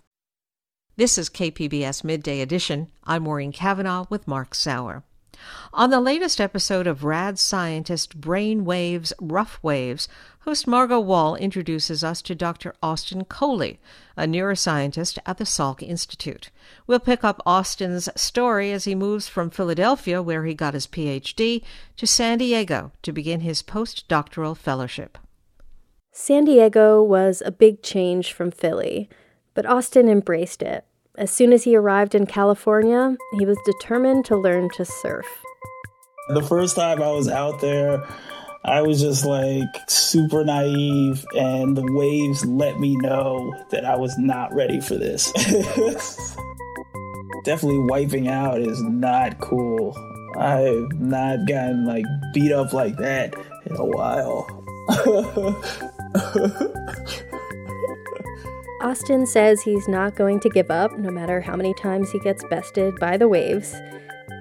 This 0.95 1.17
is 1.17 1.29
KPBS 1.29 2.03
Midday 2.03 2.41
Edition. 2.41 2.91
I'm 3.03 3.23
Maureen 3.23 3.51
Cavanaugh 3.51 4.05
with 4.11 4.27
Mark 4.27 4.53
Sauer. 4.53 5.03
On 5.73 5.89
the 5.89 5.99
latest 5.99 6.39
episode 6.39 6.85
of 6.85 7.03
Rad 7.03 7.39
Scientist 7.39 8.21
Brain 8.21 8.63
Waves 8.63 9.11
Rough 9.19 9.57
Waves, 9.63 10.07
host 10.41 10.67
Margot 10.67 10.99
Wohl 10.99 11.35
introduces 11.35 12.03
us 12.03 12.21
to 12.21 12.35
Dr. 12.35 12.75
Austin 12.83 13.25
Coley, 13.25 13.79
a 14.15 14.23
neuroscientist 14.23 15.17
at 15.25 15.39
the 15.39 15.43
Salk 15.43 15.81
Institute. 15.81 16.51
We'll 16.85 16.99
pick 16.99 17.23
up 17.23 17.41
Austin's 17.45 18.07
story 18.15 18.71
as 18.71 18.83
he 18.83 18.93
moves 18.93 19.27
from 19.27 19.49
Philadelphia, 19.49 20.21
where 20.21 20.45
he 20.45 20.53
got 20.53 20.75
his 20.75 20.85
PhD, 20.85 21.63
to 21.97 22.05
San 22.05 22.37
Diego 22.37 22.91
to 23.01 23.11
begin 23.11 23.39
his 23.39 23.63
postdoctoral 23.63 24.55
fellowship. 24.55 25.17
San 26.11 26.45
Diego 26.45 27.01
was 27.01 27.41
a 27.43 27.51
big 27.51 27.81
change 27.81 28.33
from 28.33 28.51
Philly, 28.51 29.09
but 29.55 29.65
Austin 29.65 30.07
embraced 30.07 30.61
it. 30.61 30.85
As 31.15 31.29
soon 31.29 31.53
as 31.53 31.63
he 31.63 31.75
arrived 31.75 32.15
in 32.15 32.25
California, 32.25 33.15
he 33.37 33.45
was 33.45 33.57
determined 33.65 34.25
to 34.25 34.35
learn 34.35 34.67
to 34.77 34.83
surf. 34.83 35.27
The 36.29 36.41
first 36.41 36.75
time 36.75 37.03
I 37.03 37.11
was 37.11 37.29
out 37.29 37.61
there, 37.61 38.03
I 38.65 38.81
was 38.81 38.99
just 38.99 39.23
like 39.23 39.63
super 39.87 40.43
naive, 40.43 41.23
and 41.37 41.77
the 41.77 41.85
waves 41.93 42.43
let 42.45 42.79
me 42.79 42.95
know 42.95 43.53
that 43.69 43.85
I 43.85 43.95
was 43.95 44.17
not 44.17 44.55
ready 44.55 44.81
for 44.81 44.95
this. 44.95 45.31
Definitely 47.43 47.85
wiping 47.89 48.27
out 48.27 48.59
is 48.59 48.81
not 48.81 49.39
cool. 49.39 49.95
I've 50.35 50.99
not 50.99 51.45
gotten 51.47 51.85
like 51.85 52.05
beat 52.33 52.51
up 52.51 52.73
like 52.73 52.97
that 52.97 53.35
in 53.67 53.75
a 53.75 53.85
while. 53.85 54.47
Austin 58.83 59.25
says 59.25 59.61
he's 59.61 59.87
not 59.87 60.13
going 60.13 60.41
to 60.41 60.49
give 60.49 60.69
up 60.69 60.99
no 60.99 61.09
matter 61.09 61.39
how 61.39 61.55
many 61.55 61.73
times 61.73 62.11
he 62.11 62.19
gets 62.19 62.43
bested 62.49 62.93
by 62.99 63.15
the 63.15 63.29
waves 63.29 63.75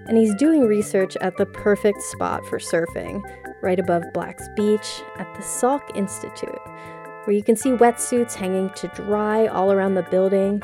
and 0.06 0.18
he's 0.18 0.34
doing 0.34 0.62
research 0.62 1.16
at 1.20 1.36
the 1.36 1.46
perfect 1.46 2.02
spot 2.02 2.44
for 2.46 2.58
surfing, 2.58 3.22
right 3.62 3.78
above 3.78 4.02
Black's 4.12 4.48
Beach 4.56 5.00
at 5.16 5.32
the 5.34 5.42
Salk 5.42 5.82
Institute, 5.94 6.58
where 7.24 7.36
you 7.36 7.42
can 7.44 7.54
see 7.54 7.70
wetsuits 7.70 8.34
hanging 8.34 8.70
to 8.70 8.88
dry 8.88 9.46
all 9.46 9.70
around 9.70 9.94
the 9.94 10.02
building. 10.02 10.60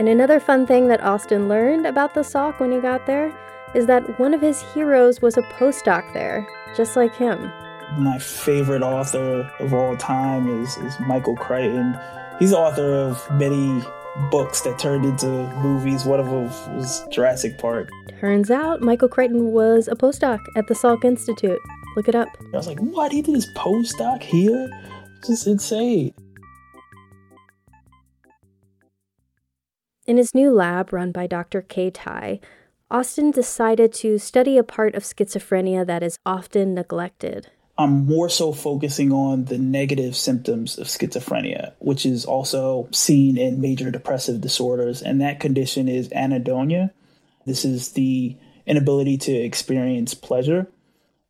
And 0.00 0.08
another 0.08 0.40
fun 0.40 0.66
thing 0.66 0.88
that 0.88 1.00
Austin 1.04 1.48
learned 1.48 1.86
about 1.86 2.14
the 2.14 2.22
Salk 2.22 2.58
when 2.58 2.72
he 2.72 2.80
got 2.80 3.06
there 3.06 3.32
is 3.76 3.86
that 3.86 4.18
one 4.18 4.34
of 4.34 4.40
his 4.40 4.60
heroes 4.72 5.22
was 5.22 5.36
a 5.36 5.42
postdoc 5.42 6.12
there, 6.12 6.44
just 6.76 6.96
like 6.96 7.14
him. 7.14 7.52
My 7.96 8.18
favorite 8.18 8.82
author 8.82 9.48
of 9.60 9.72
all 9.72 9.96
time 9.96 10.62
is, 10.64 10.76
is 10.78 10.98
Michael 10.98 11.36
Crichton. 11.36 11.96
He's 12.38 12.50
the 12.50 12.58
author 12.58 12.92
of 12.92 13.30
many 13.32 13.82
books 14.30 14.60
that 14.62 14.78
turned 14.78 15.04
into 15.04 15.26
movies. 15.58 16.04
One 16.04 16.18
of 16.18 16.26
them 16.26 16.44
was 16.76 17.06
Jurassic 17.10 17.58
Park. 17.58 17.88
Turns 18.20 18.50
out 18.50 18.80
Michael 18.80 19.08
Crichton 19.08 19.52
was 19.52 19.86
a 19.86 19.94
postdoc 19.94 20.40
at 20.56 20.66
the 20.66 20.74
Salk 20.74 21.04
Institute. 21.04 21.60
Look 21.96 22.08
it 22.08 22.14
up. 22.14 22.28
I 22.52 22.56
was 22.56 22.66
like, 22.66 22.80
what? 22.80 23.12
He 23.12 23.22
did 23.22 23.36
his 23.36 23.48
postdoc 23.56 24.22
here? 24.22 24.68
Just 25.24 25.46
insane. 25.46 26.12
In 30.06 30.16
his 30.16 30.34
new 30.34 30.52
lab 30.52 30.92
run 30.92 31.12
by 31.12 31.26
Dr. 31.26 31.62
Kay 31.62 31.90
Tye, 31.90 32.40
Austin 32.90 33.30
decided 33.30 33.92
to 33.94 34.18
study 34.18 34.58
a 34.58 34.64
part 34.64 34.94
of 34.94 35.02
schizophrenia 35.02 35.86
that 35.86 36.02
is 36.02 36.18
often 36.26 36.74
neglected 36.74 37.50
I'm 37.76 38.06
more 38.06 38.28
so 38.28 38.52
focusing 38.52 39.10
on 39.12 39.46
the 39.46 39.58
negative 39.58 40.14
symptoms 40.14 40.78
of 40.78 40.86
schizophrenia, 40.86 41.72
which 41.80 42.06
is 42.06 42.24
also 42.24 42.88
seen 42.92 43.36
in 43.36 43.60
major 43.60 43.90
depressive 43.90 44.40
disorders. 44.40 45.02
And 45.02 45.20
that 45.20 45.40
condition 45.40 45.88
is 45.88 46.08
anhedonia. 46.10 46.90
This 47.46 47.64
is 47.64 47.92
the 47.92 48.36
inability 48.66 49.18
to 49.18 49.32
experience 49.32 50.14
pleasure. 50.14 50.68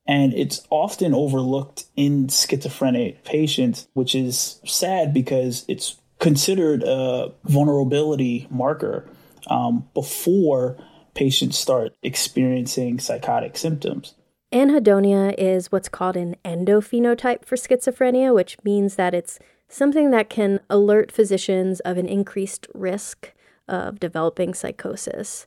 And 0.06 0.34
it's 0.34 0.66
often 0.68 1.14
overlooked 1.14 1.86
in 1.96 2.28
schizophrenic 2.28 3.24
patients, 3.24 3.88
which 3.94 4.14
is 4.14 4.60
sad 4.66 5.14
because 5.14 5.64
it's 5.66 5.96
considered 6.18 6.82
a 6.82 7.32
vulnerability 7.44 8.46
marker 8.50 9.08
um, 9.46 9.88
before 9.94 10.76
patients 11.14 11.58
start 11.58 11.94
experiencing 12.02 12.98
psychotic 12.98 13.56
symptoms. 13.56 14.14
Anhedonia 14.54 15.34
is 15.36 15.72
what's 15.72 15.88
called 15.88 16.16
an 16.16 16.36
endophenotype 16.44 17.44
for 17.44 17.56
schizophrenia, 17.56 18.32
which 18.32 18.56
means 18.62 18.94
that 18.94 19.12
it's 19.12 19.40
something 19.68 20.12
that 20.12 20.30
can 20.30 20.60
alert 20.70 21.10
physicians 21.10 21.80
of 21.80 21.98
an 21.98 22.06
increased 22.06 22.68
risk 22.72 23.32
of 23.66 23.98
developing 23.98 24.54
psychosis. 24.54 25.44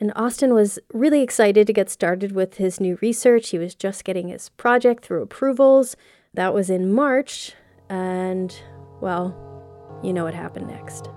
And 0.00 0.12
Austin 0.16 0.54
was 0.54 0.80
really 0.92 1.22
excited 1.22 1.68
to 1.68 1.72
get 1.72 1.88
started 1.88 2.32
with 2.32 2.56
his 2.56 2.80
new 2.80 2.98
research. 3.00 3.50
He 3.50 3.58
was 3.58 3.76
just 3.76 4.02
getting 4.02 4.26
his 4.26 4.48
project 4.48 5.04
through 5.04 5.22
approvals. 5.22 5.94
That 6.34 6.52
was 6.52 6.68
in 6.68 6.92
March. 6.92 7.52
And, 7.88 8.60
well, 9.00 9.36
you 10.02 10.12
know 10.12 10.24
what 10.24 10.34
happened 10.34 10.66
next. 10.66 11.08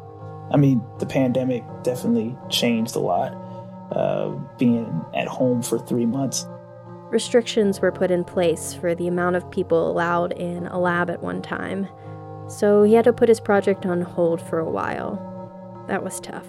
I 0.52 0.58
mean, 0.58 0.84
the 1.00 1.08
pandemic 1.08 1.64
definitely 1.82 2.38
changed 2.50 2.96
a 2.96 3.00
lot. 3.00 3.34
Uh, 3.92 4.30
being 4.60 5.04
at 5.16 5.28
home 5.28 5.62
for 5.64 5.80
three 5.80 6.06
months 6.06 6.46
Restrictions 7.12 7.82
were 7.82 7.92
put 7.92 8.10
in 8.10 8.24
place 8.24 8.74
for 8.74 8.96
the 8.96 9.08
amount 9.08 9.36
of 9.36 9.52
people 9.52 9.92
allowed 9.92 10.32
in 10.32 10.68
a 10.68 10.80
lab 10.80 11.10
at 11.10 11.22
one 11.22 11.42
time, 11.42 11.88
so 12.48 12.84
he 12.84 12.94
had 12.94 13.04
to 13.04 13.12
put 13.12 13.28
his 13.28 13.42
project 13.42 13.86
on 13.86 14.02
hold 14.02 14.42
for 14.42 14.60
a 14.60 14.70
while. 14.70 15.86
That 15.90 16.04
was 16.04 16.22
tough. 16.22 16.48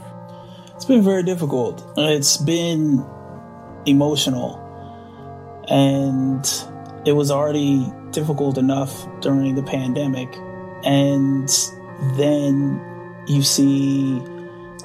It's 0.76 0.84
been 0.84 1.02
very 1.02 1.24
difficult. 1.24 1.84
It's 1.96 2.36
been 2.36 3.04
emotional, 3.86 4.60
and 5.68 6.48
it 7.04 7.12
was 7.12 7.32
already 7.32 7.92
difficult 8.12 8.56
enough 8.56 9.08
during 9.20 9.56
the 9.56 9.64
pandemic. 9.64 10.32
And 10.84 11.48
then 12.16 12.80
you 13.26 13.42
see 13.42 14.20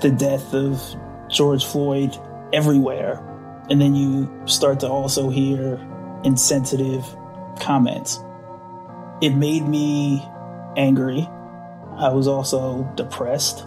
the 0.01 0.09
death 0.09 0.55
of 0.55 0.82
George 1.30 1.65
Floyd 1.65 2.17
everywhere 2.51 3.21
and 3.70 3.82
then 3.82 3.95
you 3.95 4.32
start 4.45 4.80
to 4.82 4.88
also 4.88 5.30
hear 5.30 5.80
insensitive 6.24 7.05
comments. 7.59 8.20
It 9.22 9.32
made 9.32 9.68
me 9.68 10.26
angry. 10.76 11.28
I 11.97 12.09
was 12.09 12.28
also 12.28 12.84
depressed, 12.95 13.65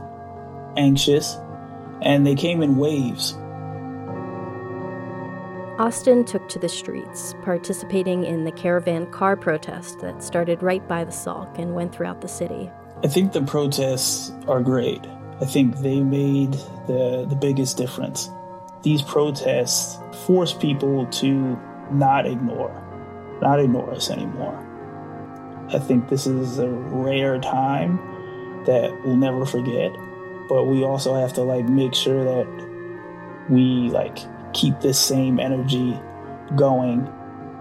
anxious, 0.77 1.37
and 2.03 2.27
they 2.27 2.35
came 2.35 2.63
in 2.63 2.77
waves. 2.77 3.37
Austin 5.79 6.25
took 6.25 6.47
to 6.51 6.59
the 6.59 6.69
streets, 6.69 7.35
participating 7.43 8.25
in 8.25 8.45
the 8.45 8.53
caravan 8.53 9.11
car 9.11 9.35
protest 9.35 9.99
that 10.01 10.23
started 10.23 10.63
right 10.63 10.87
by 10.87 11.05
the 11.05 11.11
Salk 11.11 11.59
and 11.59 11.75
went 11.75 11.95
throughout 11.95 12.21
the 12.21 12.29
city. 12.29 12.71
I 13.03 13.09
think 13.09 13.33
the 13.33 13.43
protests 13.43 14.31
are 14.47 14.61
great. 14.61 15.01
I 15.41 15.47
think 15.47 15.79
they 15.79 16.01
made 16.01 16.53
the, 16.87 17.27
the 17.29 17.35
biggest 17.35 17.79
difference 17.79 18.31
these 18.83 19.03
protests 19.03 19.99
force 20.27 20.53
people 20.53 21.07
to 21.07 21.59
not 21.91 22.27
ignore, 22.27 22.73
not 23.41 23.61
ignore 23.61 23.91
us 23.93 24.11
anymore. 24.11 24.67
I 25.69 25.79
think 25.79 26.09
this 26.09 26.27
is 26.27 26.59
a 26.59 26.69
rare 26.69 27.39
time 27.39 27.99
that 28.67 28.91
we'll 29.05 29.17
never 29.17 29.47
forget, 29.47 29.93
but 30.49 30.65
we 30.65 30.85
also 30.85 31.15
have 31.15 31.33
to 31.35 31.43
like 31.43 31.67
make 31.67 31.95
sure 31.95 32.25
that 32.25 33.47
we 33.49 33.91
like 33.91 34.19
keep 34.53 34.81
this 34.81 34.99
same 34.99 35.39
energy 35.39 35.99
going. 36.57 37.07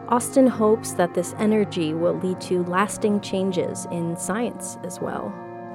Austin 0.08 0.48
hopes 0.48 0.94
that 0.94 1.14
this 1.14 1.36
energy 1.38 1.94
will 1.94 2.16
lead 2.16 2.42
to 2.42 2.64
lasting 2.64 3.22
changes 3.22 3.86
in 3.92 4.18
science 4.18 4.80
as 4.84 5.00
well. 5.00 5.32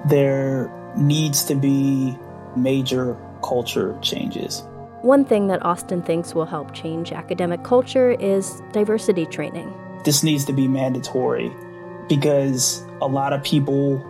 There 0.06 0.70
needs 0.96 1.44
to 1.44 1.54
be 1.54 2.18
major 2.56 3.16
culture 3.42 3.96
changes. 4.02 4.64
One 5.04 5.26
thing 5.26 5.48
that 5.48 5.62
Austin 5.62 6.00
thinks 6.00 6.34
will 6.34 6.46
help 6.46 6.72
change 6.72 7.12
academic 7.12 7.62
culture 7.62 8.12
is 8.12 8.62
diversity 8.72 9.26
training. 9.26 9.70
This 10.02 10.22
needs 10.22 10.46
to 10.46 10.54
be 10.54 10.66
mandatory 10.66 11.54
because 12.08 12.82
a 13.02 13.06
lot 13.06 13.34
of 13.34 13.44
people, 13.44 14.02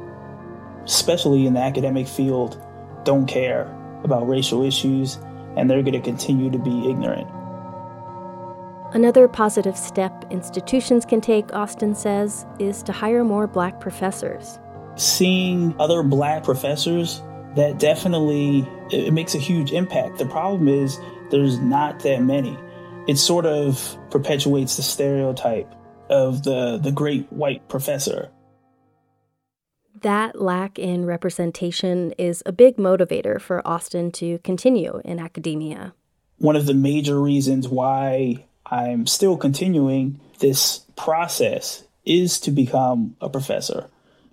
especially 0.85 1.47
in 1.47 1.55
the 1.55 1.61
academic 1.61 2.07
field, 2.07 2.65
don't 3.03 3.27
care 3.27 3.63
about 4.05 4.29
racial 4.29 4.63
issues 4.63 5.17
and 5.57 5.69
they're 5.69 5.83
going 5.83 5.95
to 5.95 6.01
continue 6.01 6.49
to 6.49 6.61
be 6.61 6.89
ignorant. 6.89 7.29
Another 8.95 9.27
positive 9.27 9.77
step 9.77 10.25
institutions 10.31 11.05
can 11.05 11.21
take, 11.21 11.53
Austin 11.53 11.97
says, 11.97 12.47
is 12.61 12.85
to 12.85 12.93
hire 12.93 13.25
more 13.25 13.49
black 13.49 13.81
professors. 13.81 14.61
Seeing 14.95 15.75
other 15.81 16.05
black 16.05 16.45
professors 16.45 17.21
that 17.57 17.79
definitely 17.79 18.69
it 18.91 19.13
makes 19.13 19.35
a 19.35 19.39
huge 19.39 19.73
impact. 19.73 20.19
The 20.19 20.27
problem 20.27 20.69
is 20.69 20.99
there's 21.31 21.59
not 21.59 22.01
that 22.01 22.23
many. 22.23 22.59
It 23.07 23.19
sort 23.19 23.47
of 23.47 23.99
perpetuates 24.11 24.77
the 24.77 24.83
stereotype 24.83 25.73
of 26.09 26.43
the 26.43 26.79
the 26.79 26.93
great 26.93 27.33
white 27.33 27.69
professor. 27.69 28.31
That 30.03 30.41
lack 30.41 30.79
in 30.79 31.07
representation 31.07 32.13
is 32.19 32.43
a 32.45 32.53
big 32.53 32.77
motivator 32.77 33.41
for 33.41 33.67
Austin 33.67 34.11
to 34.13 34.39
continue 34.39 35.01
in 35.05 35.19
academia. 35.19 35.95
One 36.39 36.57
of 36.57 36.67
the 36.67 36.75
major 36.75 37.21
reasons 37.21 37.69
why 37.69 38.45
I'm 38.67 39.07
still 39.07 39.37
continuing 39.37 40.21
this 40.41 40.81
process 40.97 41.85
is 42.05 42.39
to 42.41 42.51
become 42.51 43.17
a 43.21 43.29
professor 43.31 43.89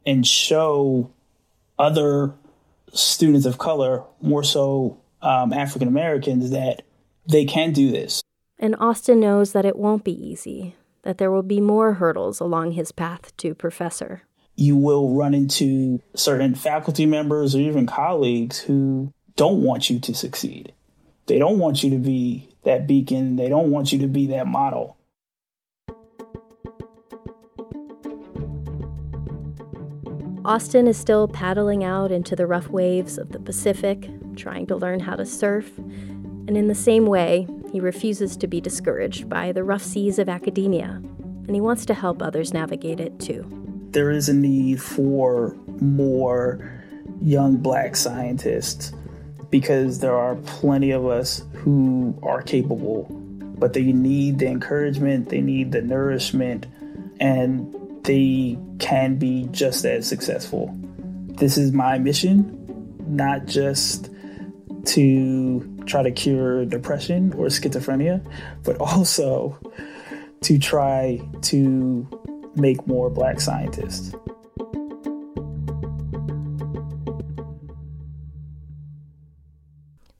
and 0.06 0.26
show 0.26 1.12
other 1.78 2.34
students 2.94 3.46
of 3.46 3.58
color, 3.58 4.04
more 4.22 4.44
so 4.44 5.00
um, 5.22 5.54
African 5.54 5.88
Americans, 5.88 6.52
that 6.52 6.84
they 7.28 7.46
can 7.46 7.72
do 7.72 7.92
this. 7.92 8.22
And 8.60 8.76
Austin 8.80 9.20
knows 9.20 9.54
that 9.54 9.66
it 9.66 9.76
won't 9.76 10.04
be 10.04 10.14
easy, 10.14 10.76
that 11.04 11.18
there 11.18 11.32
will 11.32 11.44
be 11.44 11.60
more 11.60 11.94
hurdles 11.94 12.40
along 12.40 12.74
his 12.74 12.92
path 12.92 13.36
to 13.38 13.56
professor. 13.56 14.24
You 14.56 14.76
will 14.76 15.16
run 15.16 15.34
into 15.34 16.02
certain 16.16 16.54
faculty 16.54 17.06
members 17.06 17.56
or 17.56 17.60
even 17.60 17.88
colleagues 17.88 18.60
who 18.60 19.12
don't 19.36 19.64
want 19.64 19.90
you 19.90 20.00
to 20.00 20.14
succeed. 20.14 20.74
They 21.26 21.40
don't 21.40 21.60
want 21.60 21.84
you 21.84 21.90
to 21.92 21.98
be 21.98 22.50
that 22.64 22.86
beacon, 22.86 23.38
they 23.38 23.50
don't 23.50 23.72
want 23.72 23.92
you 23.92 24.00
to 24.00 24.08
be 24.08 24.28
that 24.28 24.48
model. 24.48 24.98
Austin 30.44 30.88
is 30.88 30.98
still 30.98 31.28
paddling 31.28 31.84
out 31.84 32.12
into 32.12 32.36
the 32.36 32.48
rough 32.48 32.68
waves 32.70 33.20
of 33.20 33.30
the 33.30 33.40
Pacific, 33.40 34.10
trying 34.36 34.66
to 34.66 34.76
learn 34.76 35.00
how 35.00 35.16
to 35.16 35.26
surf. 35.26 35.78
And 35.78 36.58
in 36.58 36.68
the 36.68 36.74
same 36.74 37.06
way, 37.06 37.48
he 37.72 37.80
refuses 37.80 38.36
to 38.38 38.48
be 38.48 38.60
discouraged 38.60 39.30
by 39.30 39.52
the 39.52 39.64
rough 39.64 39.84
seas 39.84 40.18
of 40.18 40.28
academia, 40.30 41.00
and 41.48 41.54
he 41.54 41.62
wants 41.62 41.86
to 41.86 41.94
help 41.94 42.24
others 42.24 42.54
navigate 42.54 43.00
it 43.00 43.20
too. 43.20 43.46
There 43.92 44.10
is 44.10 44.30
a 44.30 44.34
need 44.34 44.82
for 44.82 45.56
more 45.80 46.84
young 47.22 47.58
black 47.58 47.96
scientists 47.96 48.94
because 49.52 50.00
there 50.00 50.16
are 50.16 50.36
plenty 50.38 50.90
of 50.90 51.06
us 51.06 51.44
who 51.54 52.18
are 52.24 52.42
capable, 52.42 53.04
but 53.60 53.74
they 53.74 53.92
need 53.92 54.40
the 54.40 54.48
encouragement, 54.48 55.30
they 55.30 55.42
need 55.42 55.72
the 55.72 55.84
nourishment, 55.84 56.66
and 57.20 57.76
they 58.04 58.58
can 58.80 59.16
be 59.16 59.48
just 59.52 59.86
as 59.86 60.08
successful. 60.08 60.76
This 61.28 61.58
is 61.58 61.72
my 61.72 61.98
mission, 61.98 62.58
not 63.08 63.46
just 63.46 64.10
to 64.86 65.84
try 65.86 66.04
to 66.04 66.12
cure 66.12 66.66
depression 66.66 67.34
or 67.34 67.48
schizophrenia, 67.48 68.26
but 68.64 68.78
also 68.80 69.58
to 70.42 70.58
try 70.58 71.22
to 71.42 72.08
make 72.56 72.86
more 72.88 73.10
black 73.10 73.40
scientists. 73.40 74.16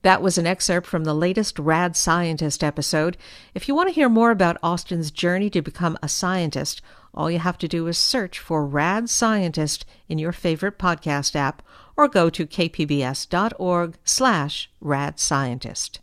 That 0.02 0.20
was 0.20 0.36
an 0.36 0.48
excerpt 0.48 0.86
from 0.88 1.04
the 1.04 1.14
latest 1.14 1.60
Rad 1.60 1.96
Scientist 1.96 2.64
episode. 2.64 3.16
If 3.54 3.68
you 3.68 3.74
want 3.76 3.88
to 3.88 3.94
hear 3.94 4.08
more 4.08 4.32
about 4.32 4.58
Austin's 4.60 5.12
journey 5.12 5.48
to 5.50 5.62
become 5.62 5.96
a 6.02 6.08
scientist, 6.08 6.82
all 7.14 7.30
you 7.30 7.38
have 7.38 7.58
to 7.58 7.68
do 7.68 7.86
is 7.86 7.98
search 7.98 8.38
for 8.38 8.66
Rad 8.66 9.08
Scientist 9.10 9.84
in 10.08 10.18
your 10.18 10.32
favorite 10.32 10.78
podcast 10.78 11.36
app 11.36 11.62
or 11.96 12.08
go 12.08 12.30
to 12.30 12.46
kpbs.org 12.46 13.96
slash 14.04 14.70
radscientist. 14.82 15.98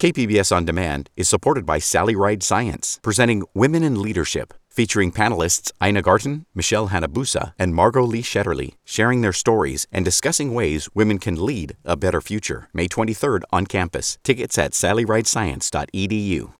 KPBS 0.00 0.54
On 0.54 0.66
Demand 0.66 1.08
is 1.16 1.30
supported 1.30 1.64
by 1.64 1.78
Sally 1.78 2.14
Ride 2.14 2.42
Science, 2.42 3.00
presenting 3.02 3.42
Women 3.54 3.82
in 3.82 4.02
Leadership, 4.02 4.52
featuring 4.74 5.12
panelists 5.12 5.72
Ina 5.82 6.02
Garten, 6.02 6.46
Michelle 6.54 6.88
Hanabusa, 6.88 7.52
and 7.58 7.74
Margot 7.74 8.02
Lee 8.02 8.22
Shetterly, 8.22 8.74
sharing 8.84 9.22
their 9.22 9.32
stories 9.32 9.86
and 9.92 10.04
discussing 10.04 10.52
ways 10.52 10.88
women 10.94 11.18
can 11.18 11.42
lead 11.42 11.76
a 11.84 11.96
better 11.96 12.20
future. 12.20 12.68
May 12.74 12.88
23rd 12.88 13.42
on 13.52 13.66
campus. 13.66 14.18
Tickets 14.22 14.58
at 14.58 14.72
sallyridescience.edu. 14.72 16.50